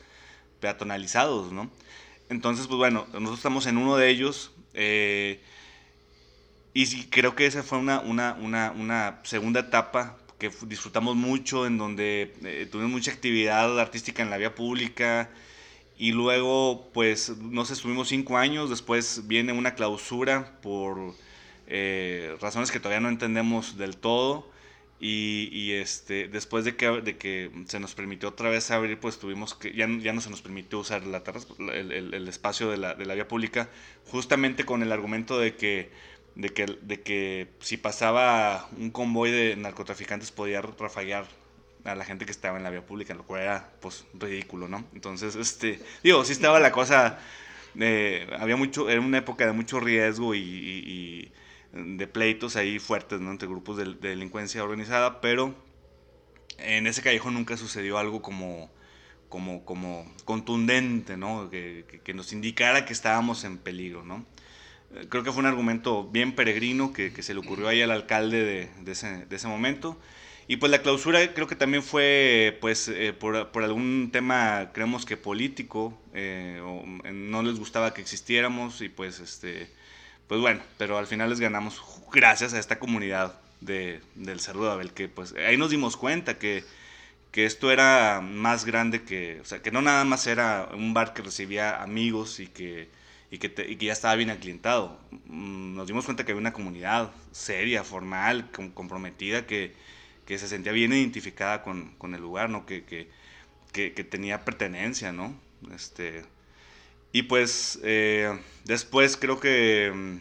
peatonalizados, 0.60 1.52
¿no? 1.52 1.70
Entonces, 2.30 2.66
pues 2.66 2.78
bueno, 2.78 3.06
nosotros 3.12 3.40
estamos 3.40 3.66
en 3.66 3.76
uno 3.76 3.98
de 3.98 4.08
ellos. 4.08 4.52
y 6.72 6.86
sí, 6.86 7.08
creo 7.10 7.36
que 7.36 7.44
esa 7.44 7.62
fue 7.62 7.76
una, 7.76 8.00
una, 8.00 8.38
una, 8.40 8.70
una 8.70 9.20
segunda 9.24 9.60
etapa 9.60 10.16
que 10.40 10.50
disfrutamos 10.66 11.14
mucho, 11.14 11.66
en 11.66 11.78
donde 11.78 12.34
eh, 12.42 12.66
tuvimos 12.70 12.90
mucha 12.90 13.12
actividad 13.12 13.78
artística 13.78 14.22
en 14.22 14.30
la 14.30 14.38
vía 14.38 14.56
pública. 14.56 15.30
Y 15.96 16.12
luego, 16.12 16.90
pues, 16.92 17.36
no 17.38 17.64
sé, 17.64 17.74
estuvimos 17.74 18.08
cinco 18.08 18.38
años, 18.38 18.70
después 18.70 19.28
viene 19.28 19.52
una 19.52 19.74
clausura 19.76 20.58
por 20.62 21.14
eh, 21.68 22.36
razones 22.40 22.72
que 22.72 22.80
todavía 22.80 23.00
no 23.00 23.10
entendemos 23.10 23.76
del 23.76 23.96
todo. 23.98 24.50
Y, 25.02 25.72
este, 25.72 26.28
después 26.28 26.66
de 26.66 26.76
que, 26.76 26.86
de 27.00 27.16
que 27.16 27.50
se 27.66 27.80
nos 27.80 27.94
permitió 27.94 28.28
otra 28.28 28.50
vez 28.50 28.70
abrir, 28.70 28.98
pues 29.00 29.18
tuvimos 29.18 29.54
que, 29.54 29.72
ya, 29.74 29.88
ya 29.88 30.12
no 30.12 30.20
se 30.20 30.28
nos 30.28 30.42
permitió 30.42 30.78
usar 30.78 31.06
la 31.06 31.22
el, 31.72 32.12
el, 32.12 32.28
espacio 32.28 32.70
de 32.70 32.76
la, 32.76 32.94
de 32.94 33.06
la 33.06 33.14
vía 33.14 33.26
pública, 33.26 33.70
justamente 34.10 34.64
con 34.64 34.82
el 34.82 34.92
argumento 34.92 35.38
de 35.38 35.54
que 35.56 35.90
de 36.34 36.50
que, 36.50 36.66
de 36.66 37.00
que 37.02 37.48
si 37.60 37.76
pasaba 37.76 38.68
un 38.76 38.90
convoy 38.90 39.30
de 39.30 39.56
narcotraficantes 39.56 40.30
podía 40.30 40.62
rafaguear 40.62 41.26
a 41.84 41.94
la 41.94 42.04
gente 42.04 42.24
que 42.24 42.30
estaba 42.30 42.58
en 42.58 42.64
la 42.64 42.70
vía 42.70 42.84
pública, 42.84 43.14
lo 43.14 43.24
cual 43.24 43.42
era 43.42 43.72
pues 43.80 44.04
ridículo, 44.14 44.68
¿no? 44.68 44.84
Entonces, 44.94 45.34
este, 45.36 45.80
digo, 46.02 46.24
sí 46.24 46.32
estaba 46.32 46.60
la 46.60 46.72
cosa, 46.72 47.18
eh, 47.78 48.28
había 48.38 48.56
mucho, 48.56 48.90
era 48.90 49.00
una 49.00 49.18
época 49.18 49.46
de 49.46 49.52
mucho 49.52 49.80
riesgo 49.80 50.34
y, 50.34 51.32
de 51.72 52.06
pleitos 52.08 52.56
ahí 52.56 52.78
fuertes, 52.78 53.20
¿no? 53.20 53.30
Entre 53.30 53.48
grupos 53.48 53.76
de, 53.76 53.94
delincuencia 53.94 54.62
organizada, 54.62 55.20
pero 55.20 55.54
en 56.58 56.86
ese 56.86 57.02
callejón 57.02 57.34
nunca 57.34 57.56
sucedió 57.56 57.96
algo 57.96 58.22
como, 58.22 58.70
como, 59.28 59.64
como 59.64 60.12
contundente, 60.24 61.16
¿no? 61.16 61.48
Que 61.50 62.12
nos 62.14 62.32
indicara 62.32 62.84
que 62.84 62.92
estábamos 62.92 63.44
en 63.44 63.58
peligro, 63.58 64.04
¿no? 64.04 64.26
Creo 65.08 65.22
que 65.22 65.32
fue 65.32 65.40
un 65.40 65.46
argumento 65.46 66.04
bien 66.04 66.34
peregrino 66.34 66.92
que, 66.92 67.12
que 67.12 67.22
se 67.22 67.34
le 67.34 67.40
ocurrió 67.40 67.68
ahí 67.68 67.82
al 67.82 67.90
alcalde 67.90 68.42
de, 68.42 68.70
de, 68.82 68.92
ese, 68.92 69.26
de, 69.26 69.36
ese, 69.36 69.48
momento. 69.48 69.98
Y 70.48 70.56
pues 70.56 70.72
la 70.72 70.82
clausura 70.82 71.32
creo 71.32 71.46
que 71.46 71.54
también 71.54 71.82
fue 71.82 72.58
pues 72.60 72.88
eh, 72.88 73.12
por, 73.12 73.52
por, 73.52 73.62
algún 73.62 74.10
tema 74.12 74.70
creemos 74.72 75.04
que 75.06 75.16
político, 75.16 75.96
eh, 76.12 76.60
o 76.64 76.84
no 77.12 77.42
les 77.42 77.58
gustaba 77.58 77.94
que 77.94 78.00
existiéramos 78.00 78.80
y 78.80 78.88
pues 78.88 79.20
este 79.20 79.70
pues 80.26 80.40
bueno, 80.40 80.60
pero 80.78 80.98
al 80.98 81.06
final 81.06 81.30
les 81.30 81.40
ganamos 81.40 81.82
gracias 82.12 82.54
a 82.54 82.58
esta 82.58 82.78
comunidad 82.78 83.40
de, 83.60 84.00
del 84.14 84.40
Cerro 84.40 84.64
de 84.64 84.70
Abel 84.72 84.92
que 84.92 85.08
pues 85.08 85.34
ahí 85.34 85.56
nos 85.56 85.70
dimos 85.70 85.96
cuenta 85.96 86.38
que, 86.38 86.64
que 87.32 87.46
esto 87.46 87.70
era 87.70 88.20
más 88.20 88.64
grande 88.64 89.02
que, 89.02 89.40
o 89.40 89.44
sea, 89.44 89.62
que 89.62 89.70
no 89.70 89.82
nada 89.82 90.04
más 90.04 90.26
era 90.26 90.68
un 90.72 90.94
bar 90.94 91.14
que 91.14 91.22
recibía 91.22 91.82
amigos 91.82 92.40
y 92.40 92.46
que 92.48 92.88
y 93.30 93.38
que, 93.38 93.48
y 93.68 93.76
que 93.76 93.86
ya 93.86 93.92
estaba 93.92 94.16
bien 94.16 94.30
aclientado. 94.30 94.98
Mm, 95.26 95.74
Nos 95.76 95.86
dimos 95.86 96.04
cuenta 96.04 96.24
que 96.24 96.32
había 96.32 96.40
una 96.40 96.52
comunidad 96.52 97.12
seria, 97.32 97.84
formal, 97.84 98.50
com- 98.52 98.70
comprometida, 98.72 99.46
que, 99.46 99.74
que 100.26 100.38
se 100.38 100.48
sentía 100.48 100.72
bien 100.72 100.92
identificada 100.92 101.62
con, 101.62 101.94
con 101.98 102.14
el 102.14 102.20
lugar, 102.22 102.50
¿no? 102.50 102.66
Que, 102.66 102.84
que, 102.84 103.10
que, 103.72 103.94
que 103.94 104.04
tenía 104.04 104.44
pertenencia, 104.44 105.12
¿no? 105.12 105.34
Este, 105.74 106.24
y 107.12 107.22
pues 107.24 107.78
eh, 107.82 108.38
después 108.64 109.16
creo 109.16 109.40
que 109.40 109.92
mm, 109.94 110.18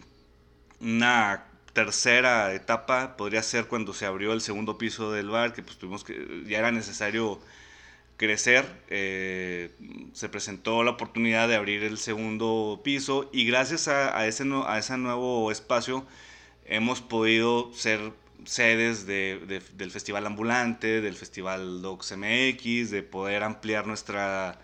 una 0.82 1.46
tercera 1.74 2.54
etapa 2.54 3.16
podría 3.18 3.44
ser 3.44 3.68
cuando 3.68 3.94
se 3.94 4.06
abrió 4.06 4.34
el 4.34 4.42
segundo 4.42 4.78
piso 4.78 5.12
del 5.12 5.30
bar, 5.30 5.54
que 5.54 5.64
pues 5.64 5.78
tuvimos 5.78 6.04
que, 6.04 6.44
ya 6.48 6.60
era 6.60 6.72
necesario 6.72 7.42
crecer, 8.20 8.66
eh, 8.90 9.72
se 10.14 10.30
presentó 10.30 10.84
la 10.84 10.92
oportunidad 10.92 11.48
de 11.50 11.56
abrir 11.56 11.84
el 11.86 11.98
segundo 11.98 12.82
piso 12.84 13.30
y 13.34 13.46
gracias 13.48 13.88
a, 13.90 14.28
ese, 14.28 14.46
a 14.68 14.78
ese 14.78 14.98
nuevo 15.00 15.52
espacio 15.52 16.06
hemos 16.66 17.02
podido 17.02 17.74
ser 17.74 18.14
sedes 18.46 19.08
de- 19.08 19.42
de- 19.48 19.62
del 19.78 19.92
Festival 19.92 20.26
Ambulante, 20.28 21.02
del 21.02 21.16
Festival 21.16 21.82
Docs 21.82 22.14
MX, 22.14 22.92
de 22.92 23.04
poder 23.04 23.44
ampliar 23.44 23.88
nuestra, 23.88 24.60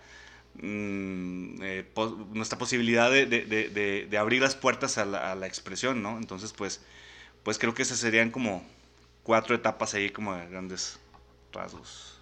mm, 0.54 1.62
eh, 1.62 1.84
nuestra 2.32 2.58
posibilidad 2.58 3.10
de- 3.10 3.26
de 4.10 4.18
abrir 4.18 4.42
las 4.42 4.54
puertas 4.56 4.98
a 4.98 5.04
la, 5.06 5.32
a 5.32 5.34
la 5.34 5.46
expresión, 5.46 6.02
¿no? 6.02 6.18
Entonces, 6.18 6.52
pues, 6.52 6.82
pues 7.44 7.58
creo 7.58 7.74
que 7.74 7.82
esas 7.82 7.98
serían 7.98 8.30
como 8.30 8.64
cuatro 9.24 9.54
etapas 9.56 9.94
ahí 9.94 10.10
como 10.10 10.34
de 10.36 10.48
grandes 10.48 10.98
rasgos. 11.52 12.15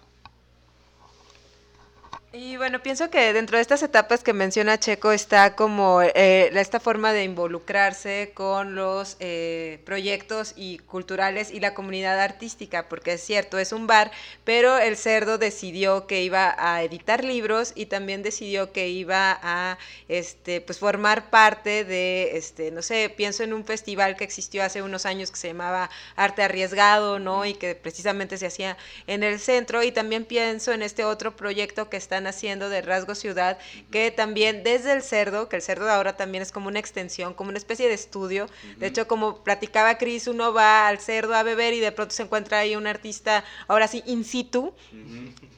Y 2.37 2.57
bueno, 2.57 2.83
pienso 2.83 3.09
que 3.09 3.31
dentro 3.31 3.57
de 3.57 3.61
estas 3.61 3.81
etapas 3.81 4.21
que 4.21 4.33
menciona 4.33 4.77
Checo 4.77 5.13
está 5.13 5.55
como 5.55 6.01
eh, 6.01 6.49
esta 6.53 6.81
forma 6.81 7.13
de 7.13 7.23
involucrarse 7.23 8.31
con 8.33 8.75
los 8.75 9.15
eh, 9.21 9.79
proyectos 9.85 10.51
y 10.57 10.79
culturales 10.79 11.49
y 11.49 11.61
la 11.61 11.73
comunidad 11.73 12.19
artística, 12.19 12.89
porque 12.89 13.13
es 13.13 13.21
cierto, 13.21 13.57
es 13.57 13.71
un 13.71 13.87
bar, 13.87 14.11
pero 14.43 14.77
el 14.77 14.97
cerdo 14.97 15.37
decidió 15.37 16.07
que 16.07 16.23
iba 16.23 16.53
a 16.59 16.83
editar 16.83 17.23
libros 17.23 17.71
y 17.73 17.85
también 17.85 18.21
decidió 18.21 18.73
que 18.73 18.89
iba 18.89 19.39
a 19.41 19.77
este, 20.09 20.59
pues 20.59 20.77
formar 20.77 21.29
parte 21.29 21.85
de, 21.85 22.35
este, 22.35 22.69
no 22.71 22.81
sé, 22.81 23.13
pienso 23.15 23.43
en 23.43 23.53
un 23.53 23.63
festival 23.63 24.17
que 24.17 24.25
existió 24.25 24.61
hace 24.61 24.81
unos 24.81 25.05
años 25.05 25.31
que 25.31 25.37
se 25.37 25.47
llamaba 25.47 25.89
Arte 26.17 26.43
Arriesgado, 26.43 27.17
¿no? 27.17 27.45
Y 27.45 27.53
que 27.53 27.75
precisamente 27.75 28.37
se 28.37 28.47
hacía 28.47 28.75
en 29.07 29.23
el 29.23 29.39
centro. 29.39 29.83
Y 29.83 29.93
también 29.93 30.25
pienso 30.25 30.73
en 30.73 30.81
este 30.81 31.05
otro 31.05 31.37
proyecto 31.37 31.89
que 31.89 31.95
están 31.95 32.24
haciendo 32.27 32.69
de 32.69 32.81
Rasgo 32.81 33.15
Ciudad, 33.15 33.57
que 33.91 34.11
también 34.11 34.63
desde 34.63 34.93
el 34.93 35.01
cerdo, 35.01 35.49
que 35.49 35.55
el 35.55 35.61
cerdo 35.61 35.89
ahora 35.89 36.17
también 36.17 36.41
es 36.41 36.51
como 36.51 36.67
una 36.67 36.79
extensión, 36.79 37.33
como 37.33 37.49
una 37.49 37.57
especie 37.57 37.87
de 37.87 37.93
estudio. 37.93 38.47
De 38.77 38.87
hecho, 38.87 39.07
como 39.07 39.43
platicaba 39.43 39.97
Cris, 39.97 40.27
uno 40.27 40.53
va 40.53 40.87
al 40.87 40.99
cerdo 40.99 41.35
a 41.35 41.43
beber 41.43 41.73
y 41.73 41.79
de 41.79 41.91
pronto 41.91 42.13
se 42.13 42.23
encuentra 42.23 42.59
ahí 42.59 42.75
un 42.75 42.87
artista, 42.87 43.43
ahora 43.67 43.87
sí, 43.87 44.03
in 44.05 44.23
situ, 44.23 44.73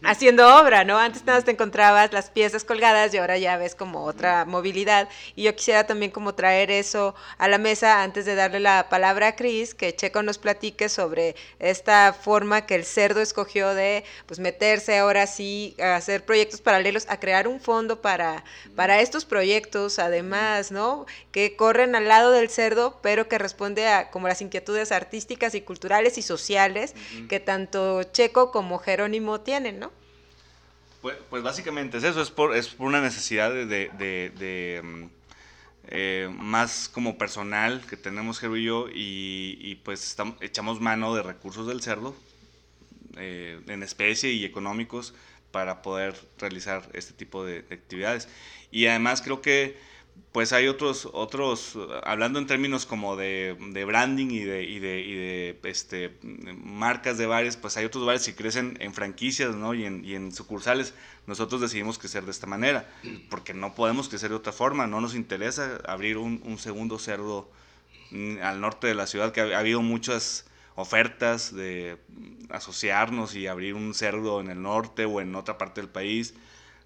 haciendo 0.04 0.60
obra, 0.60 0.84
¿no? 0.84 0.98
Antes 0.98 1.26
nada 1.26 1.40
más 1.40 1.46
te 1.46 1.52
encontrabas 1.52 2.14
las 2.14 2.30
piezas 2.30 2.64
colgadas 2.64 3.14
y 3.14 3.18
ahora 3.18 3.38
ya 3.38 3.58
ves 3.58 3.76
como 3.76 4.04
otra 4.04 4.46
movilidad. 4.46 5.10
Y 5.36 5.44
yo 5.44 5.56
quisiera 5.56 5.86
también 5.86 6.12
como 6.12 6.36
traer 6.36 6.72
eso 6.72 7.16
a 7.38 7.48
la 7.48 7.58
mesa 7.58 8.04
antes 8.04 8.26
de 8.26 8.36
darle 8.36 8.60
la 8.60 8.90
palabra 8.90 9.28
a 9.30 9.36
Cris, 9.36 9.74
que 9.74 9.96
Checo 9.96 10.24
nos 10.24 10.38
platique 10.38 10.90
sobre 10.90 11.36
esta 11.60 12.14
forma 12.14 12.66
que 12.66 12.76
el 12.76 12.86
cerdo 12.86 13.22
escogió 13.22 13.74
de 13.74 14.04
pues 14.26 14.40
meterse 14.40 14.98
ahora 14.98 15.28
sí 15.28 15.76
a 15.82 15.96
hacer 15.96 16.26
proyectos 16.26 16.57
paralelos, 16.62 17.06
a 17.10 17.20
crear 17.20 17.48
un 17.48 17.60
fondo 17.60 18.02
para, 18.02 18.44
para 18.76 19.00
estos 19.02 19.26
proyectos, 19.26 20.00
además, 20.00 20.72
¿no? 20.72 21.06
Que 21.32 21.56
corren 21.56 21.96
al 21.96 22.08
lado 22.08 22.32
del 22.32 22.50
cerdo, 22.50 23.00
pero 23.02 23.28
que 23.28 23.38
responde 23.38 23.88
a 23.88 24.10
como 24.12 24.28
las 24.28 24.42
inquietudes 24.42 24.92
artísticas 24.92 25.56
y 25.56 25.62
culturales 25.62 26.18
y 26.18 26.22
sociales 26.22 26.94
que 27.30 27.40
tanto 27.40 28.04
Checo 28.04 28.52
como 28.52 28.80
Jerónimo 28.80 29.42
tienen, 29.42 29.80
¿no? 29.80 29.92
Pues, 31.02 31.16
pues 31.30 31.44
básicamente 31.44 31.98
es 32.00 32.04
eso, 32.04 32.22
es 32.22 32.32
por, 32.32 32.56
es 32.56 32.70
por 32.70 32.88
una 32.88 33.02
necesidad 33.02 33.52
de, 33.52 33.66
de- 33.66 33.90
de- 33.98 34.32
de, 34.38 34.82
mm, 34.84 35.04
eh, 35.90 36.28
más 36.34 36.90
como 36.90 37.18
personal 37.18 37.86
que 37.88 37.96
tenemos 37.96 38.40
Jero 38.40 38.58
y 38.58 38.64
yo 38.66 38.88
y, 38.90 39.58
y, 39.62 39.76
pues 39.76 40.04
estamos, 40.04 40.36
echamos 40.42 40.82
mano 40.82 41.16
de 41.16 41.24
recursos 41.24 41.68
del 41.68 41.82
cerdo 41.82 42.14
eh, 43.16 43.62
en 43.68 43.84
especie 43.84 44.32
y 44.32 44.44
económicos 44.44 45.14
para 45.52 45.82
poder 45.82 46.16
realizar 46.38 46.88
este 46.94 47.14
tipo 47.14 47.46
de, 47.46 47.62
de 47.62 47.76
actividades. 47.76 48.28
Y 48.72 48.88
además 48.88 49.22
creo 49.22 49.42
que 49.42 49.78
pues 50.32 50.54
hay 50.54 50.68
otros, 50.68 51.10
otros 51.14 51.78
hablando 52.04 52.40
en 52.40 52.48
términos 52.48 52.86
como 52.86 53.16
de, 53.16 53.58
de 53.72 53.86
branding 53.86 54.28
y 54.28 54.40
de, 54.40 54.64
y 54.64 54.80
de, 54.80 55.60
este, 55.64 56.18
marcas 56.22 57.18
de 57.18 57.26
bares, 57.26 57.58
pues 57.58 57.78
hay 57.78 57.86
otros 57.86 58.06
bares 58.06 58.26
que 58.26 58.36
crecen 58.36 58.78
en 58.80 58.94
franquicias 58.94 59.56
¿no? 59.56 59.74
y, 59.74 59.86
en, 59.86 60.06
y 60.06 60.16
en 60.16 60.32
sucursales. 60.32 60.94
Nosotros 61.26 61.62
decidimos 61.62 61.98
crecer 61.98 62.24
de 62.24 62.32
esta 62.32 62.48
manera, 62.48 62.90
porque 63.30 63.54
no 63.54 63.74
podemos 63.74 64.10
crecer 64.10 64.30
de 64.30 64.36
otra 64.36 64.54
forma, 64.54 64.88
no 64.88 65.02
nos 65.02 65.16
interesa 65.16 65.80
abrir 65.88 66.18
un, 66.18 66.42
un 66.46 66.58
segundo 66.58 67.00
cerdo 67.00 67.50
mm, 68.12 68.38
al 68.42 68.62
norte 68.62 68.88
de 68.88 68.96
la 68.96 69.08
ciudad, 69.08 69.32
que 69.32 69.42
ha 69.42 69.60
habido 69.60 69.82
muchas 69.82 70.46
ofertas 70.78 71.54
de 71.54 71.98
mm, 72.08 72.54
asociarnos 72.54 73.36
y 73.36 73.48
abrir 73.48 73.74
un 73.74 73.94
cerdo 73.94 74.40
en 74.40 74.50
el 74.50 74.62
norte 74.62 75.04
o 75.04 75.20
en 75.20 75.36
otra 75.36 75.58
parte 75.58 75.82
del 75.82 75.90
país 75.90 76.34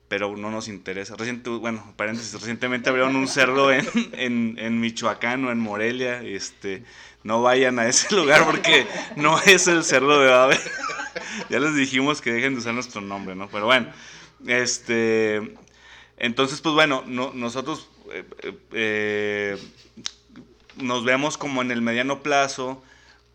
pero 0.07 0.35
no 0.35 0.51
nos 0.51 0.67
interesa. 0.67 1.15
Reciente, 1.15 1.49
bueno, 1.49 1.93
paréntesis, 1.95 2.33
recientemente 2.33 2.89
abrieron 2.89 3.15
un 3.15 3.29
cerdo 3.29 3.71
en, 3.71 4.57
en, 4.59 4.79
Michoacán 4.81 5.45
o 5.45 5.51
en 5.53 5.59
Morelia. 5.59 6.21
Este, 6.21 6.83
no 7.23 7.41
vayan 7.41 7.79
a 7.79 7.87
ese 7.87 8.13
lugar 8.13 8.43
porque 8.45 8.85
no 9.15 9.39
es 9.39 9.69
el 9.69 9.85
cerdo 9.85 10.19
de 10.19 10.29
Babel. 10.29 10.59
ya 11.49 11.61
les 11.61 11.75
dijimos 11.75 12.19
que 12.19 12.33
dejen 12.33 12.55
de 12.55 12.59
usar 12.59 12.73
nuestro 12.73 12.99
nombre, 12.99 13.35
¿no? 13.35 13.47
Pero 13.47 13.67
bueno, 13.67 13.87
este, 14.45 15.55
entonces, 16.17 16.59
pues 16.59 16.75
bueno, 16.75 17.05
no, 17.07 17.31
nosotros 17.33 17.89
eh, 18.11 18.25
eh, 18.73 19.57
nos 20.75 21.05
vemos 21.05 21.37
como 21.37 21.61
en 21.61 21.71
el 21.71 21.81
mediano 21.81 22.21
plazo 22.21 22.83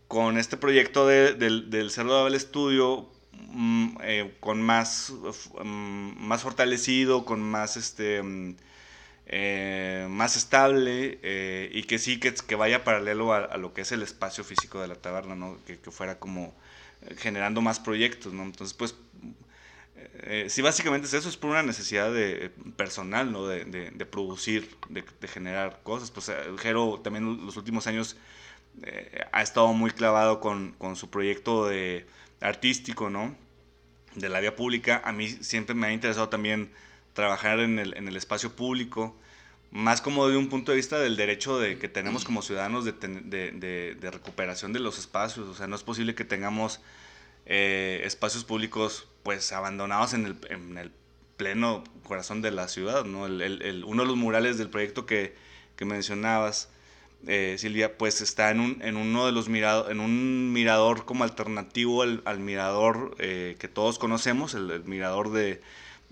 con 0.08 0.38
este 0.38 0.56
proyecto 0.56 1.06
de, 1.06 1.34
del, 1.34 1.70
del 1.70 1.90
Cerdo 1.90 2.16
de 2.16 2.22
Babel 2.22 2.40
Studio 2.40 3.10
mm, 3.32 3.96
eh, 4.02 4.34
con 4.40 4.62
más, 4.62 5.12
mm, 5.64 6.26
más 6.26 6.42
fortalecido, 6.42 7.24
con 7.24 7.42
más 7.42 7.76
este 7.76 8.22
mm, 8.22 8.56
eh, 9.28 10.06
más 10.08 10.36
estable 10.36 11.18
eh, 11.22 11.70
y 11.72 11.82
que 11.84 11.98
sí 11.98 12.20
que, 12.20 12.32
que 12.32 12.54
vaya 12.54 12.84
paralelo 12.84 13.32
a, 13.32 13.56
lo 13.56 13.74
que 13.74 13.80
es 13.80 13.90
el 13.90 14.02
espacio 14.02 14.44
físico 14.44 14.80
de 14.80 14.86
la 14.88 14.94
taberna, 14.94 15.34
¿no? 15.34 15.58
que, 15.66 15.78
que 15.78 15.90
fuera 15.90 16.20
como 16.20 16.54
generando 17.18 17.60
más 17.60 17.80
proyectos, 17.80 18.32
¿no? 18.32 18.42
Entonces, 18.44 18.74
pues, 18.74 18.94
sí, 20.48 20.62
básicamente 20.62 21.06
es 21.06 21.14
eso, 21.14 21.28
es 21.28 21.36
por 21.36 21.50
una 21.50 21.62
necesidad 21.62 22.12
de, 22.12 22.50
personal, 22.76 23.32
¿no? 23.32 23.46
De, 23.46 23.64
de, 23.64 23.90
de 23.90 24.06
producir, 24.06 24.76
de, 24.88 25.04
de, 25.20 25.28
generar 25.28 25.80
cosas. 25.82 26.10
Pues 26.10 26.30
Jero 26.58 27.00
también 27.02 27.44
los 27.44 27.56
últimos 27.56 27.86
años 27.86 28.16
eh, 28.82 29.24
ha 29.32 29.42
estado 29.42 29.72
muy 29.72 29.90
clavado 29.90 30.40
con, 30.40 30.72
con 30.72 30.96
su 30.96 31.10
proyecto 31.10 31.66
de 31.66 32.06
artístico, 32.40 33.10
¿no? 33.10 33.34
De 34.14 34.28
la 34.28 34.40
vía 34.40 34.56
pública. 34.56 35.02
A 35.04 35.12
mí 35.12 35.28
siempre 35.28 35.74
me 35.74 35.86
ha 35.88 35.92
interesado 35.92 36.28
también 36.28 36.70
trabajar 37.12 37.60
en 37.60 37.78
el, 37.78 37.96
en 37.96 38.08
el 38.08 38.16
espacio 38.16 38.54
público, 38.54 39.16
más 39.70 40.00
como 40.00 40.28
de 40.28 40.36
un 40.36 40.48
punto 40.48 40.72
de 40.72 40.76
vista 40.76 40.98
del 40.98 41.16
derecho 41.16 41.58
de, 41.58 41.78
que 41.78 41.88
tenemos 41.88 42.24
como 42.24 42.42
ciudadanos 42.42 42.84
de, 42.84 42.92
de, 42.92 43.50
de, 43.52 43.96
de, 43.98 44.10
recuperación 44.10 44.72
de 44.72 44.80
los 44.80 44.98
espacios. 44.98 45.48
O 45.48 45.54
sea, 45.54 45.66
no 45.66 45.76
es 45.76 45.82
posible 45.82 46.14
que 46.14 46.24
tengamos 46.24 46.80
eh, 47.46 48.02
espacios 48.04 48.44
públicos 48.44 49.08
pues 49.22 49.52
abandonados 49.52 50.14
en 50.14 50.26
el, 50.26 50.36
en 50.50 50.78
el, 50.78 50.92
pleno 51.36 51.84
corazón 52.02 52.40
de 52.40 52.50
la 52.50 52.66
ciudad. 52.68 53.04
¿no? 53.04 53.26
El, 53.26 53.42
el, 53.42 53.84
uno 53.84 54.02
de 54.02 54.08
los 54.08 54.16
murales 54.16 54.56
del 54.56 54.70
proyecto 54.70 55.04
que, 55.04 55.34
que 55.76 55.84
mencionabas, 55.84 56.70
eh, 57.26 57.56
Silvia, 57.58 57.98
pues 57.98 58.20
está 58.20 58.50
en, 58.50 58.60
un, 58.60 58.82
en 58.82 58.96
uno 58.96 59.26
de 59.26 59.32
los 59.32 59.48
mirados, 59.48 59.90
en 59.90 60.00
un 60.00 60.52
mirador 60.52 61.04
como 61.04 61.24
alternativo 61.24 62.02
al, 62.02 62.22
al 62.24 62.40
mirador 62.40 63.16
eh, 63.18 63.56
que 63.58 63.68
todos 63.68 63.98
conocemos, 63.98 64.54
el, 64.54 64.84
mirador 64.84 65.32
de, 65.32 65.60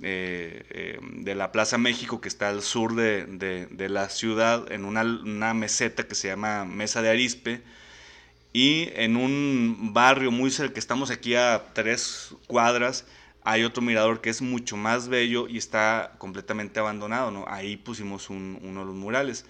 eh, 0.03 0.65
eh, 0.71 0.99
de 1.03 1.35
la 1.35 1.53
Plaza 1.53 1.79
México 1.79 2.21
que 2.21 2.29
está 2.29 2.49
al 2.49 2.63
sur 2.63 2.95
de, 2.95 3.27
de, 3.27 3.67
de 3.67 3.89
la 3.89 4.09
ciudad, 4.09 4.71
en 4.73 4.85
una, 4.85 5.03
una, 5.03 5.55
meseta 5.55 6.07
que 6.09 6.15
se 6.15 6.29
llama 6.29 6.65
Mesa 6.65 7.03
de 7.03 7.11
Arispe, 7.11 7.63
y 8.53 8.89
en 8.95 9.17
un 9.17 9.91
barrio 9.93 10.31
muy 10.31 10.51
cerca, 10.51 10.79
estamos 10.79 11.11
aquí 11.11 11.35
a 11.35 11.73
tres 11.75 12.35
cuadras, 12.47 13.05
hay 13.43 13.63
otro 13.63 13.83
mirador 13.83 14.21
que 14.21 14.31
es 14.31 14.41
mucho 14.43 14.77
más 14.77 15.09
bello 15.09 15.49
y 15.49 15.59
está 15.59 16.13
completamente 16.19 16.81
abandonado, 16.81 17.31
¿no? 17.31 17.45
Ahí 17.49 17.77
pusimos 17.77 18.31
un, 18.31 18.59
uno 18.63 18.81
de 18.81 18.87
los 18.87 18.95
murales. 18.95 19.45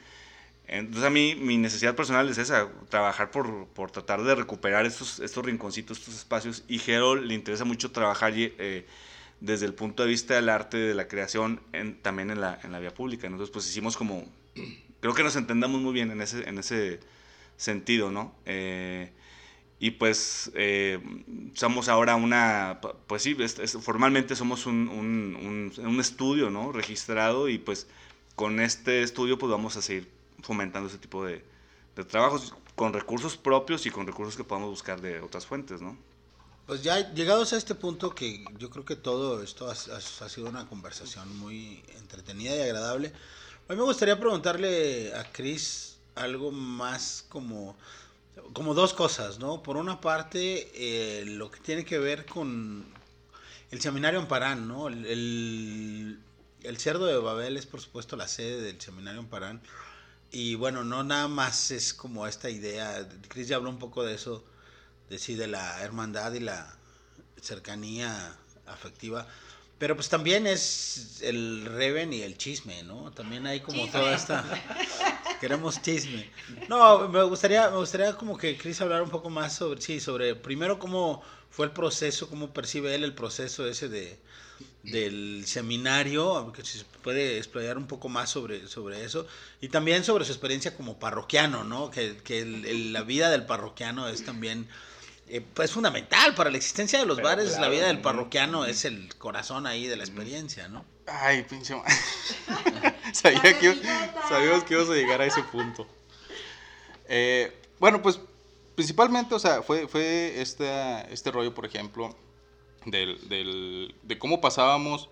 Entonces 0.67 1.05
a 1.05 1.11
mí 1.11 1.35
mi 1.35 1.59
necesidad 1.59 1.95
personal 1.95 2.29
es 2.29 2.39
esa, 2.39 2.69
trabajar 2.89 3.31
por, 3.31 3.67
por 3.69 3.91
tratar 3.91 4.23
de 4.23 4.35
recuperar 4.35 4.87
estos, 4.87 5.21
estos 5.21 5.45
rinconcitos, 5.45 5.99
estos 5.99 6.15
espacios. 6.15 6.65
Y 6.69 6.79
Jero 6.79 7.17
le 7.17 7.35
interesa 7.35 7.65
mucho 7.65 7.91
trabajar 7.91 8.33
eh, 8.37 8.87
desde 9.41 9.67
el 9.67 9.75
punto 9.75 10.03
de 10.03 10.09
vista 10.09 10.35
del 10.35 10.49
arte, 10.49 10.79
de 10.79 10.95
la 10.95 11.07
creación, 11.07 11.61
en, 11.73 12.01
también 12.01 12.31
en 12.31 12.41
la, 12.41 12.59
en 12.65 12.73
la 12.73 12.81
vía 12.81 12.95
pública. 12.95 13.27
Entonces 13.27 13.51
pues 13.51 13.69
hicimos 13.69 13.97
como 13.97 14.25
creo 15.01 15.15
que 15.15 15.23
nos 15.23 15.37
entendamos 15.37 15.83
muy 15.83 15.93
bien 15.93 16.11
en 16.11 16.23
ese, 16.23 16.49
en 16.49 16.59
ese 16.59 17.01
sentido, 17.59 18.11
¿no? 18.11 18.35
Eh, 18.47 19.13
y 19.79 19.91
pues 19.91 20.51
eh, 20.55 20.99
somos 21.53 21.89
ahora 21.91 22.17
una, 22.17 22.81
pues 23.07 23.23
sí, 23.23 23.37
formalmente 23.83 24.35
somos 24.35 24.65
un, 24.65 24.89
un, 24.89 25.73
un, 25.77 26.01
estudio, 26.01 26.49
¿no? 26.49 26.73
Registrado 26.73 27.51
y 27.51 27.59
pues 27.59 27.87
con 28.35 28.61
este 28.61 29.03
estudio 29.03 29.39
pues 29.39 29.51
vamos 29.51 29.77
a 29.77 29.83
seguir 29.83 30.09
fomentando 30.45 30.89
ese 30.89 30.99
tipo 30.99 31.25
de, 31.25 31.45
de 31.97 32.05
trabajos 32.05 32.55
con 32.75 32.93
recursos 32.93 33.37
propios 33.37 33.87
y 33.87 33.91
con 33.91 34.07
recursos 34.07 34.37
que 34.37 34.45
podamos 34.45 34.71
buscar 34.71 35.01
de 35.01 35.21
otras 35.21 35.47
fuentes, 35.47 35.81
¿no? 35.81 35.97
Pues 36.67 36.83
ya 36.83 37.13
llegados 37.13 37.53
a 37.53 37.59
este 37.59 37.75
punto 37.75 38.15
que 38.15 38.43
yo 38.59 38.71
creo 38.71 38.87
que 38.87 38.97
todo 38.97 39.43
esto 39.43 39.71
ha, 39.71 39.75
sido 39.75 40.49
una 40.49 40.67
conversación 40.67 41.37
muy 41.39 41.85
entretenida 41.99 42.57
y 42.57 42.61
agradable, 42.61 43.13
hoy 43.69 43.77
me 43.77 43.83
gustaría 43.83 44.19
preguntarle 44.19 45.15
a 45.15 45.31
Chris 45.31 45.99
algo 46.15 46.53
más 46.53 47.27
como, 47.29 47.77
como 48.55 48.73
dos 48.73 48.95
cosas, 48.95 49.39
¿no? 49.39 49.63
Por 49.63 49.77
una 49.77 50.01
parte, 50.01 50.71
eh, 50.75 51.27
lo 51.27 51.51
que 51.51 51.61
tiene 51.61 51.85
que 51.85 51.99
ver 51.99 52.25
con 52.25 52.87
el 53.71 53.81
seminario 53.83 54.21
Amparán, 54.21 54.67
¿no? 54.67 54.89
El, 54.89 56.19
el, 56.63 56.79
cerdo 56.79 57.05
de 57.05 57.19
Babel 57.19 57.59
es 57.59 57.67
por 57.67 57.83
supuesto 57.83 58.17
la 58.17 58.27
sede 58.27 58.63
del 58.63 58.81
seminario 58.81 59.21
Amparán. 59.21 59.61
Y 60.35 60.57
bueno, 60.57 60.83
no 60.83 61.05
nada 61.05 61.29
más 61.29 61.71
es 61.71 61.95
como 61.95 62.27
esta 62.27 62.51
idea, 62.51 63.09
Chris 63.29 63.47
ya 63.47 63.55
habló 63.55 63.71
un 63.71 63.79
poco 63.79 64.03
de 64.03 64.17
eso, 64.17 64.43
de 65.09 65.47
la 65.47 65.81
hermandad 65.81 66.33
y 66.33 66.41
la 66.41 66.77
cercanía 67.41 68.37
afectiva. 68.67 69.29
Pero 69.79 69.95
pues 69.95 70.09
también 70.09 70.49
es 70.49 71.21
el 71.23 71.65
reven 71.67 72.13
y 72.13 72.23
el 72.23 72.37
chisme, 72.37 72.83
¿no? 72.83 73.13
También 73.13 73.47
hay 73.47 73.61
como 73.61 73.87
toda 73.89 74.13
esta... 74.13 74.45
Queremos 75.41 75.81
chisme. 75.81 76.29
No, 76.69 77.09
me 77.09 77.23
gustaría, 77.23 77.71
me 77.71 77.77
gustaría 77.77 78.17
como 78.17 78.37
que 78.37 78.59
Chris 78.59 78.81
hablar 78.81 79.03
un 79.03 79.11
poco 79.11 79.31
más 79.31 79.55
sobre, 79.55 79.81
sí, 79.81 80.01
sobre 80.01 80.35
primero 80.35 80.81
cómo 80.81 81.23
fue 81.49 81.67
el 81.67 81.73
proceso, 81.73 82.29
cómo 82.29 82.53
percibe 82.53 82.93
él 82.97 83.05
el 83.05 83.15
proceso 83.15 83.69
ese 83.69 83.89
de, 83.89 84.19
del 84.85 85.45
seminario, 85.47 86.53
que 86.53 86.65
se 86.65 86.85
puede 87.03 87.39
explayar 87.39 87.79
un 87.79 87.87
poco 87.87 88.09
más 88.09 88.31
sobre, 88.31 88.67
sobre 88.69 89.05
eso, 89.05 89.27
y 89.61 89.69
también 89.69 90.05
sobre 90.05 90.25
su 90.25 90.33
experiencia 90.33 90.77
como 90.77 90.99
parroquiano, 90.99 91.65
¿no? 91.65 91.91
Que, 91.91 92.17
que 92.19 92.45
la 92.45 93.03
vida 93.03 93.31
del 93.31 93.47
parroquiano 93.47 94.09
es 94.09 94.25
también 94.25 94.69
eh, 95.27 95.41
pues 95.41 95.73
fundamental 95.73 96.35
para 96.35 96.51
la 96.51 96.59
existencia 96.59 96.99
de 96.99 97.07
los 97.07 97.23
bares, 97.23 97.59
la 97.59 97.69
vida 97.69 97.87
del 97.87 98.03
parroquiano 98.03 98.67
es 98.67 98.85
el 98.85 99.15
corazón 99.17 99.67
ahí 99.67 99.87
de 99.87 99.97
la 99.97 100.05
experiencia, 100.05 100.69
¿no? 100.69 100.85
Ay, 101.07 101.45
pinche 101.45 101.75
Sabía 103.13 103.59
que, 103.59 103.81
sabíamos 104.29 104.65
que 104.65 104.75
íbamos 104.75 104.91
a 104.91 104.95
llegar 104.95 105.23
a 105.23 105.27
ese 105.27 105.43
punto. 105.45 105.87
Eh, 107.09 107.53
bueno, 107.79 108.03
pues 108.03 108.21
principalmente, 108.75 109.35
o 109.35 109.39
sea, 109.39 109.63
fue, 109.63 109.89
fue 109.89 110.41
este, 110.43 111.13
este 111.13 111.31
rollo, 111.31 111.55
por 111.55 111.65
ejemplo, 111.65 112.15
del, 112.85 113.29
del, 113.29 113.95
de 114.03 114.19
cómo 114.19 114.41
pasábamos 114.41 115.09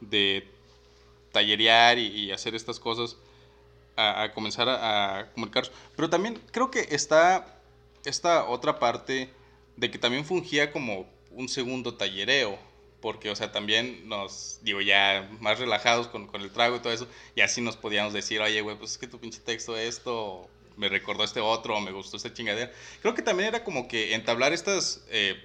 de 0.00 0.48
tallerear 1.32 1.98
y, 1.98 2.30
hacer 2.32 2.54
estas 2.54 2.78
cosas 2.78 3.16
a, 3.96 4.32
comenzar 4.34 4.68
a, 4.68 5.30
comunicarnos. 5.34 5.72
Pero 5.96 6.10
también 6.10 6.40
creo 6.50 6.70
que 6.70 6.88
está 6.90 7.60
esta 8.04 8.44
otra 8.44 8.78
parte 8.78 9.30
de 9.76 9.90
que 9.90 9.98
también 9.98 10.24
fungía 10.24 10.72
como 10.72 11.06
un 11.30 11.48
segundo 11.48 11.94
tallereo, 11.94 12.58
porque, 13.00 13.30
o 13.30 13.36
sea, 13.36 13.50
también 13.50 14.08
nos, 14.08 14.60
digo, 14.62 14.80
ya 14.80 15.28
más 15.40 15.58
relajados 15.58 16.08
con, 16.08 16.26
con 16.26 16.42
el 16.42 16.52
trago 16.52 16.76
y 16.76 16.80
todo 16.80 16.92
eso, 16.92 17.08
y 17.34 17.40
así 17.40 17.60
nos 17.60 17.76
podíamos 17.76 18.12
decir, 18.12 18.40
oye, 18.40 18.60
güey, 18.60 18.76
pues 18.76 18.92
es 18.92 18.98
que 18.98 19.06
tu 19.06 19.18
pinche 19.18 19.40
texto 19.40 19.76
esto, 19.76 20.48
me 20.76 20.88
recordó 20.88 21.24
este 21.24 21.40
otro, 21.40 21.80
me 21.80 21.92
gustó 21.92 22.16
este 22.16 22.32
chingadera. 22.32 22.72
Creo 23.00 23.14
que 23.14 23.22
también 23.22 23.48
era 23.48 23.64
como 23.64 23.88
que 23.88 24.14
entablar 24.14 24.52
estas, 24.52 25.04
eh, 25.10 25.42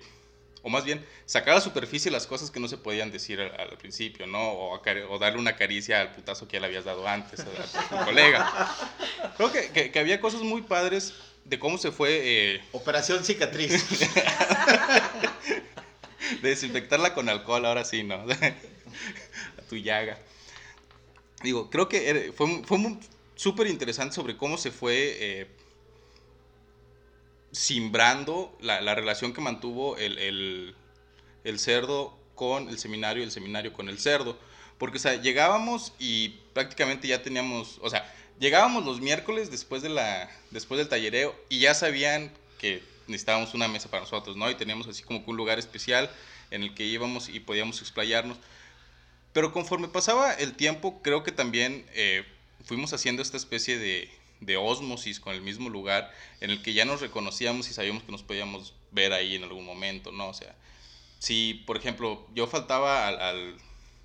o 0.68 0.70
más 0.70 0.84
bien, 0.84 1.04
sacar 1.26 1.54
a 1.54 1.56
la 1.56 1.62
superficie 1.62 2.12
las 2.12 2.28
cosas 2.28 2.52
que 2.52 2.60
no 2.60 2.68
se 2.68 2.78
podían 2.78 3.10
decir 3.10 3.40
al, 3.40 3.78
principio, 3.78 4.28
¿no? 4.28 4.52
O, 4.52 4.82
o, 5.10 5.18
darle 5.18 5.40
una 5.40 5.56
caricia 5.56 6.02
al 6.02 6.12
putazo 6.12 6.46
que 6.46 6.58
ya 6.58 6.60
le 6.60 6.68
habías 6.68 6.84
dado 6.84 7.08
antes 7.08 7.40
a, 7.40 7.90
tu 7.90 7.96
colega. 8.06 8.52
Creo 9.38 9.52
que, 9.52 9.70
que, 9.70 9.92
que 9.92 10.00
había 10.00 10.20
cosas 10.20 10.42
muy 10.42 10.62
padres 10.62 11.14
de 11.46 11.58
cómo 11.58 11.78
se 11.78 11.92
fue... 11.92 12.20
Eh, 12.22 12.62
Operación 12.74 13.24
cicatriz. 13.24 13.82
desinfectarla 16.42 17.14
con 17.14 17.30
alcohol, 17.30 17.66
ahora 17.66 17.86
sí, 17.86 18.04
¿no? 18.04 18.16
A 19.58 19.62
tu 19.70 19.78
llaga. 19.78 20.20
Digo, 21.44 21.70
creo 21.70 21.88
que 21.88 22.34
fue, 22.36 22.62
fue 22.66 22.78
súper 23.36 23.68
interesante 23.68 24.16
sobre 24.16 24.36
cómo 24.36 24.58
se 24.58 24.72
fue 24.72 25.16
eh, 25.20 25.48
simbrando 27.58 28.56
la, 28.62 28.82
la, 28.82 28.94
relación 28.94 29.34
que 29.34 29.42
mantuvo 29.42 29.98
el, 29.98 30.76
el, 31.44 31.60
cerdo 31.60 32.16
con 32.36 32.70
el 32.70 32.78
seminario 32.78 33.24
y 33.24 33.26
el 33.26 33.32
seminario 33.32 33.74
con 33.74 33.90
el 33.90 33.98
cerdo. 33.98 34.38
Porque, 34.78 34.98
o 34.98 35.00
sea, 35.00 35.16
llegábamos 35.16 35.94
y 35.98 36.30
prácticamente 36.54 37.08
ya 37.08 37.24
teníamos, 37.24 37.80
o 37.82 37.90
sea, 37.90 38.14
llegábamos 38.40 38.86
los 38.86 39.02
miércoles 39.02 39.50
después, 39.50 39.82
de 39.82 39.90
la, 39.90 40.30
después 40.52 40.78
del 40.78 40.88
tallereo 40.88 41.36
y 41.50 41.60
ya 41.60 41.74
sabían 41.74 42.32
que 42.60 42.84
necesitábamos 43.08 43.56
una 43.56 43.68
mesa 43.68 43.90
para 43.90 44.04
nosotros, 44.04 44.38
¿no? 44.38 44.52
Y 44.52 44.56
teníamos 44.56 44.88
así 44.88 45.02
como 45.02 45.24
un 45.26 45.36
lugar 45.36 45.58
especial 45.58 46.12
en 46.52 46.62
el 46.62 46.76
que 46.76 46.86
íbamos 46.86 47.28
y 47.28 47.40
podíamos 47.40 47.82
explayarnos. 47.82 48.38
Pero 49.34 49.52
conforme 49.52 49.88
pasaba 49.88 50.32
el 50.32 50.54
tiempo, 50.54 51.02
creo 51.02 51.24
que 51.24 51.32
también 51.32 51.88
eh, 51.94 52.24
fuimos 52.66 52.94
haciendo 52.94 53.24
esta 53.24 53.38
especie 53.38 53.80
de, 53.80 54.12
de 54.40 54.58
osmosis 54.58 55.20
con 55.20 55.34
el 55.34 55.42
mismo 55.42 55.70
lugar 55.70 56.14
en 56.42 56.52
el 56.52 56.62
que 56.62 56.74
ya 56.74 56.86
nos 56.86 57.02
reconocíamos 57.02 57.70
y 57.70 57.74
sabíamos 57.74 58.04
que 58.04 58.12
nos 58.12 58.24
podíamos 58.24 58.74
ver 58.92 59.14
ahí 59.14 59.36
en 59.36 59.44
algún 59.44 59.66
momento, 59.66 60.12
¿no? 60.12 60.30
O 60.30 60.34
sea, 60.34 60.56
si, 61.20 61.64
por 61.66 61.78
ejemplo, 61.78 62.26
yo 62.34 62.48
faltaba 62.48 63.08
al, 63.08 63.20
al, 63.20 63.58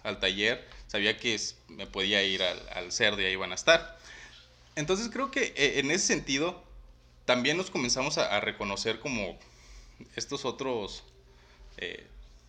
al 0.03 0.21
taller, 0.21 0.67
sabía 0.87 1.19
que 1.19 1.39
me 1.69 1.87
podía 1.87 2.23
ir 2.23 2.43
al, 2.43 2.69
al 2.71 2.93
cerdo 2.93 3.21
y 3.21 3.27
ahí 3.27 3.33
iban 3.33 3.53
a 3.53 3.57
estar. 3.57 3.99
Entonces 4.77 5.11
creo 5.13 5.31
que 5.31 5.53
eh, 5.57 5.79
en 5.81 5.91
ese 5.91 6.07
sentido 6.07 6.63
también 7.25 7.57
nos 7.57 7.71
comenzamos 7.71 8.19
a, 8.19 8.41
reconocer 8.41 9.01
como 9.01 9.39
estos 10.17 10.45
otros 10.45 11.05
eh, 11.77 12.07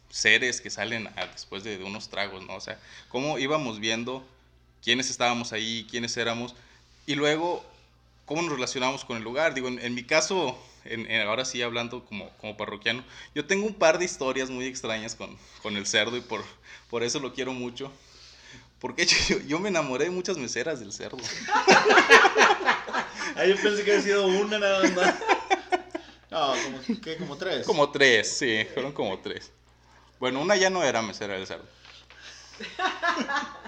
seres 0.09 0.61
que 0.61 0.69
salen 0.69 1.09
después 1.31 1.63
de, 1.63 1.84
unos 1.84 2.09
tragos, 2.09 2.45
¿no? 2.45 2.55
O 2.55 2.61
sea, 2.61 2.79
cómo 3.09 3.38
íbamos 3.38 3.79
viendo 3.79 4.25
quiénes 4.81 5.09
estábamos 5.09 5.53
ahí, 5.53 5.88
quiénes 5.89 6.15
éramos, 6.17 6.55
y 7.05 7.15
luego 7.15 7.63
cómo 8.26 8.41
nos 8.41 8.53
relacionamos 8.53 9.05
con 9.05 9.17
el 9.17 9.24
lugar. 9.24 9.53
Digo, 9.53 9.67
en, 9.67 9.93
mi 9.93 10.03
caso, 10.03 10.57
ahora 11.26 11.45
sí 11.45 11.61
hablando 11.61 12.05
como, 12.05 12.30
como 12.38 12.57
parroquiano, 12.57 13.03
yo 13.36 13.45
tengo 13.45 13.65
un 13.65 13.74
par 13.74 13.99
de 13.99 14.05
historias 14.05 14.49
muy 14.49 14.65
extrañas 14.65 15.15
con, 15.15 15.38
con 15.61 15.78
el 15.78 15.86
cerdo 15.86 16.17
y 16.17 16.21
por, 16.21 16.43
por 16.89 17.03
eso 17.03 17.19
lo 17.19 17.34
quiero 17.34 17.53
mucho. 17.53 17.91
Porque 18.80 19.05
yo, 19.30 19.39
yo 19.47 19.59
me 19.59 19.69
enamoré 19.69 20.05
de 20.05 20.11
muchas 20.11 20.38
meseras 20.38 20.80
del 20.80 20.91
cerdo. 20.91 21.17
ah, 23.36 23.45
yo 23.47 23.55
pensé 23.55 23.84
que 23.84 23.91
había 23.91 24.01
sido 24.01 24.28
una 24.28 24.59
nada 24.59 24.89
más. 24.89 25.15
No, 26.30 26.53
como, 26.63 26.99
¿qué? 27.01 27.15
¿Como 27.17 27.38
tres? 27.38 27.65
Como 27.65 27.91
tres, 27.91 28.38
sí, 28.38 28.65
fueron 28.74 28.91
como 28.91 29.19
tres. 29.19 29.51
Bueno, 30.19 30.41
una 30.41 30.55
ya 30.55 30.69
no 30.69 30.84
era 30.84 31.01
mesera 31.01 31.36
del 31.36 31.45
cerdo. 31.45 31.65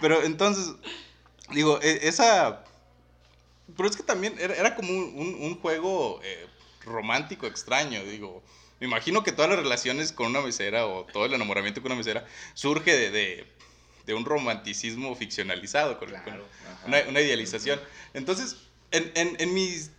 Pero 0.01 0.23
entonces, 0.23 0.73
digo, 1.51 1.79
e, 1.81 2.07
esa... 2.07 2.63
Pero 3.75 3.89
es 3.89 3.95
que 3.95 4.03
también 4.03 4.35
era, 4.39 4.53
era 4.55 4.75
como 4.75 4.89
un, 4.89 5.37
un, 5.41 5.59
juego 5.59 6.19
eh, 6.23 6.47
romántico 6.83 7.47
extraño, 7.47 8.03
digo. 8.03 8.43
Me 8.79 8.87
imagino 8.87 9.23
que 9.23 9.31
todas 9.31 9.49
las 9.49 9.59
relaciones 9.59 10.11
con 10.11 10.27
una 10.27 10.41
mesera 10.41 10.85
o 10.85 11.05
todo 11.05 11.25
el 11.25 11.33
enamoramiento 11.33 11.81
con 11.81 11.91
una 11.91 11.97
mesera 11.97 12.25
surge 12.53 12.93
de, 12.93 13.09
de 13.09 13.55
de 14.05 14.13
un 14.13 14.25
romanticismo 14.25 15.15
ficcionalizado, 15.15 15.99
con, 15.99 16.09
una, 16.85 17.21
idealización. 17.21 17.79
Entonces, 18.13 18.57
en, 18.91 19.11
en, 19.15 19.35
en, 19.39 19.53
mis, 19.53 19.91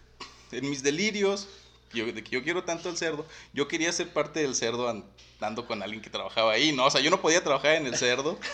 en 0.53 0.69
mis 0.71 0.83
delirios, 0.83 1.49
de 1.93 2.23
que 2.23 2.31
yo 2.31 2.43
quiero 2.43 2.63
tanto 2.65 2.89
el 2.89 2.97
cerdo, 2.97 3.27
yo 3.53 3.69
quería 3.69 3.91
ser 3.93 4.13
parte 4.13 4.41
del 4.41 4.55
cerdo 4.55 4.89
andando 4.89 5.67
con 5.67 5.83
alguien 5.83 6.03
que 6.03 6.11
trabajaba 6.11 6.53
ahí, 6.53 6.73
¿no? 6.73 6.87
O 6.87 6.91
sea, 6.91 7.01
yo 7.01 7.11
no 7.11 7.21
podía 7.21 7.43
trabajar 7.43 7.77
en 7.77 7.87
el 7.87 7.97
cerdo. 7.97 8.39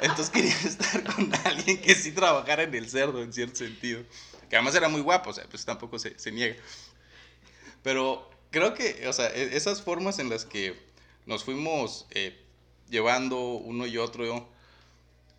Entonces 0.00 0.30
quería 0.30 0.54
estar 0.64 1.02
con 1.04 1.32
alguien 1.44 1.80
que 1.80 1.94
sí 1.94 2.12
trabajara 2.12 2.62
en 2.62 2.74
el 2.74 2.88
cerdo, 2.88 3.22
en 3.22 3.32
cierto 3.32 3.56
sentido. 3.56 4.02
Que 4.48 4.56
además 4.56 4.74
era 4.74 4.88
muy 4.88 5.00
guapo, 5.00 5.30
o 5.30 5.32
sea, 5.32 5.44
pues 5.48 5.64
tampoco 5.64 5.98
se, 5.98 6.18
se 6.18 6.30
niega. 6.32 6.56
Pero 7.82 8.30
creo 8.50 8.74
que, 8.74 9.06
o 9.08 9.12
sea, 9.12 9.28
e, 9.28 9.56
esas 9.56 9.82
formas 9.82 10.18
en 10.18 10.28
las 10.28 10.44
que 10.44 10.76
nos 11.26 11.44
fuimos 11.44 12.06
eh, 12.10 12.40
llevando 12.88 13.38
uno 13.38 13.86
y 13.86 13.98
otro 13.98 14.48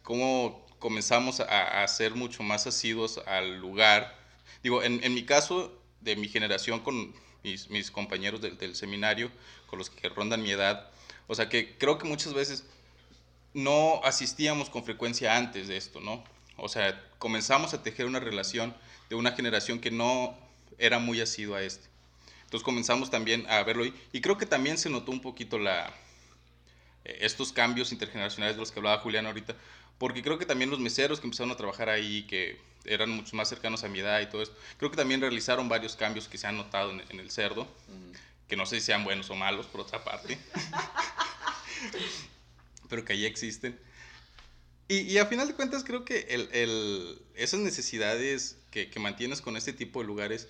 cómo 0.04 0.66
comenzamos 0.80 1.40
a, 1.40 1.84
a, 1.84 1.88
ser 1.88 2.16
mucho 2.16 2.44
más 2.44 2.68
asiduos 2.68 3.20
al 3.26 3.60
lugar. 3.60 4.18
Digo, 4.64 4.84
en, 4.84 5.04
en 5.04 5.14
mi 5.14 5.26
caso, 5.26 5.82
de 6.02 6.16
mi 6.16 6.28
generación 6.28 6.80
con 6.82 7.14
mis, 7.44 7.70
mis 7.70 7.92
compañeros 7.92 8.42
del, 8.42 8.58
del, 8.58 8.76
seminario, 8.76 9.32
con 9.68 9.80
los 9.80 9.90
que 9.90 10.10
rondan 10.10 10.42
mi 10.42 10.52
edad, 10.52 10.90
o 11.28 11.36
sea 11.36 11.50
que 11.50 11.78
creo 11.78 11.98
que 11.98 12.08
muchas 12.08 12.34
veces 12.34 12.66
no 13.58 14.02
asistíamos 14.04 14.70
con 14.70 14.84
frecuencia 14.84 15.36
antes 15.36 15.68
de 15.68 15.78
esto, 15.78 16.00
¿no? 16.00 16.24
o 16.58 16.70
sea, 16.70 17.04
comenzamos 17.20 17.74
a 17.74 17.84
tejer 17.84 18.06
una 18.06 18.20
relación 18.20 18.76
de 19.10 19.16
una 19.16 19.32
generación 19.32 19.80
que 19.80 19.92
no 19.92 20.38
era 20.78 21.00
muy 21.00 21.22
asidua 21.22 21.60
a 21.60 21.62
este. 21.64 21.88
Entonces 22.44 22.64
comenzamos 22.64 23.10
también 23.10 23.46
a 23.50 23.64
verlo 23.64 23.86
y, 23.86 23.94
y 24.12 24.22
creo 24.22 24.38
que 24.38 24.46
también 24.46 24.78
se 24.78 24.90
notó 24.90 25.12
un 25.12 25.22
poquito 25.22 25.60
la, 25.60 25.88
eh, 27.06 27.18
estos 27.22 27.52
cambios 27.52 27.92
intergeneracionales 27.92 28.56
de 28.56 28.60
los 28.60 28.72
que 28.72 28.80
hablaba 28.80 29.02
Julián 29.02 29.26
ahorita, 29.26 29.56
porque 29.98 30.22
creo 30.22 30.38
que 30.38 30.46
también 30.46 30.70
los 30.70 30.80
meseros 30.80 31.20
que 31.20 31.28
empezaron 31.28 31.52
a 31.52 31.58
trabajar 31.58 31.90
ahí, 31.90 32.24
que 32.24 32.60
eran 32.86 33.10
mucho 33.10 33.36
más 33.36 33.50
cercanos 33.50 33.84
a 33.84 33.90
mi 33.90 34.00
edad 34.00 34.22
y 34.22 34.28
todo 34.28 34.42
esto, 34.42 34.56
creo 34.78 34.92
que 34.92 34.98
también 34.98 35.20
realizaron 35.20 35.68
varios 35.68 35.96
cambios 35.96 36.28
que 36.28 36.38
se 36.38 36.48
han 36.48 36.58
notado 36.58 36.92
en, 36.92 37.04
en 37.10 37.20
el 37.20 37.32
cerdo, 37.32 37.68
que 38.48 38.56
no 38.56 38.66
sé 38.66 38.80
si 38.80 38.86
sean 38.86 39.04
buenos 39.04 39.30
o 39.30 39.36
malos, 39.36 39.66
por 39.66 39.82
otra 39.82 40.04
parte, 40.04 40.38
pero 42.90 43.06
que 43.06 43.14
ahí 43.14 43.26
existen. 43.26 43.80
Y, 44.88 45.00
y, 45.00 45.18
a 45.18 45.26
final 45.26 45.48
de 45.48 45.54
cuentas 45.54 45.84
creo 45.84 46.06
que 46.06 46.28
el, 46.30 46.50
el, 46.54 47.22
esas 47.36 47.60
necesidades 47.60 48.58
que, 48.72 48.90
que, 48.90 49.00
mantienes 49.00 49.42
con 49.42 49.58
este 49.58 49.74
tipo 49.74 50.00
de 50.00 50.08
lugares 50.08 50.48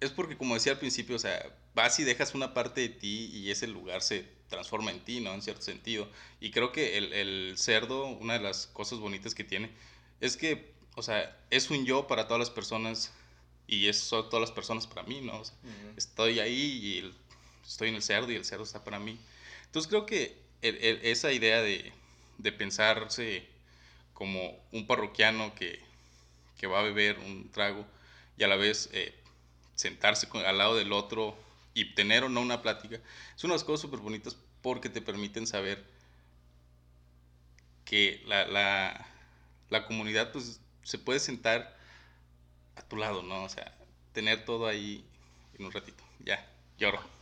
es 0.00 0.10
porque, 0.10 0.36
como 0.36 0.54
decía 0.54 0.72
al 0.72 0.78
principio, 0.78 1.16
o 1.16 1.18
sea, 1.18 1.54
vas 1.74 1.98
y 2.00 2.04
dejas 2.04 2.34
una 2.34 2.54
parte 2.54 2.80
de 2.80 2.88
ti 2.88 3.30
y 3.34 3.50
ese 3.50 3.66
lugar 3.66 4.00
se 4.00 4.26
transforma 4.48 4.90
en 4.90 5.00
ti, 5.04 5.20
¿no? 5.20 5.34
En 5.34 5.42
cierto 5.42 5.62
sentido. 5.62 6.08
Y 6.40 6.52
creo 6.52 6.72
que 6.72 6.96
el, 6.96 7.12
el 7.12 7.54
cerdo, 7.58 8.06
una 8.06 8.34
de 8.34 8.40
las 8.40 8.66
cosas 8.66 8.98
bonitas 8.98 9.34
que 9.34 9.44
tiene, 9.44 9.70
es 10.20 10.36
que, 10.36 10.72
o 10.94 11.02
sea, 11.02 11.36
es 11.50 11.70
un 11.70 11.84
yo 11.84 12.06
para 12.06 12.26
todas 12.26 12.40
las 12.40 12.50
personas 12.50 13.12
y 13.66 13.88
es 13.88 13.98
son 13.98 14.28
todas 14.28 14.40
las 14.40 14.52
personas 14.52 14.86
para 14.86 15.02
mí, 15.02 15.20
¿no? 15.20 15.40
O 15.40 15.44
sea, 15.44 15.54
uh 15.64 15.66
-huh. 15.66 15.98
Estoy 15.98 16.40
ahí 16.40 16.54
y 16.54 17.14
estoy 17.66 17.88
en 17.88 17.96
el 17.96 18.02
cerdo 18.02 18.30
y 18.30 18.36
el 18.36 18.44
cerdo 18.44 18.64
está 18.64 18.84
para 18.84 18.98
mí. 18.98 19.18
Entonces 19.66 19.88
creo 19.88 20.06
que 20.06 20.43
esa 20.64 21.32
idea 21.32 21.60
de, 21.60 21.92
de, 22.38 22.52
pensarse 22.52 23.46
como 24.14 24.58
un 24.72 24.86
parroquiano 24.86 25.54
que, 25.54 25.80
que, 26.58 26.66
va 26.66 26.80
a 26.80 26.82
beber 26.82 27.18
un 27.18 27.50
trago 27.50 27.86
y 28.38 28.44
a 28.44 28.48
la 28.48 28.56
vez 28.56 28.88
eh, 28.92 29.14
sentarse 29.74 30.28
al 30.46 30.58
lado 30.58 30.76
del 30.76 30.92
otro 30.92 31.36
y 31.74 31.94
tener 31.94 32.24
o 32.24 32.28
no 32.28 32.40
una 32.40 32.62
plática, 32.62 33.00
es 33.36 33.44
una 33.44 33.54
de 33.54 33.58
las 33.58 33.64
cosas 33.64 33.82
súper 33.82 34.00
bonitas 34.00 34.36
porque 34.62 34.88
te 34.88 35.02
permiten 35.02 35.46
saber 35.46 35.84
que 37.84 38.22
la, 38.26 38.46
la, 38.46 39.06
la 39.68 39.86
comunidad 39.86 40.32
pues, 40.32 40.60
se 40.82 40.98
puede 40.98 41.20
sentar 41.20 41.76
a 42.76 42.82
tu 42.82 42.96
lado, 42.96 43.22
¿no? 43.22 43.44
O 43.44 43.48
sea, 43.48 43.76
tener 44.12 44.44
todo 44.44 44.66
ahí 44.66 45.04
en 45.58 45.66
un 45.66 45.72
ratito. 45.72 46.02
Ya, 46.20 46.46
lloro. 46.78 47.13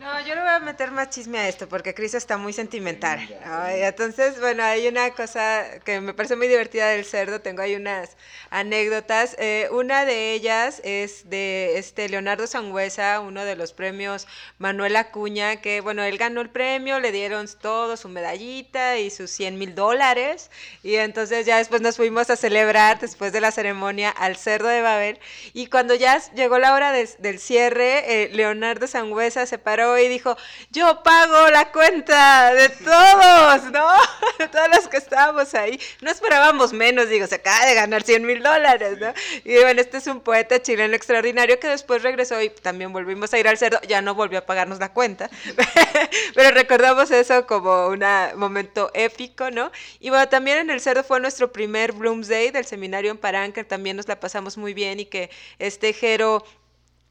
No, 0.00 0.18
yo 0.20 0.34
le 0.34 0.40
voy 0.40 0.48
a 0.48 0.60
meter 0.60 0.92
más 0.92 1.10
chisme 1.10 1.38
a 1.40 1.46
esto 1.46 1.68
porque 1.68 1.92
Cris 1.92 2.14
está 2.14 2.38
muy 2.38 2.54
sentimental. 2.54 3.20
Ay, 3.44 3.82
entonces, 3.82 4.40
bueno, 4.40 4.62
hay 4.62 4.88
una 4.88 5.10
cosa 5.10 5.78
que 5.84 6.00
me 6.00 6.14
parece 6.14 6.36
muy 6.36 6.48
divertida 6.48 6.88
del 6.88 7.04
cerdo. 7.04 7.42
Tengo 7.42 7.60
ahí 7.60 7.74
unas 7.74 8.16
anécdotas. 8.48 9.36
Eh, 9.38 9.68
una 9.72 10.06
de 10.06 10.32
ellas 10.32 10.80
es 10.84 11.28
de 11.28 11.76
este 11.76 12.08
Leonardo 12.08 12.46
Sangüesa, 12.46 13.20
uno 13.20 13.44
de 13.44 13.56
los 13.56 13.74
premios 13.74 14.26
Manuel 14.56 14.96
Acuña, 14.96 15.56
que 15.56 15.82
bueno, 15.82 16.02
él 16.02 16.16
ganó 16.16 16.40
el 16.40 16.48
premio, 16.48 16.98
le 16.98 17.12
dieron 17.12 17.46
todo, 17.60 17.98
su 17.98 18.08
medallita 18.08 18.98
y 18.98 19.10
sus 19.10 19.30
100 19.30 19.58
mil 19.58 19.74
dólares. 19.74 20.50
Y 20.82 20.94
entonces 20.94 21.44
ya 21.44 21.58
después 21.58 21.82
nos 21.82 21.98
fuimos 21.98 22.30
a 22.30 22.36
celebrar, 22.36 23.00
después 23.00 23.34
de 23.34 23.42
la 23.42 23.50
ceremonia, 23.50 24.08
al 24.08 24.36
cerdo 24.36 24.68
de 24.68 24.80
Babel. 24.80 25.18
Y 25.52 25.66
cuando 25.66 25.94
ya 25.94 26.18
llegó 26.32 26.58
la 26.58 26.72
hora 26.72 26.90
de, 26.90 27.06
del 27.18 27.38
cierre, 27.38 28.22
eh, 28.24 28.30
Leonardo 28.32 28.86
Sangüesa 28.86 29.44
se 29.44 29.58
paró 29.58 29.89
y 29.98 30.08
dijo, 30.08 30.36
yo 30.70 31.02
pago 31.02 31.48
la 31.50 31.70
cuenta 31.72 32.52
de 32.54 32.68
todos, 32.68 33.70
¿no? 33.72 33.88
De 34.38 34.48
todos 34.48 34.68
los 34.74 34.88
que 34.88 34.96
estábamos 34.96 35.54
ahí. 35.54 35.78
No 36.00 36.10
esperábamos 36.10 36.72
menos, 36.72 37.08
digo, 37.08 37.26
se 37.26 37.36
acaba 37.36 37.66
de 37.66 37.74
ganar 37.74 38.02
100 38.02 38.24
mil 38.24 38.42
dólares, 38.42 38.98
¿no? 38.98 39.12
Y 39.44 39.54
bueno, 39.58 39.80
este 39.80 39.98
es 39.98 40.06
un 40.06 40.20
poeta 40.20 40.62
chileno 40.62 40.94
extraordinario 40.94 41.60
que 41.60 41.68
después 41.68 42.02
regresó 42.02 42.40
y 42.40 42.50
también 42.50 42.92
volvimos 42.92 43.32
a 43.34 43.38
ir 43.38 43.48
al 43.48 43.58
cerdo, 43.58 43.80
ya 43.86 44.00
no 44.00 44.14
volvió 44.14 44.38
a 44.38 44.46
pagarnos 44.46 44.78
la 44.78 44.92
cuenta, 44.92 45.30
pero 46.34 46.50
recordamos 46.52 47.10
eso 47.10 47.46
como 47.46 47.88
un 47.88 48.04
momento 48.36 48.90
épico, 48.94 49.50
¿no? 49.50 49.70
Y 49.98 50.10
bueno, 50.10 50.28
también 50.28 50.58
en 50.58 50.70
el 50.70 50.80
cerdo 50.80 51.04
fue 51.04 51.20
nuestro 51.20 51.52
primer 51.52 51.92
Bloomsday 51.92 52.50
del 52.50 52.64
seminario 52.64 53.10
en 53.10 53.18
Parán, 53.18 53.52
que 53.52 53.64
también 53.64 53.96
nos 53.96 54.08
la 54.08 54.18
pasamos 54.18 54.56
muy 54.56 54.74
bien 54.74 55.00
y 55.00 55.06
que 55.06 55.30
este 55.58 55.92
Jero 55.92 56.44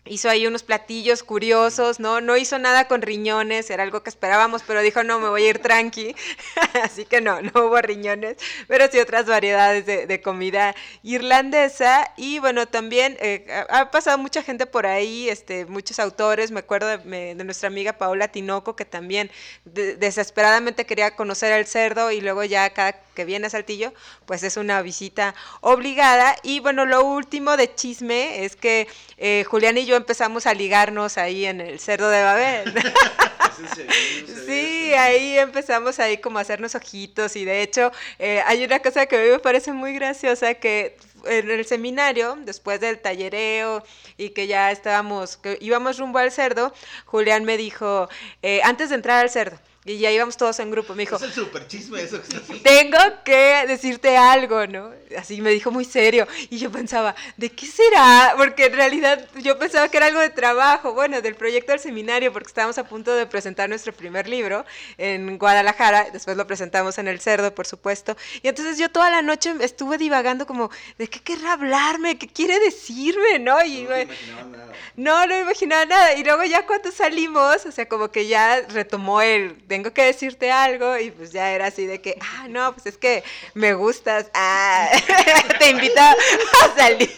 hizo 0.10 0.30
ahí 0.30 0.48
unos 0.48 0.64
platillos 0.64 1.24
curiosos, 1.24 2.00
¿no? 2.00 2.22
No 2.22 2.36
hizo 2.36 2.60
nada 2.60 2.88
con 2.88 3.02
riñones, 3.02 3.70
era 3.70 3.84
algo 3.84 4.04
que 4.04 4.10
esperábamos, 4.10 4.64
pero 4.66 4.82
dijo, 4.82 5.04
no, 5.04 5.20
me 5.20 5.30
voy 5.30 5.44
a 5.46 5.50
ir 5.50 5.60
tranqui. 5.60 6.16
Así 6.84 7.06
que 7.06 7.22
no, 7.22 7.42
no 7.42 7.52
hubo 7.66 7.82
riñones, 7.82 8.38
pero 8.68 8.88
sí 8.92 9.00
otras 9.00 9.26
variedades 9.26 9.86
de, 9.86 10.08
de 10.08 10.22
comida 10.22 10.76
irlandesa. 11.04 12.12
Y 12.18 12.40
bueno, 12.40 12.68
también 12.68 13.18
eh, 13.20 13.46
ha 13.70 13.92
pasado 13.92 14.18
mucha 14.18 14.44
gente 14.44 14.66
por 14.66 14.86
ahí, 14.86 15.30
este, 15.30 15.66
muchos 15.66 16.00
autores, 16.00 16.52
me 16.52 16.60
acuerdo 16.60 16.88
de, 16.88 17.36
de 17.36 17.44
nuestra 17.44 17.68
amiga 17.68 17.94
Paola 17.94 18.28
Tinoco, 18.28 18.76
que 18.76 18.86
también 18.86 19.32
de, 19.66 19.96
desesperadamente 19.96 20.86
quería 20.86 21.16
conocer 21.16 21.54
al 21.54 21.66
cerdo 21.66 22.12
y 22.12 22.22
luego 22.22 22.44
ya 22.44 22.70
cada 22.72 22.94
que 23.20 23.26
viene 23.26 23.48
a 23.48 23.50
Saltillo, 23.50 23.92
pues 24.26 24.44
es 24.44 24.56
una 24.56 24.82
visita 24.82 25.36
obligada. 25.60 26.38
Y 26.42 26.62
bueno, 26.62 26.86
lo 26.86 27.04
último 27.04 27.58
de 27.58 27.76
chisme 27.76 28.46
es 28.46 28.56
que 28.56 28.88
eh, 29.18 29.44
Julián 29.46 29.78
y 29.78 29.86
yo 29.86 29.98
empezamos 29.98 30.48
a 30.48 30.54
ligarnos 30.54 31.18
ahí 31.18 31.46
en 31.46 31.60
el 31.60 31.82
cerdo 31.82 32.10
de 32.10 32.24
Babel. 32.24 32.74
sí, 34.48 34.94
ahí 34.94 35.38
empezamos 35.38 36.00
ahí 36.00 36.20
como 36.20 36.38
a 36.38 36.44
hacernos 36.44 36.76
ojitos 36.76 37.36
y 37.36 37.44
de 37.44 37.62
hecho 37.62 37.92
eh, 38.20 38.42
hay 38.46 38.64
una 38.64 38.80
cosa 38.80 39.06
que 39.06 39.18
a 39.18 39.22
mí 39.22 39.32
me 39.32 39.40
parece 39.40 39.74
muy 39.74 39.94
graciosa 39.96 40.54
que 40.54 40.96
en 41.26 41.52
el 41.52 41.66
seminario, 41.66 42.38
después 42.46 42.80
del 42.80 43.00
tallereo 43.00 43.84
y 44.16 44.30
que 44.30 44.48
ya 44.48 44.72
estábamos, 44.72 45.36
que 45.36 45.58
íbamos 45.60 45.98
rumbo 45.98 46.20
al 46.20 46.32
cerdo, 46.32 46.74
Julián 47.04 47.44
me 47.44 47.58
dijo, 47.58 48.08
eh, 48.42 48.62
antes 48.64 48.88
de 48.88 48.96
entrar 48.96 49.20
al 49.22 49.30
cerdo, 49.30 49.60
y 49.90 49.98
ya 49.98 50.12
íbamos 50.12 50.38
todos 50.38 50.60
en 50.60 50.70
grupo. 50.70 50.94
Me 50.94 51.02
dijo, 51.02 51.16
es 51.16 51.24
el 51.24 51.34
super 51.34 51.68
chisme 51.68 52.02
eso. 52.04 52.22
Tengo 52.64 53.00
que 53.26 53.66
decirte 53.68 54.16
algo, 54.18 54.68
¿no? 54.68 54.92
Así 55.18 55.42
me 55.42 55.50
dijo 55.50 55.72
muy 55.72 55.84
serio. 55.84 56.28
Y 56.52 56.60
yo 56.60 56.72
pensaba, 56.72 57.16
¿de 57.38 57.50
qué 57.50 57.66
será? 57.66 58.36
Porque 58.38 58.66
en 58.66 58.74
realidad 58.74 59.28
yo 59.42 59.58
pensaba 59.58 59.90
que 59.90 59.98
era 59.98 60.06
algo 60.06 60.20
de 60.20 60.30
trabajo, 60.30 60.94
bueno, 60.94 61.22
del 61.22 61.34
proyecto 61.34 61.72
del 61.72 61.82
seminario, 61.82 62.32
porque 62.32 62.50
estábamos 62.50 62.78
a 62.78 62.84
punto 62.84 63.16
de 63.16 63.26
presentar 63.26 63.68
nuestro 63.68 63.92
primer 63.92 64.30
libro 64.30 64.64
en 65.00 65.40
Guadalajara. 65.40 66.10
Después 66.14 66.38
lo 66.38 66.46
presentamos 66.46 67.00
en 67.00 67.08
El 67.08 67.20
Cerdo, 67.20 67.56
por 67.56 67.66
supuesto. 67.66 68.16
Y 68.44 68.48
entonces 68.48 68.78
yo 68.78 68.92
toda 68.92 69.10
la 69.10 69.24
noche 69.24 69.56
estuve 69.62 69.98
divagando 69.98 70.46
como, 70.46 70.70
¿de 71.00 71.08
qué 71.08 71.20
querrá 71.20 71.54
hablarme? 71.54 72.20
¿Qué 72.20 72.28
quiere 72.28 72.60
decirme? 72.60 73.40
¿No? 73.40 73.64
Y 73.66 73.84
no, 73.84 73.90
me, 73.90 74.06
nada. 74.06 74.74
no, 74.96 75.26
no 75.26 75.40
imaginaba 75.40 75.86
nada. 75.86 76.14
Y 76.14 76.24
luego 76.24 76.44
ya 76.44 76.68
cuando 76.68 76.92
salimos, 76.92 77.66
o 77.66 77.72
sea, 77.72 77.88
como 77.88 78.12
que 78.12 78.28
ya 78.28 78.62
retomó 78.70 79.22
el 79.22 79.58
tengo 79.80 79.94
que 79.94 80.04
decirte 80.04 80.52
algo 80.52 80.98
y 80.98 81.10
pues 81.12 81.32
ya 81.32 81.52
era 81.52 81.68
así 81.68 81.86
de 81.86 82.02
que, 82.02 82.18
ah, 82.20 82.48
no, 82.50 82.74
pues 82.74 82.86
es 82.86 82.98
que 82.98 83.24
me 83.54 83.74
gustas, 83.74 84.30
ah, 84.34 84.90
te 85.60 85.70
invito 85.70 86.02
a 86.02 86.76
salir. 86.76 87.10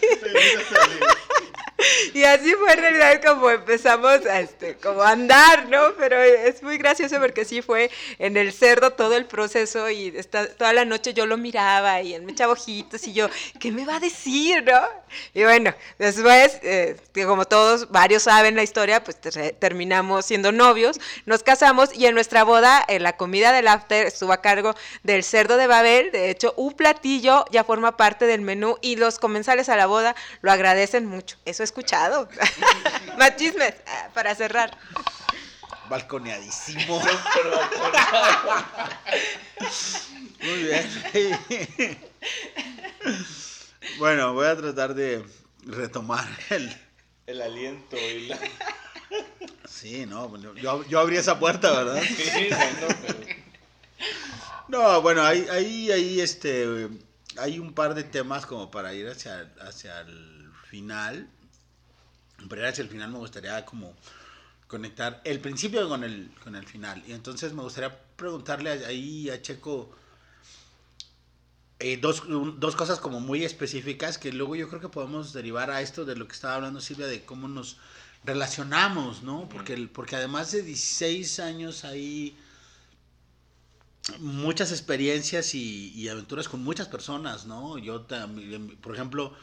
Y 2.14 2.24
así 2.24 2.52
fue 2.54 2.72
en 2.72 2.80
realidad 2.80 3.22
como 3.24 3.50
empezamos 3.50 4.26
a 4.26 4.40
este, 4.40 4.76
como 4.76 5.02
a 5.02 5.10
andar, 5.10 5.68
¿no? 5.68 5.94
Pero 5.98 6.20
es 6.20 6.62
muy 6.62 6.78
gracioso 6.78 7.18
porque 7.20 7.44
sí 7.44 7.62
fue 7.62 7.90
en 8.18 8.36
el 8.36 8.52
cerdo 8.52 8.92
todo 8.92 9.16
el 9.16 9.26
proceso 9.26 9.88
y 9.90 10.12
esta, 10.16 10.46
toda 10.46 10.72
la 10.72 10.84
noche 10.84 11.14
yo 11.14 11.26
lo 11.26 11.36
miraba 11.36 12.00
y 12.02 12.14
él 12.14 12.22
me 12.22 12.32
echaba 12.32 12.52
ojitos 12.52 13.06
y 13.06 13.12
yo, 13.12 13.28
¿qué 13.58 13.72
me 13.72 13.84
va 13.84 13.96
a 13.96 14.00
decir, 14.00 14.64
no? 14.64 14.80
Y 15.34 15.42
bueno, 15.44 15.74
después, 15.98 16.58
eh, 16.62 16.96
como 17.26 17.44
todos, 17.44 17.90
varios 17.90 18.24
saben 18.24 18.56
la 18.56 18.62
historia, 18.62 19.02
pues 19.04 19.18
terminamos 19.58 20.26
siendo 20.26 20.52
novios, 20.52 21.00
nos 21.26 21.42
casamos 21.42 21.90
y 21.94 22.06
en 22.06 22.14
nuestra 22.14 22.44
boda, 22.44 22.84
la 22.88 23.16
comida 23.16 23.52
del 23.52 23.68
after 23.68 24.06
estuvo 24.06 24.32
a 24.32 24.40
cargo 24.40 24.74
del 25.02 25.24
cerdo 25.24 25.56
de 25.56 25.66
Babel, 25.66 26.10
de 26.12 26.30
hecho, 26.30 26.54
un 26.56 26.74
platillo 26.74 27.44
ya 27.50 27.64
forma 27.64 27.96
parte 27.96 28.26
del 28.26 28.40
menú 28.40 28.76
y 28.80 28.96
los 28.96 29.18
comensales 29.18 29.68
a 29.68 29.76
la 29.76 29.86
boda 29.86 30.14
lo 30.40 30.52
agradecen 30.52 31.06
mucho. 31.06 31.36
Eso 31.44 31.62
es 31.62 31.71
escuchado. 31.72 32.28
Más 33.18 33.36
chismes 33.36 33.74
para 34.12 34.34
cerrar. 34.34 34.76
Balconeadísimo. 35.88 37.02
Muy 40.40 40.62
bien. 40.64 41.98
bueno, 43.98 44.34
voy 44.34 44.46
a 44.46 44.56
tratar 44.56 44.94
de 44.94 45.24
retomar 45.64 46.26
el, 46.50 46.76
el 47.26 47.40
aliento 47.40 47.96
y 47.96 48.26
la... 48.26 48.38
Sí, 49.66 50.04
no, 50.06 50.36
yo, 50.54 50.86
yo 50.86 51.00
abrí 51.00 51.16
esa 51.16 51.38
puerta, 51.38 51.72
¿verdad? 51.72 52.02
Sí, 52.02 52.48
no, 52.50 52.88
pero... 53.06 53.18
no, 54.68 55.02
bueno, 55.02 55.22
ahí, 55.22 55.46
ahí, 55.50 55.90
ahí, 55.90 56.20
este, 56.20 56.88
hay 57.38 57.58
un 57.58 57.72
par 57.72 57.94
de 57.94 58.04
temas 58.04 58.46
como 58.46 58.70
para 58.70 58.94
ir 58.94 59.08
hacia, 59.08 59.50
hacia 59.60 60.00
el 60.00 60.50
final. 60.68 61.28
Pero 62.48 62.68
hacia 62.68 62.82
el 62.82 62.88
final 62.88 63.10
me 63.10 63.18
gustaría 63.18 63.64
como 63.64 63.94
conectar 64.66 65.20
el 65.24 65.38
principio 65.40 65.86
con 65.88 66.02
el, 66.02 66.30
con 66.42 66.56
el 66.56 66.66
final. 66.66 67.02
Y 67.06 67.12
entonces 67.12 67.52
me 67.52 67.62
gustaría 67.62 67.94
preguntarle 68.16 68.70
ahí 68.86 69.28
a 69.28 69.42
Checo, 69.42 69.90
eh, 71.78 71.98
dos, 72.00 72.22
dos 72.58 72.76
cosas 72.76 72.98
como 72.98 73.20
muy 73.20 73.44
específicas 73.44 74.16
que 74.16 74.32
luego 74.32 74.56
yo 74.56 74.68
creo 74.68 74.80
que 74.80 74.88
podemos 74.88 75.32
derivar 75.32 75.70
a 75.70 75.82
esto 75.82 76.04
de 76.04 76.16
lo 76.16 76.26
que 76.26 76.32
estaba 76.32 76.54
hablando 76.54 76.80
Silvia, 76.80 77.06
de 77.06 77.24
cómo 77.24 77.48
nos 77.48 77.76
relacionamos, 78.24 79.22
¿no? 79.22 79.48
Porque, 79.48 79.76
porque 79.92 80.16
además 80.16 80.52
de 80.52 80.62
16 80.62 81.40
años 81.40 81.84
hay 81.84 82.36
muchas 84.20 84.70
experiencias 84.72 85.54
y, 85.54 85.92
y 85.92 86.08
aventuras 86.08 86.48
con 86.48 86.62
muchas 86.64 86.88
personas, 86.88 87.46
¿no? 87.46 87.78
Yo 87.78 88.02
también, 88.02 88.76
por 88.78 88.94
ejemplo, 88.94 89.34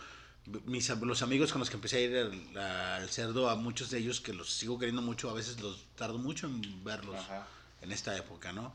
mis, 0.66 0.90
los 0.90 1.22
amigos 1.22 1.52
con 1.52 1.60
los 1.60 1.70
que 1.70 1.76
empecé 1.76 1.98
a 1.98 2.00
ir 2.02 2.18
al, 2.18 2.58
al 2.58 3.10
cerdo, 3.10 3.50
a 3.50 3.56
muchos 3.56 3.90
de 3.90 4.00
ellos 4.00 4.22
que 4.22 4.34
los 4.34 4.52
sigo 4.52 4.78
queriendo 4.80 5.02
mucho, 5.02 5.30
a 5.30 5.34
veces 5.34 5.60
los 5.62 5.86
tardo 5.96 6.18
mucho 6.18 6.48
en 6.48 6.84
verlos 6.84 7.16
Ajá. 7.16 7.48
en 7.82 7.92
esta 7.92 8.16
época, 8.18 8.52
¿no? 8.54 8.74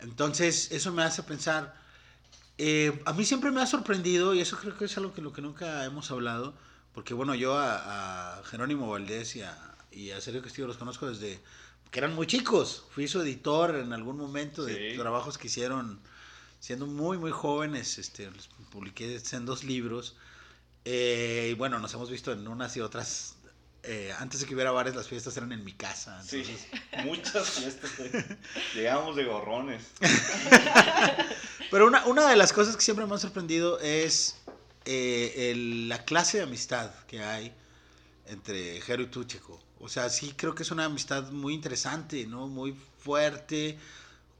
Entonces, 0.00 0.70
eso 0.72 0.92
me 0.92 1.02
hace 1.02 1.22
pensar, 1.22 1.74
eh, 2.58 3.00
a 3.06 3.12
mí 3.12 3.24
siempre 3.24 3.50
me 3.50 3.60
ha 3.62 3.66
sorprendido, 3.66 4.34
y 4.34 4.40
eso 4.40 4.56
creo 4.58 4.76
que 4.76 4.84
es 4.86 4.96
algo 4.96 5.12
que 5.14 5.22
lo 5.22 5.32
que 5.32 5.42
nunca 5.42 5.84
hemos 5.84 6.10
hablado, 6.10 6.54
porque 6.94 7.14
bueno, 7.14 7.34
yo 7.34 7.56
a, 7.58 8.38
a 8.38 8.44
Jerónimo 8.44 8.88
Valdés 8.90 9.36
y 9.36 9.42
a, 9.42 9.56
y 9.90 10.10
a 10.10 10.20
Sergio 10.20 10.42
Castillo 10.42 10.66
los 10.66 10.76
conozco 10.76 11.08
desde 11.08 11.40
que 11.90 11.98
eran 11.98 12.14
muy 12.14 12.26
chicos. 12.26 12.84
Fui 12.90 13.06
su 13.08 13.20
editor 13.20 13.76
en 13.76 13.92
algún 13.92 14.16
momento 14.18 14.64
de 14.64 14.92
Sí. 14.92 14.98
trabajos 14.98 15.38
que 15.38 15.46
hicieron 15.46 16.00
siendo 16.60 16.86
muy, 16.86 17.16
muy 17.16 17.30
jóvenes. 17.30 17.98
Este, 17.98 18.30
publiqué 18.70 19.20
en 19.32 19.46
dos 19.46 19.62
libros. 19.64 20.16
Eh, 20.88 21.48
y 21.50 21.54
bueno, 21.54 21.80
nos 21.80 21.92
hemos 21.94 22.08
visto 22.10 22.30
en 22.32 22.46
unas 22.46 22.76
y 22.76 22.80
otras. 22.80 23.34
eh, 23.82 24.12
antes 24.18 24.40
de 24.40 24.46
que 24.46 24.54
hubiera 24.54 24.70
bares, 24.70 24.94
las 24.94 25.08
fiestas 25.08 25.36
eran 25.36 25.50
en 25.52 25.64
mi 25.64 25.72
casa. 25.72 26.22
Sí, 26.24 26.44
muchas 27.04 27.50
fiestas. 27.50 27.90
güey. 27.98 28.10
Llegábamos 28.74 29.16
de 29.16 29.24
gorrones. 29.24 29.82
Pero 31.70 31.86
una, 31.88 32.06
una 32.06 32.28
de 32.28 32.36
las 32.36 32.52
cosas 32.52 32.76
que 32.76 32.82
siempre 32.82 33.04
me 33.06 33.14
ha 33.14 33.18
sorprendido 33.18 33.78
es 33.80 34.36
eh, 34.84 35.50
el- 35.50 35.88
la 35.88 36.04
clase 36.04 36.38
de 36.38 36.44
amistad 36.44 36.90
que 37.08 37.22
hay 37.22 37.52
entre 38.26 38.80
Jero 38.80 39.02
y 39.02 39.06
tú, 39.06 39.24
Checo. 39.24 39.60
O 39.80 39.88
sea, 39.88 40.08
sí 40.08 40.32
creo 40.36 40.54
que 40.54 40.62
es 40.62 40.70
una 40.70 40.84
amistad 40.84 41.30
muy 41.32 41.52
interesante, 41.54 42.26
¿no? 42.26 42.46
Muy 42.48 42.74
fuerte, 42.98 43.78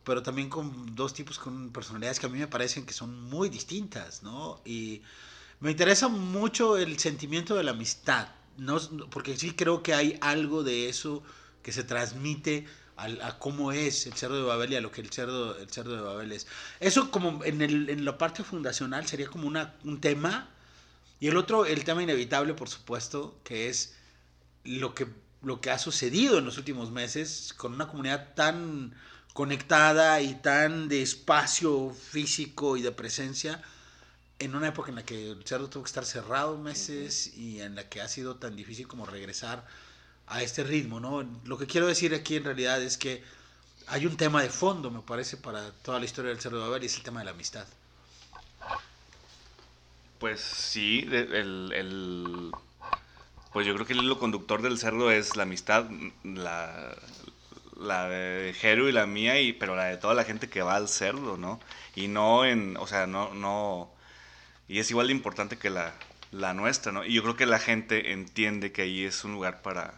pero 0.04 0.22
también 0.22 0.48
con 0.48 0.94
dos 0.94 1.12
tipos 1.14 1.38
con 1.38 1.70
personalidades 1.72 2.18
que 2.20 2.26
a 2.26 2.28
mí 2.28 2.38
me 2.38 2.46
parecen 2.48 2.86
que 2.86 2.92
son 2.92 3.20
muy 3.24 3.48
distintas, 3.48 4.22
¿no? 4.22 4.60
Y 4.64 5.02
me 5.60 5.70
interesa 5.70 6.08
mucho 6.08 6.76
el 6.76 6.98
sentimiento 6.98 7.54
de 7.56 7.64
la 7.64 7.72
amistad, 7.72 8.28
¿no? 8.58 8.78
porque 9.10 9.36
sí 9.36 9.52
creo 9.52 9.82
que 9.82 9.94
hay 9.94 10.18
algo 10.20 10.62
de 10.62 10.88
eso 10.88 11.22
que 11.62 11.72
se 11.72 11.84
transmite 11.84 12.66
al- 12.96 13.20
a, 13.22 13.38
cómo 13.38 13.72
es 13.72 14.06
el 14.06 14.14
cerdo 14.14 14.36
de 14.36 14.42
Babel 14.44 14.72
y 14.72 14.76
a 14.76 14.80
lo 14.80 14.90
que 14.92 15.00
el 15.00 15.10
cerdo, 15.10 15.58
el 15.58 15.70
cerdo 15.70 15.96
de 15.96 16.02
Babel 16.02 16.32
es. 16.32 16.46
Eso 16.80 17.10
como 17.10 17.44
en, 17.44 17.62
el, 17.62 17.90
en 17.90 18.04
la 18.04 18.18
parte 18.18 18.44
fundacional 18.44 19.06
sería 19.06 19.26
como 19.28 19.46
una, 19.48 19.74
un 19.84 20.00
tema. 20.00 20.48
Y 21.20 21.28
el 21.28 21.36
otro, 21.36 21.66
el 21.66 21.84
tema 21.84 22.02
inevitable, 22.02 22.54
por 22.54 22.68
supuesto, 22.68 23.40
que 23.44 23.68
es 23.68 23.94
lo 24.64 24.94
que, 24.94 25.08
lo 25.42 25.60
que 25.60 25.70
ha 25.70 25.78
sucedido 25.78 26.38
en 26.38 26.44
los 26.44 26.58
últimos 26.58 26.90
meses 26.90 27.54
con 27.56 27.74
una 27.74 27.88
comunidad 27.88 28.34
tan 28.34 28.94
conectada 29.32 30.20
y 30.22 30.34
tan 30.36 30.88
de 30.88 31.02
espacio 31.02 31.90
físico 31.90 32.76
y 32.76 32.82
de 32.82 32.92
presencia 32.92 33.62
en 34.38 34.54
una 34.54 34.68
época 34.68 34.90
en 34.90 34.96
la 34.96 35.04
que 35.04 35.30
el 35.32 35.44
cerdo 35.46 35.68
tuvo 35.70 35.84
que 35.84 35.88
estar 35.88 36.04
cerrado 36.04 36.58
meses 36.58 37.34
y 37.36 37.60
en 37.60 37.74
la 37.74 37.88
que 37.88 38.00
ha 38.02 38.08
sido 38.08 38.36
tan 38.36 38.56
difícil 38.56 38.86
como 38.88 39.06
regresar 39.06 39.66
a 40.26 40.42
este 40.42 40.64
ritmo, 40.64 41.00
¿no? 41.00 41.24
Lo 41.44 41.58
que 41.58 41.66
quiero 41.66 41.86
decir 41.86 42.14
aquí 42.14 42.36
en 42.36 42.44
realidad 42.44 42.82
es 42.82 42.98
que 42.98 43.22
hay 43.86 44.06
un 44.06 44.16
tema 44.16 44.42
de 44.42 44.50
fondo, 44.50 44.90
me 44.90 45.00
parece, 45.02 45.36
para 45.38 45.72
toda 45.72 45.98
la 46.00 46.06
historia 46.06 46.30
del 46.30 46.40
cerdo 46.40 46.58
de 46.62 46.68
Babel 46.68 46.82
y 46.84 46.86
es 46.86 46.96
el 46.96 47.02
tema 47.04 47.20
de 47.20 47.26
la 47.26 47.32
amistad. 47.32 47.66
Pues 50.18 50.40
sí, 50.40 51.02
de- 51.02 51.20
el, 51.40 51.72
el- 51.74 52.54
pues 53.52 53.66
yo 53.66 53.74
creo 53.74 53.86
que 53.86 53.94
el 53.94 54.00
hilo 54.00 54.18
conductor 54.18 54.62
del 54.62 54.78
cerdo 54.78 55.10
es 55.10 55.36
la 55.36 55.44
amistad, 55.44 55.86
la, 56.24 56.96
la 57.78 58.08
de 58.08 58.54
Jero 58.54 58.88
y 58.88 58.92
la 58.92 59.06
mía, 59.06 59.40
y, 59.40 59.52
pero 59.54 59.76
la 59.76 59.86
de 59.86 59.96
toda 59.98 60.14
la 60.14 60.24
gente 60.24 60.48
que 60.50 60.62
va 60.62 60.76
al 60.76 60.88
cerdo, 60.88 61.36
¿no? 61.38 61.60
Y 61.94 62.08
no 62.08 62.44
en, 62.46 62.76
o 62.78 62.86
sea, 62.86 63.06
no, 63.06 63.34
no, 63.34 63.90
y 64.68 64.78
es 64.80 64.90
igual 64.90 65.08
de 65.08 65.12
importante 65.14 65.58
que 65.58 65.70
la, 65.70 65.94
la 66.32 66.54
nuestra, 66.54 66.92
¿no? 66.92 67.04
Y 67.04 67.14
yo 67.14 67.22
creo 67.22 67.36
que 67.36 67.46
la 67.46 67.58
gente 67.58 68.12
entiende 68.12 68.72
que 68.72 68.82
ahí 68.82 69.04
es 69.04 69.24
un 69.24 69.32
lugar 69.32 69.62
para, 69.62 69.94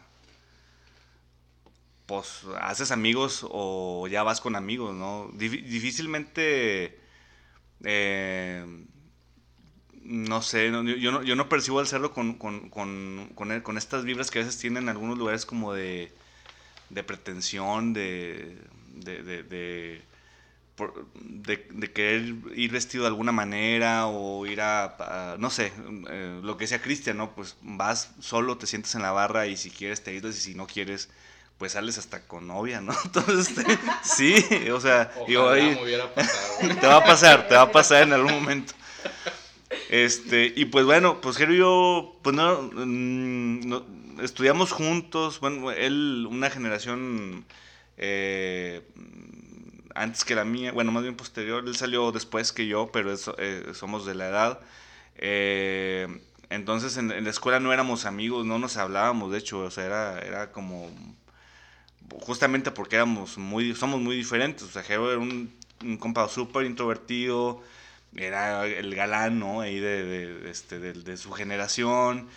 pues, 2.06 2.42
haces 2.60 2.90
amigos 2.90 3.46
o 3.50 4.06
ya 4.08 4.22
vas 4.22 4.40
con 4.40 4.56
amigos, 4.56 4.94
¿no? 4.94 5.30
Difí- 5.32 5.62
difícilmente... 5.64 6.98
eh, 7.84 8.64
no 10.02 10.42
sé, 10.42 10.70
yo- 10.70 11.12
no, 11.12 11.22
yo 11.22 11.36
no 11.36 11.48
percibo 11.48 11.80
al 11.80 11.86
cerdo 11.86 12.12
con, 12.12 12.34
con, 12.34 12.70
con, 12.70 13.30
con, 13.34 13.52
e- 13.52 13.62
con 13.62 13.76
estas 13.78 14.04
vibras 14.04 14.30
que 14.30 14.38
a 14.40 14.42
veces 14.44 14.58
tienen 14.60 14.88
algunos 14.88 15.18
lugares 15.18 15.44
como 15.44 15.72
de, 15.74 16.12
de 16.90 17.04
pretensión, 17.04 17.92
de, 17.94 18.58
de, 18.94 19.22
de, 19.44 20.02
por- 20.78 21.06
de- 21.20 21.66
de 21.70 21.92
querer 21.92 22.34
ir 22.54 22.70
vestido 22.72 23.02
de 23.04 23.08
alguna 23.08 23.32
manera 23.32 24.06
o 24.06 24.46
ir 24.46 24.60
a, 24.62 24.84
a- 24.98 25.36
no 25.38 25.50
sé, 25.50 25.72
eh, 26.08 26.40
lo 26.42 26.56
que 26.56 26.64
decía 26.64 26.80
Cristian, 26.80 27.18
¿no? 27.18 27.34
Pues 27.34 27.56
vas 27.62 28.12
solo, 28.20 28.56
te 28.56 28.66
sientas 28.66 28.94
en 28.94 29.02
la 29.02 29.10
barra 29.12 29.46
y 29.46 29.56
si 29.58 29.68
quieres 29.70 30.02
te 30.02 30.12
aíslas 30.12 30.36
y 30.38 30.40
si 30.40 30.54
no 30.54 30.66
quieres, 30.66 31.10
pues 31.58 31.72
sales 31.72 31.98
hasta 31.98 32.26
con 32.26 32.46
novia, 32.46 32.80
¿no? 32.80 32.94
Entonces, 33.04 33.48
este, 33.58 33.78
sí, 34.02 34.70
o 34.70 34.80
sea, 34.80 35.12
digo, 35.26 35.42
Ojalá 35.42 35.56
ahí- 35.62 35.74
me 35.74 35.82
hubiera 35.82 36.14
pasado. 36.14 36.58
te 36.80 36.86
va 36.86 36.96
a 36.96 37.04
pasar, 37.04 37.48
te 37.48 37.54
va 37.56 37.62
a 37.62 37.72
pasar 37.72 38.04
en 38.04 38.12
algún 38.14 38.32
momento. 38.32 38.72
Este, 39.90 40.52
y 40.56 40.66
pues 40.66 40.84
bueno, 40.86 41.20
pues 41.20 41.36
Jero 41.36 41.52
y 41.54 41.58
yo, 41.58 42.16
pues 42.22 42.34
no, 42.36 42.62
mm, 42.62 43.68
no- 43.68 43.84
estudiamos 44.22 44.72
juntos, 44.72 45.40
bueno, 45.40 45.70
él 45.70 46.26
una 46.30 46.50
generación 46.50 47.44
eh, 47.96 48.82
antes 50.02 50.24
que 50.24 50.34
la 50.34 50.44
mía, 50.44 50.72
bueno, 50.72 50.92
más 50.92 51.02
bien 51.02 51.16
posterior, 51.16 51.64
él 51.66 51.76
salió 51.76 52.12
después 52.12 52.52
que 52.52 52.66
yo, 52.66 52.90
pero 52.92 53.12
es- 53.12 53.30
eh, 53.38 53.72
somos 53.74 54.06
de 54.06 54.14
la 54.14 54.28
edad. 54.28 54.60
Eh, 55.16 56.08
entonces 56.50 56.96
en, 56.96 57.08
la 57.24 57.30
escuela 57.30 57.60
no 57.60 57.72
éramos 57.72 58.06
amigos, 58.06 58.46
no 58.46 58.58
nos 58.58 58.76
hablábamos, 58.76 59.32
de 59.32 59.38
hecho, 59.38 59.60
o 59.60 59.70
sea, 59.70 59.84
era, 59.86 60.18
era 60.20 60.52
como 60.52 60.90
justamente 62.22 62.70
porque 62.70 62.96
éramos 62.96 63.38
muy, 63.38 63.74
somos 63.74 64.00
muy 64.00 64.16
diferentes. 64.16 64.62
O 64.64 64.68
sea, 64.70 64.82
Jero 64.82 65.10
era 65.10 65.18
un, 65.20 65.52
un 65.84 65.96
compa 65.96 66.28
súper 66.28 66.64
introvertido, 66.66 67.62
era 68.16 68.66
el 68.66 68.94
galán, 68.94 69.38
¿no? 69.38 69.60
Ahí 69.60 69.78
de, 69.78 70.04
de- 70.04 70.50
este, 70.50 70.78
de 70.78 71.16
su 71.16 71.32
generación. 71.32 72.28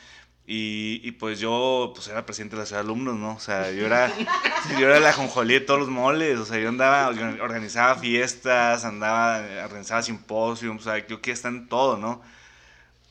Y, 0.53 0.99
y 1.03 1.11
pues 1.13 1.39
yo, 1.39 1.93
pues 1.95 2.07
era 2.09 2.25
presidente 2.25 2.55
de 2.57 2.63
la 2.63 2.65
ciudad 2.65 2.81
de 2.81 2.85
alumnos, 2.89 3.15
¿no? 3.15 3.35
O 3.35 3.39
sea, 3.39 3.71
yo 3.71 3.85
era, 3.85 4.11
yo 4.79 4.87
era 4.87 4.99
la 4.99 5.13
jonjolí 5.13 5.53
de 5.53 5.61
todos 5.61 5.79
los 5.79 5.89
moles. 5.89 6.37
O 6.39 6.45
sea, 6.45 6.59
yo 6.59 6.67
andaba, 6.69 7.07
organ- 7.09 7.39
organizaba 7.39 7.95
fiestas, 7.95 8.83
andaba, 8.83 9.41
organizaba 9.63 10.01
simposios, 10.03 10.75
o 10.75 10.79
sea, 10.83 11.07
yo 11.07 11.21
que 11.21 11.31
está 11.31 11.47
en 11.47 11.69
todo, 11.69 11.97
¿no? 11.97 12.21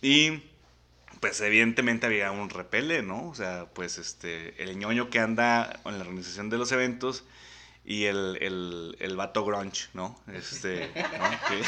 Y 0.03 0.43
pues 1.21 1.41
evidentemente 1.43 2.07
había 2.07 2.31
un 2.33 2.51
repele, 2.51 3.03
¿no? 3.03 3.29
O 3.29 3.35
sea, 3.35 3.67
pues 3.75 3.99
este, 3.99 4.63
el 4.63 4.79
ñoño 4.79 5.11
que 5.11 5.19
anda 5.21 5.81
en 5.85 5.99
la 5.99 6.05
organización 6.05 6.51
de 6.51 6.59
los 6.59 6.73
eventos 6.73 7.25
y 7.85 8.05
el, 8.05 8.39
el, 8.43 8.97
el 9.01 9.17
vato 9.17 9.45
grunge, 9.45 9.89
¿no? 9.95 10.19
Este, 10.35 10.91
¿no? 10.95 11.31
Que, 11.49 11.63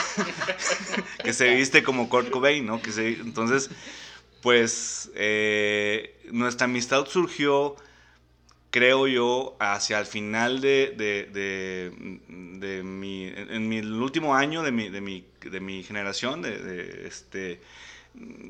que 1.25 1.33
se 1.33 1.55
viste 1.55 1.83
como 1.83 2.09
Kurt 2.09 2.31
Cobain, 2.31 2.65
¿no? 2.67 2.81
Que 2.83 2.93
se, 2.93 3.09
entonces, 3.15 3.71
pues 4.43 5.11
eh, 5.15 6.21
nuestra 6.33 6.67
amistad 6.67 7.07
surgió, 7.07 7.77
creo 8.71 9.07
yo, 9.09 9.57
hacia 9.61 9.99
el 10.01 10.07
final 10.07 10.61
de, 10.61 10.95
de, 10.97 11.29
de, 12.59 12.83
mi, 12.83 13.27
en 13.35 13.69
mi 13.69 13.79
el 13.79 13.93
último 13.95 14.35
año 14.35 14.63
de 14.63 14.73
mi, 14.73 14.89
de 14.89 15.01
mi, 15.01 15.27
de 15.43 15.61
mi 15.61 15.83
generación, 15.85 16.43
de, 16.43 17.07
este, 17.07 17.61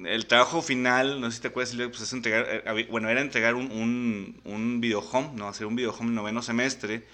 el 0.06 0.26
trabajo 0.26 0.62
final, 0.62 1.20
no 1.20 1.30
sé 1.30 1.36
si 1.36 1.42
te 1.42 1.48
acuerdas, 1.48 1.76
pues 1.76 2.00
es 2.02 2.12
entregar, 2.12 2.46
eh, 2.48 2.86
bueno, 2.90 3.08
era 3.10 3.20
entregar 3.20 3.54
un, 3.54 3.70
un, 3.70 4.40
un 4.44 4.80
videohome, 4.80 5.30
¿no? 5.36 5.48
Hacer 5.48 5.66
un 5.66 5.76
videohome 5.76 6.08
en 6.08 6.14
noveno 6.16 6.42
semestre, 6.42 7.04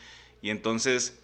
y 0.42 0.50
entonces, 0.50 1.18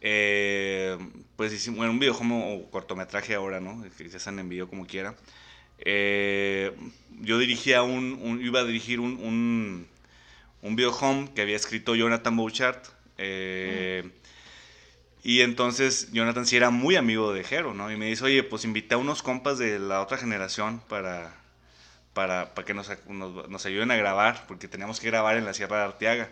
eh, 0.00 0.98
pues 1.36 1.52
hicimos, 1.52 1.78
bueno, 1.78 1.92
un 1.92 1.98
videohome 2.00 2.56
o 2.56 2.70
cortometraje 2.70 3.34
ahora, 3.34 3.60
¿no? 3.60 3.82
Que 3.96 4.08
ya 4.08 4.18
sean 4.18 4.38
en 4.38 4.48
video 4.48 4.68
como 4.68 4.86
quiera. 4.86 5.14
Eh, 5.80 6.72
yo 7.20 7.38
dirigía 7.38 7.82
un, 7.82 8.40
iba 8.42 8.60
a 8.60 8.64
dirigir 8.64 9.00
un, 9.00 9.16
un, 9.16 9.86
un 10.62 10.76
videohome 10.76 11.30
que 11.34 11.42
había 11.42 11.56
escrito 11.56 11.94
Jonathan 11.94 12.36
Bouchard, 12.36 12.82
eh, 13.18 14.10
y 15.22 15.42
entonces 15.42 16.10
Jonathan 16.12 16.46
sí 16.46 16.56
era 16.56 16.70
muy 16.70 16.96
amigo 16.96 17.32
de 17.32 17.44
Jero, 17.44 17.74
¿no? 17.74 17.92
Y 17.92 17.96
me 17.96 18.06
dice, 18.06 18.24
oye, 18.24 18.42
pues 18.42 18.64
invité 18.64 18.94
a 18.94 18.98
unos 18.98 19.22
compas 19.22 19.58
de 19.58 19.78
la 19.78 20.00
otra 20.00 20.16
generación 20.16 20.80
para, 20.88 21.34
para, 22.14 22.54
para 22.54 22.64
que 22.64 22.72
nos, 22.72 22.90
nos, 23.08 23.48
nos 23.48 23.66
ayuden 23.66 23.90
a 23.90 23.96
grabar, 23.96 24.46
porque 24.48 24.68
teníamos 24.68 24.98
que 24.98 25.08
grabar 25.08 25.36
en 25.36 25.44
la 25.44 25.52
Sierra 25.52 25.78
de 25.78 25.84
Arteaga. 25.84 26.30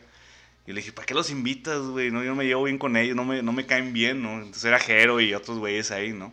Y 0.66 0.72
le 0.72 0.80
dije, 0.80 0.92
¿para 0.92 1.06
qué 1.06 1.14
los 1.14 1.30
invitas, 1.30 1.80
güey? 1.80 2.10
No, 2.10 2.22
yo 2.22 2.30
no 2.30 2.36
me 2.36 2.44
llevo 2.46 2.64
bien 2.64 2.78
con 2.78 2.96
ellos, 2.96 3.16
no 3.16 3.24
me, 3.24 3.42
no 3.42 3.52
me 3.52 3.66
caen 3.66 3.92
bien, 3.92 4.22
¿no? 4.22 4.34
Entonces 4.34 4.64
era 4.64 4.78
Jero 4.78 5.20
y 5.20 5.34
otros 5.34 5.58
güeyes 5.58 5.90
ahí, 5.90 6.12
¿no? 6.12 6.32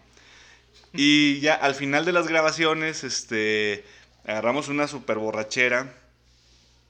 Y 0.95 1.39
ya 1.39 1.53
al 1.53 1.75
final 1.75 2.05
de 2.05 2.11
las 2.11 2.27
grabaciones, 2.27 3.03
este, 3.03 3.83
agarramos 4.25 4.69
una 4.69 4.87
super 4.87 5.17
borrachera 5.17 5.93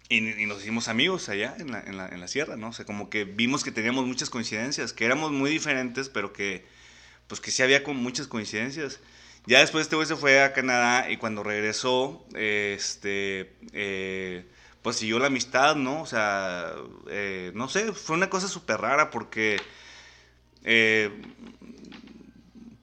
y, 0.09 0.21
nos 0.21 0.61
hicimos 0.61 0.87
amigos 0.87 1.29
allá 1.29 1.55
en 1.57 1.71
la, 1.71 1.79
en, 1.81 1.97
la, 1.97 2.07
en 2.07 2.19
la 2.19 2.27
sierra, 2.27 2.55
¿no? 2.55 2.69
O 2.69 2.73
sea, 2.73 2.85
como 2.85 3.09
que 3.09 3.25
vimos 3.25 3.63
que 3.63 3.71
teníamos 3.71 4.05
muchas 4.05 4.29
coincidencias, 4.29 4.93
que 4.93 5.05
éramos 5.05 5.31
muy 5.31 5.49
diferentes, 5.49 6.09
pero 6.09 6.31
que, 6.31 6.65
pues 7.27 7.41
que 7.41 7.51
sí 7.51 7.63
había 7.63 7.83
como 7.83 7.99
muchas 8.01 8.27
coincidencias. 8.27 8.99
Ya 9.47 9.59
después 9.59 9.83
este 9.83 9.95
güey 9.95 10.07
se 10.07 10.15
fue 10.15 10.41
a 10.43 10.53
Canadá 10.53 11.09
y 11.09 11.17
cuando 11.17 11.43
regresó, 11.43 12.25
este, 12.35 13.53
eh, 13.73 14.45
pues 14.81 14.97
siguió 14.97 15.19
la 15.19 15.27
amistad, 15.27 15.75
¿no? 15.75 16.01
O 16.01 16.05
sea, 16.05 16.73
eh, 17.09 17.51
no 17.53 17.67
sé, 17.69 17.91
fue 17.93 18.15
una 18.15 18.29
cosa 18.29 18.47
súper 18.47 18.81
rara 18.81 19.11
porque, 19.11 19.59
eh, 20.63 21.11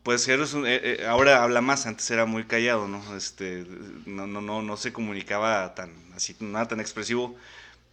pues 0.03 0.27
eres 0.29 0.55
un- 0.55 0.67
eh, 0.67 0.81
eh, 1.01 1.07
ahora 1.07 1.43
habla 1.43 1.61
más, 1.61 1.87
antes 1.87 2.11
era 2.11 2.27
muy 2.27 2.45
callado, 2.45 2.89
¿no? 2.89 3.17
Este, 3.17 3.65
no, 4.07 4.27
no, 4.27 4.41
no, 4.43 4.63
no 4.63 4.77
se 4.77 4.93
comunicaba 4.93 5.75
tan, 5.75 5.93
así, 6.15 6.37
nada 6.41 6.69
tan 6.69 6.81
expresivo. 6.81 7.37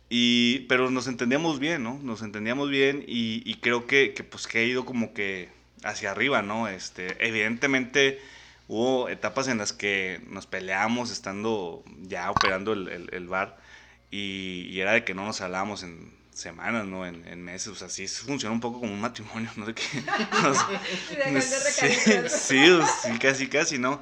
Y, 0.09 0.61
pero 0.69 0.91
nos 0.91 1.07
entendíamos 1.07 1.59
bien, 1.59 1.83
¿no? 1.83 1.99
Nos 2.03 2.21
entendíamos 2.23 2.69
bien 2.71 3.03
y, 3.07 3.43
y 3.49 3.55
creo 3.61 3.87
que, 3.87 4.13
que, 4.15 4.23
pues, 4.23 4.47
que 4.47 4.59
ha 4.59 4.63
ido 4.63 4.85
como 4.85 5.13
que 5.13 5.49
hacia 5.83 6.11
arriba, 6.11 6.41
¿no? 6.41 6.67
Este, 6.67 7.25
evidentemente 7.27 8.19
hubo 8.67 9.09
etapas 9.09 9.47
en 9.47 9.59
las 9.59 9.73
que 9.73 10.21
nos 10.27 10.47
peleamos 10.47 11.11
estando 11.11 11.83
ya 12.03 12.31
operando 12.31 12.73
el, 12.73 12.87
el- 12.89 13.09
el 13.13 13.27
bar 13.27 13.57
y, 14.11 14.67
y 14.71 14.79
era 14.81 14.93
de 14.93 15.03
que 15.05 15.13
no 15.13 15.25
nos 15.25 15.41
hablábamos 15.41 15.83
en 15.83 16.18
semanas, 16.39 16.85
¿no? 16.87 17.05
En, 17.05 17.25
en 17.27 17.43
meses, 17.43 17.67
o 17.69 17.75
sea, 17.75 17.89
sí 17.89 18.07
funciona 18.07 18.53
un 18.53 18.61
poco 18.61 18.79
como 18.81 18.93
un 18.93 19.01
matrimonio, 19.01 19.49
¿no? 19.55 19.65
De 19.67 19.73
que, 19.75 19.83
o 20.47 20.53
sea, 20.53 20.81
Sí, 21.69 21.89
sí, 22.29 22.79
sí, 23.03 23.19
casi, 23.19 23.47
casi, 23.49 23.77
¿no? 23.79 24.01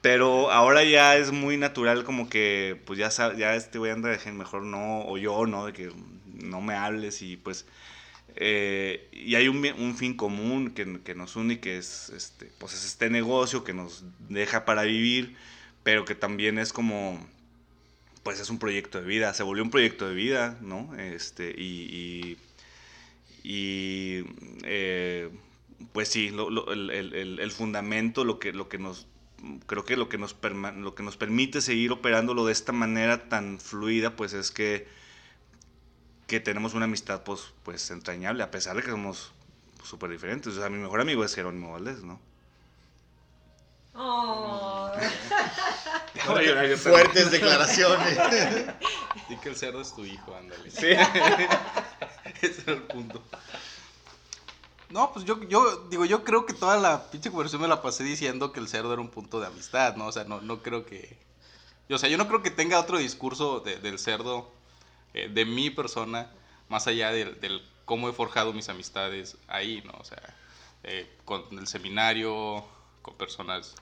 Pero 0.00 0.50
ahora 0.50 0.84
ya 0.84 1.16
es 1.16 1.32
muy 1.32 1.56
natural 1.56 2.04
como 2.04 2.28
que, 2.28 2.80
pues 2.86 2.98
ya, 2.98 3.10
ya 3.36 3.54
este 3.56 3.78
güey 3.78 3.92
anda 3.92 4.08
de 4.10 4.18
gen, 4.18 4.36
mejor 4.36 4.62
no, 4.62 5.02
o 5.06 5.18
yo, 5.18 5.46
¿no? 5.46 5.66
De 5.66 5.72
que 5.72 5.92
no 6.24 6.60
me 6.60 6.74
hables 6.74 7.22
y 7.22 7.36
pues... 7.36 7.66
eh, 8.36 9.08
y 9.12 9.34
hay 9.36 9.48
un, 9.48 9.64
un 9.78 9.96
fin 9.96 10.16
común 10.16 10.72
que, 10.72 11.02
que 11.02 11.14
nos 11.14 11.36
une, 11.36 11.60
que 11.60 11.78
es, 11.78 12.10
este, 12.10 12.46
pues 12.58 12.74
es 12.74 12.84
este 12.84 13.10
negocio 13.10 13.64
que 13.64 13.74
nos 13.74 14.04
deja 14.28 14.64
para 14.64 14.82
vivir, 14.82 15.36
pero 15.82 16.04
que 16.04 16.14
también 16.14 16.58
es 16.58 16.72
como, 16.72 17.26
pues 18.22 18.38
es 18.40 18.50
un 18.50 18.58
proyecto 18.58 19.00
de 19.00 19.06
vida, 19.06 19.32
se 19.34 19.42
volvió 19.42 19.62
un 19.62 19.70
proyecto 19.70 20.08
de 20.08 20.14
vida, 20.14 20.58
¿no? 20.60 20.94
Este, 20.98 21.50
y, 21.56 22.36
y, 23.42 24.24
eh, 24.64 25.30
pues 25.92 26.08
sí, 26.08 26.28
lo- 26.30 26.50
lo- 26.50 26.72
el, 26.72 26.90
el- 26.90 27.14
el- 27.14 27.38
el 27.40 27.50
fundamento, 27.50 28.24
lo 28.24 28.38
que, 28.38 28.52
lo 28.52 28.68
que 28.68 28.78
nos, 28.78 29.06
creo 29.66 29.84
que 29.84 29.96
lo 29.96 30.08
que 30.10 30.18
nos, 30.18 30.38
perma- 30.38 30.74
lo 30.76 30.94
que 30.94 31.02
nos 31.02 31.16
permite 31.16 31.60
seguir 31.62 31.92
operándolo 31.92 32.44
de 32.44 32.52
esta 32.52 32.72
manera 32.72 33.28
tan 33.28 33.58
fluida, 33.58 34.14
pues 34.16 34.34
es 34.34 34.50
que, 34.50 34.86
que 36.26 36.40
tenemos 36.40 36.74
una 36.74 36.84
amistad 36.84 37.22
pues, 37.24 37.54
pues 37.62 37.90
entrañable, 37.90 38.42
a 38.42 38.50
pesar 38.50 38.76
de 38.76 38.82
que 38.82 38.90
somos 38.90 39.32
súper 39.82 40.10
diferentes. 40.10 40.52
O 40.54 40.60
sea, 40.60 40.68
mi 40.68 40.78
mejor 40.78 41.00
amigo 41.00 41.24
es 41.24 41.34
Jerónimo 41.34 41.72
Valdés, 41.72 42.02
¿no? 42.02 42.20
Oh. 43.94 44.92
Fuertes 46.78 47.30
declaraciones. 47.30 48.18
Di 49.28 49.36
que 49.36 49.48
el 49.48 49.56
cerdo 49.56 49.80
es 49.80 49.94
tu 49.94 50.04
hijo, 50.04 50.34
ándale. 50.34 50.70
Sí. 50.70 50.86
Ese 52.42 52.62
era 52.62 52.72
el 52.72 52.82
punto. 52.82 53.22
No, 54.90 55.12
pues 55.12 55.24
yo, 55.24 55.40
yo 55.48 55.86
digo, 55.88 56.04
yo 56.04 56.24
creo 56.24 56.46
que 56.46 56.52
toda 56.52 56.76
la 56.78 57.10
pinche 57.10 57.30
conversación 57.30 57.62
me 57.62 57.68
la 57.68 57.80
pasé 57.80 58.02
diciendo 58.02 58.52
que 58.52 58.58
el 58.58 58.68
cerdo 58.68 58.92
era 58.92 59.00
un 59.00 59.10
punto 59.10 59.38
de 59.40 59.46
amistad, 59.46 59.94
¿no? 59.94 60.06
O 60.06 60.12
sea, 60.12 60.24
no, 60.24 60.40
no 60.40 60.62
creo 60.62 60.84
que... 60.84 61.16
O 61.88 61.98
sea, 61.98 62.08
yo 62.08 62.18
no 62.18 62.26
creo 62.28 62.42
que 62.42 62.50
tenga 62.50 62.78
otro 62.80 62.98
discurso 62.98 63.60
de- 63.60 63.78
del 63.78 63.98
cerdo, 63.98 64.50
eh, 65.14 65.28
de 65.28 65.44
mi 65.44 65.70
persona, 65.70 66.30
más 66.68 66.86
allá 66.88 67.10
del, 67.12 67.40
del 67.40 67.62
cómo 67.84 68.08
he 68.08 68.12
forjado 68.12 68.52
mis 68.52 68.68
amistades 68.68 69.36
ahí, 69.48 69.82
¿no? 69.84 69.92
O 69.98 70.04
sea, 70.04 70.20
eh, 70.84 71.08
con 71.24 71.44
el 71.58 71.66
seminario, 71.68 72.64
con 73.02 73.14
personas 73.14 73.74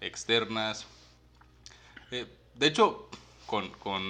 externas. 0.00 0.86
Eh, 2.10 2.26
de 2.54 2.66
hecho, 2.66 3.08
con, 3.46 3.68
con 3.72 4.02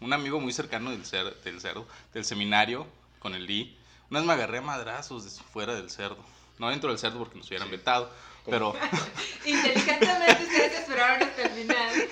un 0.00 0.12
amigo 0.12 0.40
muy 0.40 0.52
cercano 0.52 0.90
del, 0.90 1.04
cer- 1.04 1.34
del 1.42 1.60
cerdo, 1.60 1.86
del 2.12 2.24
seminario, 2.24 2.86
con 3.18 3.34
el 3.34 3.46
Lee, 3.46 3.76
una 4.10 4.20
vez 4.20 4.26
me 4.26 4.32
agarré 4.34 4.58
a 4.58 4.62
madrazos 4.62 5.24
de- 5.24 5.42
fuera 5.52 5.74
del 5.74 5.90
cerdo. 5.90 6.18
No 6.58 6.68
dentro 6.70 6.90
del 6.90 6.98
cerdo 6.98 7.18
porque 7.18 7.36
nos 7.38 7.46
hubieran 7.48 7.70
vetado, 7.70 8.10
pero... 8.46 8.74
Inteligentemente 9.44 10.42
ustedes 10.44 10.78
esperaron 10.80 11.22
hasta 11.22 11.42
el 11.42 11.50
final. 11.50 12.08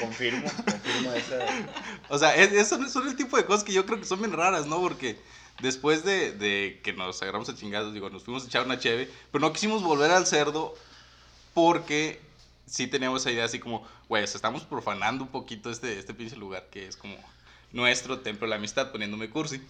Confirmo, 0.00 0.50
confirmo 0.64 1.12
esa. 1.12 1.38
O 2.08 2.18
sea, 2.18 2.34
es- 2.34 2.52
eso 2.52 2.88
son 2.88 3.06
el 3.08 3.16
tipo 3.16 3.36
de 3.36 3.44
cosas 3.44 3.62
que 3.64 3.72
yo 3.72 3.84
creo 3.86 3.98
que 3.98 4.06
son 4.06 4.18
bien 4.20 4.32
raras, 4.32 4.66
¿no? 4.66 4.80
Porque 4.80 5.18
después 5.60 6.04
de, 6.04 6.32
de 6.32 6.80
que 6.82 6.92
nos 6.94 7.20
agarramos 7.22 7.48
a 7.48 7.54
chingados, 7.54 7.92
digo, 7.94 8.08
nos 8.10 8.24
fuimos 8.24 8.44
a 8.44 8.46
echar 8.46 8.64
una 8.64 8.78
cheve, 8.78 9.10
pero 9.30 9.40
no 9.42 9.52
quisimos 9.52 9.82
volver 9.82 10.10
al 10.10 10.26
cerdo 10.26 10.74
porque 11.54 12.20
sí 12.70 12.86
teníamos 12.86 13.22
esa 13.22 13.32
idea 13.32 13.44
así 13.44 13.58
como, 13.58 13.86
güey, 14.08 14.22
o 14.22 14.26
sea, 14.26 14.36
estamos 14.36 14.62
profanando 14.62 15.24
un 15.24 15.30
poquito 15.30 15.70
este, 15.70 15.98
este 15.98 16.14
pinche 16.14 16.36
lugar 16.36 16.68
que 16.70 16.86
es 16.86 16.96
como 16.96 17.16
nuestro 17.72 18.20
templo 18.20 18.46
de 18.46 18.50
la 18.50 18.56
amistad, 18.56 18.92
poniéndome 18.92 19.28
cursi. 19.28 19.60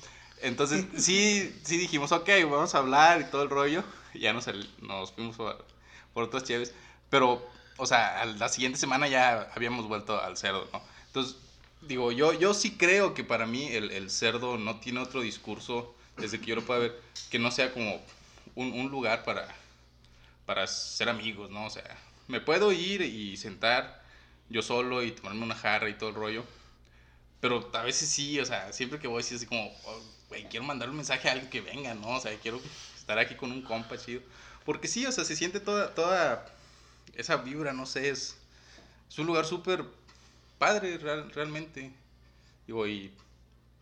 Entonces, 0.42 0.86
sí, 1.03 1.59
sí 1.64 1.78
dijimos, 1.78 2.12
ok, 2.12 2.28
vamos 2.44 2.74
a 2.74 2.78
hablar 2.78 3.20
y 3.22 3.24
todo 3.24 3.42
el 3.42 3.51
rollo. 3.51 3.82
Y 4.12 4.20
ya 4.20 4.32
nos, 4.32 4.46
nos 4.82 5.12
fuimos 5.12 5.36
por, 5.36 5.64
por 6.12 6.24
otras 6.24 6.44
cheves. 6.44 6.74
Pero, 7.09 7.44
o 7.78 7.86
sea, 7.86 8.20
a 8.20 8.26
la 8.26 8.48
siguiente 8.48 8.78
semana 8.78 9.09
ya 9.09 9.51
habíamos 9.55 9.88
vuelto 9.88 10.20
al 10.20 10.36
cerdo, 10.36 10.68
¿no? 10.72 10.82
Entonces, 11.07 11.36
digo, 11.80 12.12
yo, 12.12 12.34
yo 12.34 12.53
sí 12.53 12.76
creo 12.76 13.14
que 13.14 13.24
para 13.24 13.46
mí 13.46 13.66
el, 13.68 13.90
el 13.90 14.11
cerdo 14.11 14.59
no 14.59 14.78
tiene 14.78 15.01
otro 15.01 15.22
discurso, 15.22 15.94
desde 16.18 16.38
que 16.38 16.46
yo 16.46 16.57
lo 16.57 16.62
pueda 16.66 16.80
ver, 16.80 17.01
que 17.30 17.38
no 17.38 17.51
sea 17.51 17.72
como 17.72 18.01
un, 18.55 18.72
un 18.72 18.90
lugar 18.90 19.24
para, 19.24 19.48
para 20.44 20.66
ser 20.66 21.09
amigos, 21.09 21.51
¿no? 21.51 21.64
O 21.64 21.70
sea, 21.70 21.96
me 22.31 22.41
puedo 22.41 22.72
ir 22.72 23.03
y 23.03 23.37
sentar 23.37 24.03
yo 24.49 24.62
solo 24.62 25.03
y 25.03 25.12
tomarme 25.12 25.43
una 25.45 25.55
jarra 25.55 25.89
y 25.91 25.95
todo 25.99 26.09
el 26.11 26.14
rollo. 26.16 26.45
Pero 27.41 27.70
a 27.74 27.83
veces 27.83 28.09
sí, 28.09 28.39
o 28.41 28.45
sea, 28.47 28.72
siempre 28.72 28.99
que 28.99 29.09
voy, 29.09 29.22
sí 29.22 29.35
así 29.35 29.47
como, 29.47 29.66
oh, 29.85 30.01
güey, 30.28 30.45
quiero 30.49 30.64
mandar 30.66 30.91
un 30.91 30.97
mensaje 30.97 31.28
a 31.28 31.33
alguien 31.33 31.51
que 31.51 31.61
venga, 31.61 31.95
¿no? 31.95 32.09
O 32.16 32.20
sea, 32.20 32.35
quiero 32.39 32.61
estar 32.97 33.18
aquí 33.18 33.35
con 33.35 33.51
un 33.53 33.62
compa 33.62 33.97
chido. 33.97 34.20
Porque 34.64 34.89
sí, 34.89 35.07
o 35.07 35.12
sea, 35.12 35.24
se 35.24 35.37
siente 35.37 35.59
toda, 35.61 35.95
toda 35.95 36.47
esa 37.14 37.37
vibra, 37.37 37.72
no 37.72 37.87
sé, 37.87 38.11
es, 38.11 38.37
es 39.09 39.18
un 39.18 39.26
lugar 39.26 39.47
súper 39.47 39.85
padre 40.59 40.99
real- 40.99 41.31
realmente. 41.33 41.91
Digo, 42.66 42.87
y 42.87 43.11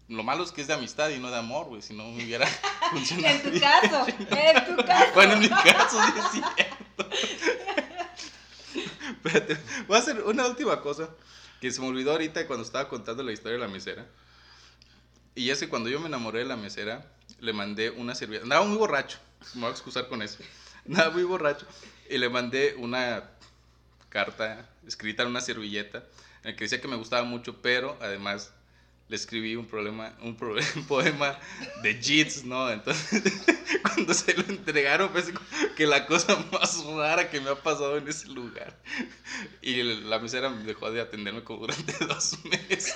lo 0.08 0.22
malo 0.22 0.44
es 0.44 0.52
que 0.52 0.60
es 0.60 0.68
de 0.68 0.74
amistad 0.74 1.10
y 1.10 1.18
no 1.18 1.30
de 1.30 1.36
amor, 1.38 1.66
güey, 1.66 1.82
si 1.82 1.94
no 1.94 2.04
me 2.04 2.24
hubiera 2.24 2.46
funcionado. 2.92 3.34
En 3.44 3.52
tu 3.52 3.60
caso, 3.60 4.06
en 4.08 4.76
tu 4.76 4.84
caso. 4.84 5.10
Bueno, 5.14 5.32
en 5.34 5.40
mi 5.40 5.48
caso 5.48 6.00
sí 6.00 6.12
es 6.18 6.30
cierto. 6.54 7.10
Espérate, 9.28 9.58
voy 9.86 9.96
a 9.96 10.00
hacer 10.00 10.22
una 10.22 10.46
última 10.46 10.80
cosa 10.80 11.10
que 11.60 11.70
se 11.70 11.82
me 11.82 11.88
olvidó 11.88 12.12
ahorita 12.12 12.46
cuando 12.46 12.64
estaba 12.64 12.88
contando 12.88 13.22
la 13.22 13.32
historia 13.32 13.58
de 13.58 13.66
la 13.66 13.68
mesera. 13.68 14.06
Y 15.34 15.50
es 15.50 15.60
que 15.60 15.68
cuando 15.68 15.90
yo 15.90 16.00
me 16.00 16.06
enamoré 16.06 16.38
de 16.38 16.44
la 16.46 16.56
mesera, 16.56 17.04
le 17.40 17.52
mandé 17.52 17.90
una 17.90 18.14
servilleta. 18.14 18.44
Andaba 18.44 18.64
muy 18.64 18.78
borracho, 18.78 19.18
me 19.54 19.60
voy 19.62 19.68
a 19.68 19.72
excusar 19.72 20.08
con 20.08 20.22
eso. 20.22 20.38
Andaba 20.86 21.10
muy 21.10 21.24
borracho. 21.24 21.66
Y 22.08 22.16
le 22.16 22.30
mandé 22.30 22.74
una 22.78 23.28
carta 24.08 24.66
escrita 24.86 25.24
en 25.24 25.28
una 25.28 25.42
servilleta 25.42 25.98
en 26.42 26.52
la 26.52 26.56
que 26.56 26.64
decía 26.64 26.80
que 26.80 26.88
me 26.88 26.96
gustaba 26.96 27.24
mucho, 27.24 27.60
pero 27.60 27.98
además 28.00 28.54
le 29.08 29.16
escribí 29.16 29.56
un 29.56 29.66
problema, 29.66 30.12
un, 30.22 30.36
pro- 30.36 30.54
un 30.76 30.84
poema 30.86 31.38
de 31.82 31.94
Jits, 31.94 32.44
¿no? 32.44 32.70
Entonces, 32.70 33.22
cuando 33.82 34.12
se 34.14 34.34
lo 34.34 34.44
entregaron, 34.48 35.08
como 35.08 35.40
que 35.76 35.86
la 35.86 36.06
cosa 36.06 36.36
más 36.52 36.84
rara 36.84 37.30
que 37.30 37.40
me 37.40 37.50
ha 37.50 37.54
pasado 37.56 37.96
en 37.96 38.06
ese 38.08 38.28
lugar. 38.28 38.76
Y 39.62 39.82
la 39.82 40.18
mesera 40.18 40.48
me 40.50 40.62
dejó 40.64 40.90
de 40.90 41.00
atenderme 41.00 41.42
como 41.44 41.60
durante 41.60 41.92
dos 42.04 42.38
meses. 42.44 42.94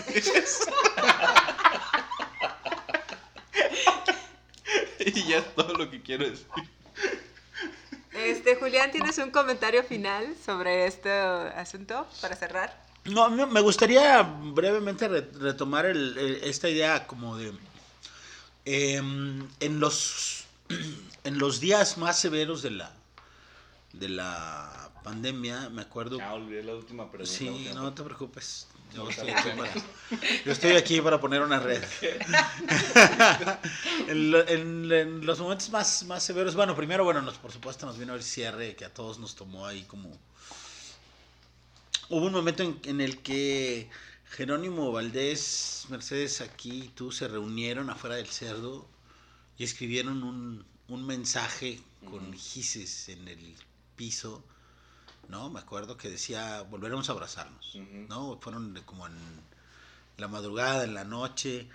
y 5.01 5.29
ya 5.29 5.39
es 5.39 5.55
todo 5.55 5.75
lo 5.75 5.91
que 5.91 6.03
quiero 6.03 6.29
decir. 6.29 6.47
Este, 8.15 8.57
Julián, 8.57 8.91
¿tienes 8.91 9.17
un 9.19 9.31
comentario 9.31 9.83
final 9.83 10.35
sobre 10.45 10.87
este 10.87 11.11
asunto 11.11 12.07
para 12.21 12.37
cerrar? 12.37 12.92
No, 13.05 13.29
no, 13.31 13.47
me 13.49 13.61
gustaría 13.61 14.23
brevemente 14.23 15.09
re- 15.09 15.29
retomar 15.41 15.87
el- 15.87 16.17
el- 16.17 16.45
esta 16.45 16.69
idea 16.69 17.07
como 17.07 17.37
de 17.37 17.53
em, 18.65 19.47
en 19.61 19.81
los 19.81 20.45
en 21.25 21.39
los 21.39 21.61
días 21.61 21.99
más 21.99 22.19
severos 22.19 22.63
de 22.63 22.71
la 22.71 22.93
de 23.93 24.09
la 24.09 24.91
pandemia, 25.05 25.69
me 25.69 25.83
acuerdo... 25.83 26.17
Ah, 26.23 26.33
olvidé 26.35 26.63
la 26.63 26.75
última 26.75 27.11
pregunta. 27.11 27.31
Sí, 27.31 27.49
última 27.49 27.75
no 27.75 27.93
te 27.93 28.03
preocupes. 28.03 28.67
Yo 28.95 29.09
estoy, 29.09 29.31
aquí 29.31 29.49
para, 29.57 29.73
yo 30.45 30.53
estoy 30.53 30.73
aquí 30.77 31.01
para 31.01 31.21
poner 31.21 31.43
una 31.43 31.59
red. 31.61 31.83
en, 34.09 34.31
lo- 34.31 34.47
en- 34.49 34.93
en 34.93 35.27
los 35.27 35.39
momentos 35.41 35.71
más, 35.71 36.05
más 36.05 36.23
severos, 36.23 36.55
bueno, 36.55 36.75
primero, 36.77 37.05
bueno, 37.05 37.23
nos, 37.23 37.35
por 37.39 37.53
supuesto 37.53 37.87
nos 37.87 37.99
vino 37.99 38.15
el 38.15 38.23
cierre 38.23 38.77
que 38.77 38.85
a 38.85 38.93
todos 38.93 39.19
nos 39.19 39.35
tomó 39.35 39.67
ahí 39.67 39.83
como... 39.85 40.11
Hubo 42.13 42.27
un 42.27 42.33
momento 42.35 42.63
en, 42.63 42.79
en 42.85 43.01
el 43.01 43.23
que 43.23 43.89
Jerónimo 44.27 44.93
Valdés, 44.93 45.87
Mercedes 45.89 46.43
aquí 46.43 46.83
y 46.83 46.89
tú 46.89 47.11
se 47.11 47.27
reunieron 47.27 47.89
afuera 47.89 48.17
del 48.17 48.27
cerdo 48.27 48.87
y 49.57 49.65
escribieron 49.65 50.23
un, 50.23 50.63
un 50.89 51.07
mensaje 51.07 51.81
con 52.11 52.35
gises 52.35 53.09
en 53.09 53.29
el 53.29 53.57
piso, 53.97 54.45
¿no? 55.31 55.49
Me 55.49 55.61
acuerdo 55.61 55.97
que 55.97 56.11
decía, 56.11 56.61
volveremos 56.61 57.09
a 57.09 57.13
abrazarnos. 57.13 57.79
¿no? 58.11 58.39
Fueron 58.43 58.79
como 58.85 59.07
en 59.07 59.15
la 60.19 60.29
madrugada, 60.29 60.85
en 60.85 60.93
la 60.93 61.05
noche. 61.05 61.67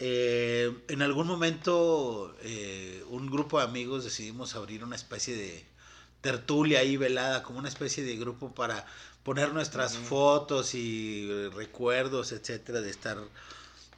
Eh, 0.00 0.76
en 0.88 1.00
algún 1.00 1.28
momento, 1.28 2.36
eh, 2.40 3.04
un 3.10 3.30
grupo 3.30 3.60
de 3.60 3.66
amigos 3.66 4.02
decidimos 4.02 4.56
abrir 4.56 4.82
una 4.82 4.96
especie 4.96 5.36
de 5.36 5.64
tertulia 6.22 6.80
ahí 6.80 6.96
velada, 6.96 7.44
como 7.44 7.60
una 7.60 7.68
especie 7.68 8.02
de 8.02 8.16
grupo 8.16 8.52
para 8.52 8.84
poner 9.26 9.52
nuestras 9.52 9.98
fotos 9.98 10.76
y 10.76 11.28
eh, 11.28 11.50
recuerdos, 11.52 12.30
etcétera, 12.30 12.80
de 12.80 12.90
estar 12.90 13.18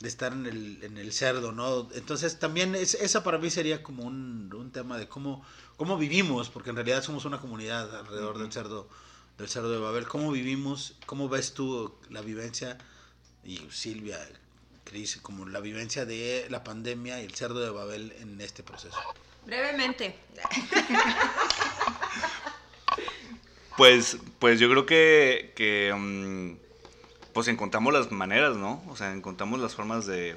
de 0.00 0.08
estar 0.08 0.32
en 0.32 0.46
el, 0.46 0.82
en 0.82 0.96
el 0.96 1.12
cerdo, 1.12 1.52
¿no? 1.52 1.86
Entonces 1.92 2.38
también 2.38 2.74
es, 2.74 2.94
esa 2.94 3.22
para 3.22 3.36
mí 3.36 3.50
sería 3.50 3.82
como 3.82 4.04
un, 4.04 4.50
un 4.54 4.70
tema 4.72 4.96
de 4.96 5.06
cómo, 5.06 5.44
cómo 5.76 5.98
vivimos, 5.98 6.48
porque 6.48 6.70
en 6.70 6.76
realidad 6.76 7.02
somos 7.02 7.26
una 7.26 7.42
comunidad 7.42 7.94
alrededor 7.94 8.38
del 8.38 8.50
cerdo, 8.50 8.88
del 9.36 9.48
cerdo 9.50 9.70
de 9.70 9.78
Babel. 9.78 10.08
¿Cómo 10.08 10.32
vivimos? 10.32 10.94
¿Cómo 11.04 11.28
ves 11.28 11.52
tú 11.52 11.94
la 12.08 12.22
vivencia? 12.22 12.78
Y 13.44 13.60
Silvia, 13.70 14.18
Cris, 14.84 15.18
como 15.20 15.44
la 15.44 15.60
vivencia 15.60 16.06
de 16.06 16.46
la 16.48 16.64
pandemia 16.64 17.20
y 17.20 17.26
el 17.26 17.34
cerdo 17.34 17.60
de 17.60 17.68
Babel 17.68 18.14
en 18.20 18.40
este 18.40 18.62
proceso. 18.62 18.96
Brevemente. 19.44 20.16
Pues, 23.78 24.18
pues 24.40 24.58
yo 24.58 24.68
creo 24.68 24.86
que, 24.86 25.94
mm, 25.96 26.56
pues 27.32 27.46
encontramos 27.46 27.92
las 27.92 28.10
maneras, 28.10 28.56
¿no? 28.56 28.82
O 28.88 28.96
sea, 28.96 29.12
encontramos 29.12 29.60
las 29.60 29.76
formas 29.76 30.04
de, 30.04 30.34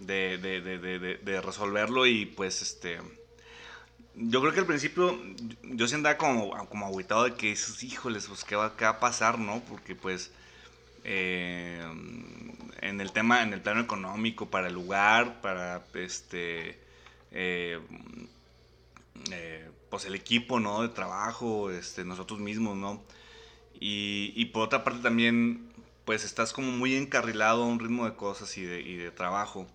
de, 0.00 1.40
resolverlo 1.44 2.06
y 2.06 2.24
pues 2.24 2.62
este... 2.62 2.98
Yo 4.14 4.40
creo 4.40 4.54
que 4.54 4.60
al 4.60 4.66
principio 4.66 5.20
yo 5.64 5.86
sí 5.86 5.96
andaba 5.96 6.16
como, 6.16 6.50
como 6.68 6.86
agüitado 6.86 7.24
de 7.24 7.34
que 7.34 7.48
dices, 7.48 7.82
híjoles, 7.84 8.26
pues 8.26 8.42
qué 8.42 8.56
va, 8.56 8.74
qué 8.74 8.84
va 8.86 8.92
a 8.92 9.00
pasar, 9.00 9.38
¿no? 9.38 9.60
Porque 9.68 9.94
pues 9.94 10.30
eh, 11.04 11.82
en 12.80 13.00
el 13.02 13.12
tema, 13.12 13.42
en 13.42 13.52
el 13.52 13.60
plano 13.60 13.82
económico, 13.82 14.46
para 14.46 14.68
el 14.68 14.74
lugar, 14.74 15.42
para 15.42 15.84
este... 15.94 16.80
eh, 17.32 17.78
eh, 19.30 19.68
pues 19.90 20.04
el 20.06 20.14
equipo, 20.14 20.60
¿no? 20.60 20.82
De 20.82 20.88
trabajo, 20.90 21.70
este, 21.70 22.04
nosotros 22.04 22.40
mismos, 22.40 22.76
¿no? 22.76 23.02
Y, 23.80 24.32
y 24.36 24.46
por 24.46 24.64
otra 24.64 24.84
parte 24.84 25.00
también, 25.02 25.68
pues 26.04 26.24
estás 26.24 26.52
como 26.52 26.72
muy 26.72 26.94
encarrilado 26.96 27.62
a 27.64 27.66
un 27.66 27.78
ritmo 27.80 28.06
de 28.06 28.16
cosas 28.16 28.56
y 28.58 28.62
de, 28.64 28.80
y 28.80 28.96
de 28.96 29.10
trabajo, 29.10 29.66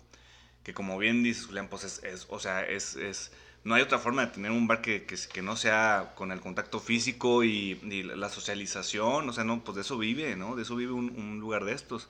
que 0.64 0.74
como 0.74 0.98
bien 0.98 1.22
dices, 1.22 1.46
Julián, 1.46 1.68
pues 1.68 1.84
es, 1.84 2.02
es- 2.04 2.26
o 2.30 2.38
sea, 2.40 2.62
es, 2.64 2.96
es- 2.96 3.32
no 3.64 3.74
hay 3.74 3.82
otra 3.82 3.98
forma 3.98 4.26
de 4.26 4.32
tener 4.32 4.50
un 4.52 4.66
bar 4.68 4.82
que, 4.82 5.04
que, 5.06 5.16
que 5.32 5.42
no 5.42 5.56
sea 5.56 6.12
con 6.16 6.32
el 6.32 6.40
contacto 6.40 6.80
físico 6.80 7.44
y, 7.44 7.76
la 8.04 8.28
socialización, 8.28 9.28
o 9.28 9.32
sea, 9.32 9.44
no, 9.44 9.64
pues 9.64 9.76
de 9.76 9.82
eso 9.82 9.98
vive, 9.98 10.36
¿no? 10.36 10.56
De 10.56 10.62
eso 10.62 10.76
vive 10.76 10.92
un, 10.92 11.10
un 11.18 11.40
lugar 11.40 11.64
de 11.64 11.72
estos. 11.72 12.08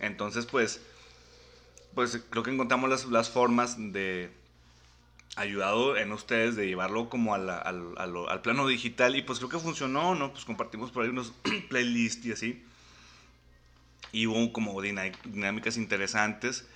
Entonces, 0.00 0.46
pues, 0.46 0.80
pues 1.94 2.20
creo 2.30 2.42
que 2.42 2.50
encontramos 2.50 2.90
las, 2.90 3.04
las 3.06 3.30
formas 3.30 3.76
de, 3.92 4.30
ayudado 5.36 5.96
en 5.96 6.12
ustedes 6.12 6.56
de 6.56 6.66
llevarlo 6.66 7.08
como 7.08 7.34
al, 7.34 7.50
a 7.50 7.72
lo- 7.72 8.30
al 8.30 8.42
plano 8.42 8.66
digital 8.68 9.16
y 9.16 9.22
pues 9.22 9.38
creo 9.38 9.50
que 9.50 9.58
funcionó, 9.58 10.14
¿no? 10.14 10.32
Pues 10.32 10.44
compartimos 10.44 10.90
por 10.92 11.04
ahí 11.04 11.10
unos 11.10 11.32
playlists 11.70 12.26
y 12.26 12.32
así. 12.32 12.64
Y 14.12 14.26
hubo 14.26 14.52
como 14.52 14.80
dinámicas 14.80 15.76
interesantes. 15.76 16.66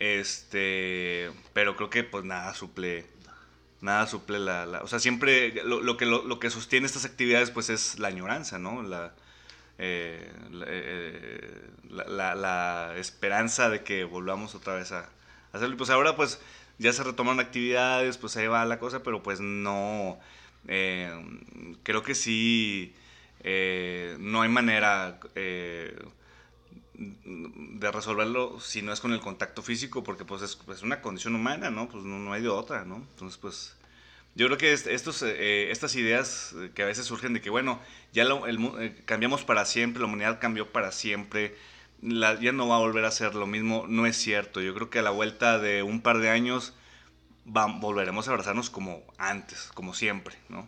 Este, 0.00 1.30
pero 1.54 1.76
creo 1.76 1.90
que 1.90 2.04
pues 2.04 2.24
nada 2.24 2.54
suple 2.54 3.06
nada 3.82 4.06
suple 4.08 4.38
la, 4.40 4.66
la- 4.66 4.82
o 4.82 4.88
sea, 4.88 4.98
siempre 5.00 5.54
lo, 5.64 5.80
lo 5.82 5.96
que 5.98 6.06
lo, 6.06 6.24
lo 6.24 6.40
que 6.40 6.50
sostiene 6.50 6.86
estas 6.86 7.04
actividades 7.06 7.50
pues 7.50 7.70
es 7.70 7.98
la 8.00 8.08
añoranza, 8.08 8.58
¿no? 8.58 8.82
La 8.82 9.14
eh, 9.78 10.32
eh, 10.66 11.70
la- 11.90 12.34
la 12.34 12.94
esperanza 12.98 13.70
de 13.70 13.82
que 13.84 14.04
volvamos 14.04 14.54
otra 14.54 14.74
vez 14.74 14.92
a 14.92 15.10
hacerlo. 15.52 15.74
Y 15.74 15.78
pues 15.78 15.90
ahora 15.90 16.16
pues 16.16 16.40
ya 16.78 16.92
se 16.92 17.02
retoman 17.04 17.40
actividades, 17.40 18.18
pues 18.18 18.36
ahí 18.36 18.46
va 18.46 18.64
la 18.64 18.78
cosa, 18.78 19.02
pero 19.02 19.22
pues 19.22 19.40
no, 19.40 20.18
eh, 20.68 21.10
creo 21.82 22.02
que 22.02 22.14
sí, 22.14 22.94
eh, 23.40 24.16
no 24.20 24.42
hay 24.42 24.48
manera 24.48 25.18
eh, 25.34 25.96
de 26.94 27.90
resolverlo 27.92 28.58
si 28.60 28.82
no 28.82 28.92
es 28.92 29.00
con 29.00 29.12
el 29.12 29.20
contacto 29.20 29.62
físico, 29.62 30.02
porque 30.02 30.24
pues 30.24 30.42
es, 30.42 30.58
es 30.72 30.82
una 30.82 31.02
condición 31.02 31.34
humana, 31.34 31.70
¿no? 31.70 31.88
Pues 31.88 32.04
no, 32.04 32.18
no 32.18 32.32
hay 32.32 32.42
de 32.42 32.48
otra, 32.48 32.84
¿no? 32.84 32.96
Entonces 32.96 33.38
pues... 33.38 33.76
Yo 34.36 34.46
creo 34.46 34.58
que 34.58 34.72
est- 34.72 34.86
estos, 34.86 35.22
eh, 35.22 35.70
estas 35.72 35.96
ideas 35.96 36.54
que 36.74 36.82
a 36.84 36.86
veces 36.86 37.06
surgen 37.06 37.34
de 37.34 37.40
que, 37.42 37.50
bueno, 37.50 37.80
ya 38.12 38.24
lo- 38.24 38.46
el 38.46 38.58
eh, 38.80 39.02
cambiamos 39.06 39.44
para 39.44 39.64
siempre, 39.66 40.00
la 40.00 40.06
humanidad 40.08 40.40
cambió 40.40 40.72
para 40.72 40.92
siempre, 40.92 41.56
la- 42.02 42.38
ya 42.40 42.52
no 42.52 42.68
va 42.68 42.76
a 42.76 42.80
volver 42.80 43.04
a 43.04 43.10
ser 43.10 43.34
lo 43.34 43.46
mismo, 43.46 43.86
no 43.88 44.06
es 44.06 44.16
cierto. 44.16 44.60
Yo 44.60 44.74
creo 44.74 44.90
que 44.90 45.00
a 45.00 45.02
la 45.02 45.10
vuelta 45.10 45.58
de 45.58 45.82
un 45.82 46.00
par 46.02 46.18
de 46.18 46.30
años 46.30 46.74
va- 47.46 47.66
volveremos 47.80 48.28
a 48.28 48.32
abrazarnos 48.32 48.70
como 48.70 49.02
antes, 49.18 49.70
como 49.74 49.94
siempre, 49.94 50.36
¿no? 50.48 50.66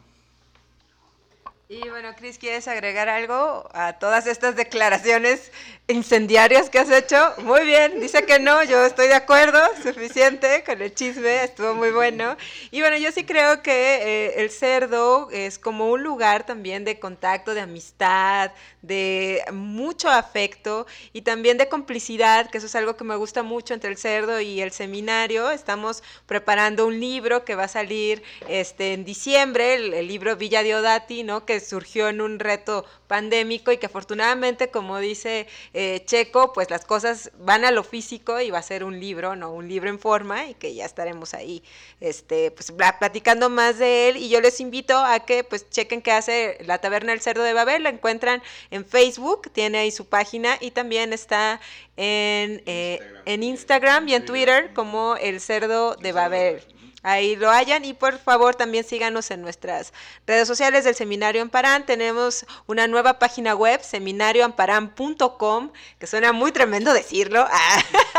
Y 1.71 1.87
bueno, 1.91 2.15
Cris, 2.17 2.39
¿quieres 2.39 2.67
agregar 2.67 3.11
algo 3.11 3.69
a 3.75 3.99
todas 3.99 4.27
estas 4.27 4.57
declaraciones 4.57 5.53
incendiarias 5.87 6.71
que 6.71 6.79
has 6.79 6.91
hecho? 6.91 7.35
Muy 7.43 7.67
bien, 7.67 8.01
dice 8.01 8.25
que 8.25 8.39
no, 8.39 8.65
yo 8.65 8.87
estoy 8.87 9.07
de 9.09 9.15
acuerdo, 9.15 9.61
suficiente 9.83 10.65
con 10.65 10.81
el 10.81 10.95
chisme, 10.95 11.45
estuvo 11.45 11.75
muy 11.75 11.91
bueno. 11.91 12.39
Y 12.71 12.81
bueno, 12.81 12.97
yo 12.97 13.13
sí 13.13 13.25
creo 13.25 13.63
que 13.63 13.97
eh, 13.97 14.41
el 14.41 14.49
cerdo 14.49 15.29
es 15.31 15.59
como 15.59 15.91
un 15.91 16.03
lugar 16.03 16.47
también 16.47 16.87
de 16.87 16.99
contacto, 16.99 17.53
de 17.53 17.61
amistad, 17.61 18.51
de 18.81 19.45
mucho 19.53 20.09
afecto 20.09 20.87
y 21.13 21.21
también 21.21 21.59
de 21.59 21.69
complicidad, 21.69 22.49
que 22.49 22.57
eso 22.57 22.67
es 22.67 22.77
algo 22.77 22.97
que 22.97 23.05
me 23.05 23.17
gusta 23.17 23.43
mucho 23.43 23.75
entre 23.75 23.91
el 23.91 23.99
cerdo 23.99 24.41
y 24.41 24.63
el 24.63 24.73
seminario. 24.73 25.51
Estamos 25.51 26.03
preparando 26.25 26.87
un 26.87 26.99
libro 26.99 27.45
que 27.45 27.57
va 27.57 27.65
a 27.65 27.69
salir 27.69 28.23
este, 28.49 28.95
en 28.95 29.05
diciembre, 29.05 29.75
el, 29.75 29.93
el 29.93 30.09
libro 30.09 30.35
Villa 30.35 30.63
Diodati, 30.63 31.25
¿no? 31.25 31.45
que 31.45 31.58
surgió 31.61 32.09
en 32.09 32.21
un 32.21 32.39
reto 32.39 32.85
pandémico 33.07 33.73
y 33.73 33.79
que 33.79 33.87
afortunadamente, 33.87 34.71
como 34.71 34.99
dice 34.99 35.47
eh, 35.75 36.03
Checo, 36.05 36.53
pues 36.53 36.71
las 36.71 36.85
cosas 36.85 37.31
van 37.39 37.65
a 37.65 37.71
lo 37.71 37.83
físico 37.85 38.41
y 38.41 38.51
va 38.51 38.59
a 38.59 38.63
ser 38.63 38.85
un 38.85 39.01
libro, 39.01 39.37
¿no? 39.37 39.53
Un 39.53 39.69
libro 39.69 39.89
en 39.91 39.99
forma 39.99 40.47
y 40.49 40.55
que 40.55 40.75
ya 40.75 40.85
estaremos 40.85 41.35
ahí 41.35 41.63
este, 42.01 42.51
pues, 42.51 42.71
pla- 42.73 42.99
platicando 42.99 43.49
más 43.51 43.79
de 43.79 44.09
él. 44.11 44.17
Y 44.17 44.29
yo 44.29 44.41
les 44.41 44.61
invito 44.61 44.97
a 44.97 45.21
que 45.21 45.45
pues 45.45 45.69
chequen 45.71 46.03
qué 46.03 46.13
hace 46.13 46.59
la 46.65 46.79
Taberna 46.79 47.13
del 47.13 47.21
Cerdo 47.21 47.43
de 47.43 47.53
Babel. 47.53 47.83
La 47.83 47.91
encuentran 47.91 48.43
en 48.71 48.85
Facebook, 48.85 49.51
tiene 49.53 49.79
ahí 49.79 49.91
su 49.91 50.07
página 50.07 50.57
y 50.61 50.71
también 50.71 51.13
está 51.13 51.61
en, 51.97 52.63
eh, 52.67 52.99
Instagram. 53.01 53.23
en 53.27 53.43
Instagram 53.43 54.09
y 54.09 54.15
en 54.15 54.25
Twitter 54.25 54.73
como 54.75 55.17
El 55.17 55.41
Cerdo 55.41 55.97
de 55.97 56.13
Babel. 56.13 56.78
Ahí 57.03 57.37
lo 57.37 57.49
hayan 57.51 57.85
y 57.85 57.95
por 57.95 58.19
favor 58.19 58.57
también 58.57 58.85
síganos 58.85 59.31
en 59.31 59.41
nuestras 59.41 59.93
redes 60.27 60.49
sociales 60.49 60.85
del 60.85 60.97
Seminario 60.97 61.43
Amparán. 61.43 61.87
Tenemos 61.87 62.45
una 62.67 62.89
nueva 62.89 63.21
página 63.21 63.55
web, 63.55 63.81
seminarioamparan.com, 63.83 65.71
que 66.01 66.07
suena 66.09 66.33
muy 66.33 66.53
tremendo 66.53 66.93
decirlo. 66.93 67.47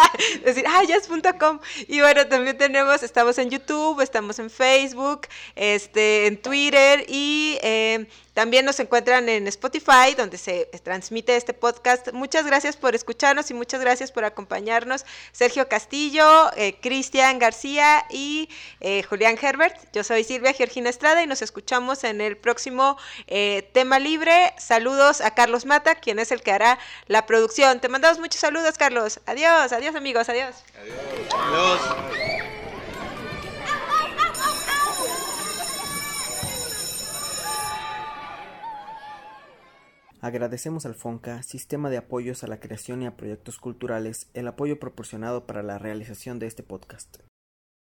Ah, 0.02 0.14
decir, 0.46 0.64
ah, 0.68 0.84
ya 0.84 0.96
es 0.96 1.08
.com. 1.40 1.60
Y 1.88 2.00
bueno, 2.02 2.26
también 2.28 2.58
tenemos, 2.58 3.04
estamos 3.04 3.38
en 3.38 3.50
YouTube, 3.50 4.00
estamos 4.02 4.40
en 4.40 4.50
Facebook, 4.50 5.28
este, 5.56 6.28
en 6.28 6.42
Twitter 6.42 7.06
y 7.08 7.58
eh, 7.62 8.08
también 8.40 8.64
nos 8.64 8.80
encuentran 8.80 9.28
en 9.28 9.48
Spotify, 9.48 10.16
donde 10.16 10.38
se 10.38 10.68
transmite 10.82 11.36
este 11.36 11.54
podcast. 11.54 12.14
Muchas 12.14 12.46
gracias 12.46 12.78
por 12.78 12.96
escucharnos 12.96 13.52
y 13.52 13.54
muchas 13.54 13.82
gracias 13.82 14.14
por 14.14 14.24
acompañarnos. 14.24 15.06
Sergio 15.34 15.68
Castillo, 15.68 16.50
eh, 16.56 16.80
Cristian 16.80 17.38
García 17.38 18.06
y 18.10 18.48
eh, 18.80 19.04
Julián 19.04 19.38
Herbert. 19.42 19.76
Yo 19.92 20.06
soy 20.06 20.24
Silvia 20.24 20.54
Georgina 20.54 20.90
Estrada 20.90 21.22
y 21.22 21.28
nos 21.28 21.42
escuchamos 21.42 22.06
en 22.06 22.22
el 22.22 22.38
próximo 22.38 22.96
eh, 23.28 23.70
tema 23.74 24.00
libre. 24.00 24.54
Saludos 24.58 25.20
a 25.20 25.36
Carlos 25.36 25.66
Mata, 25.66 25.96
quien 25.96 26.18
es 26.18 26.32
el 26.32 26.42
que 26.42 26.54
hará 26.54 26.80
la 27.08 27.26
producción. 27.26 27.82
Te 27.82 27.90
mandamos 27.90 28.20
muchos 28.20 28.40
saludos, 28.40 28.78
Carlos. 28.78 29.20
Adiós, 29.26 29.74
adiós 29.74 29.96
amigos, 29.96 30.30
adiós. 30.30 30.56
Adiós. 30.80 32.59
Agradecemos 40.22 40.86
al 40.86 40.96
FONCA, 40.96 41.44
Sistema 41.44 41.90
de 41.90 41.96
Apoyos 41.96 42.44
a 42.44 42.48
la 42.48 42.60
Creación 42.60 43.02
y 43.02 43.06
a 43.06 43.16
Proyectos 43.16 43.58
Culturales, 43.58 44.30
el 44.34 44.50
apoyo 44.50 44.78
proporcionado 44.78 45.46
para 45.46 45.64
la 45.64 45.78
realización 45.78 46.40
de 46.40 46.48
este 46.48 46.62
podcast. 46.62 47.29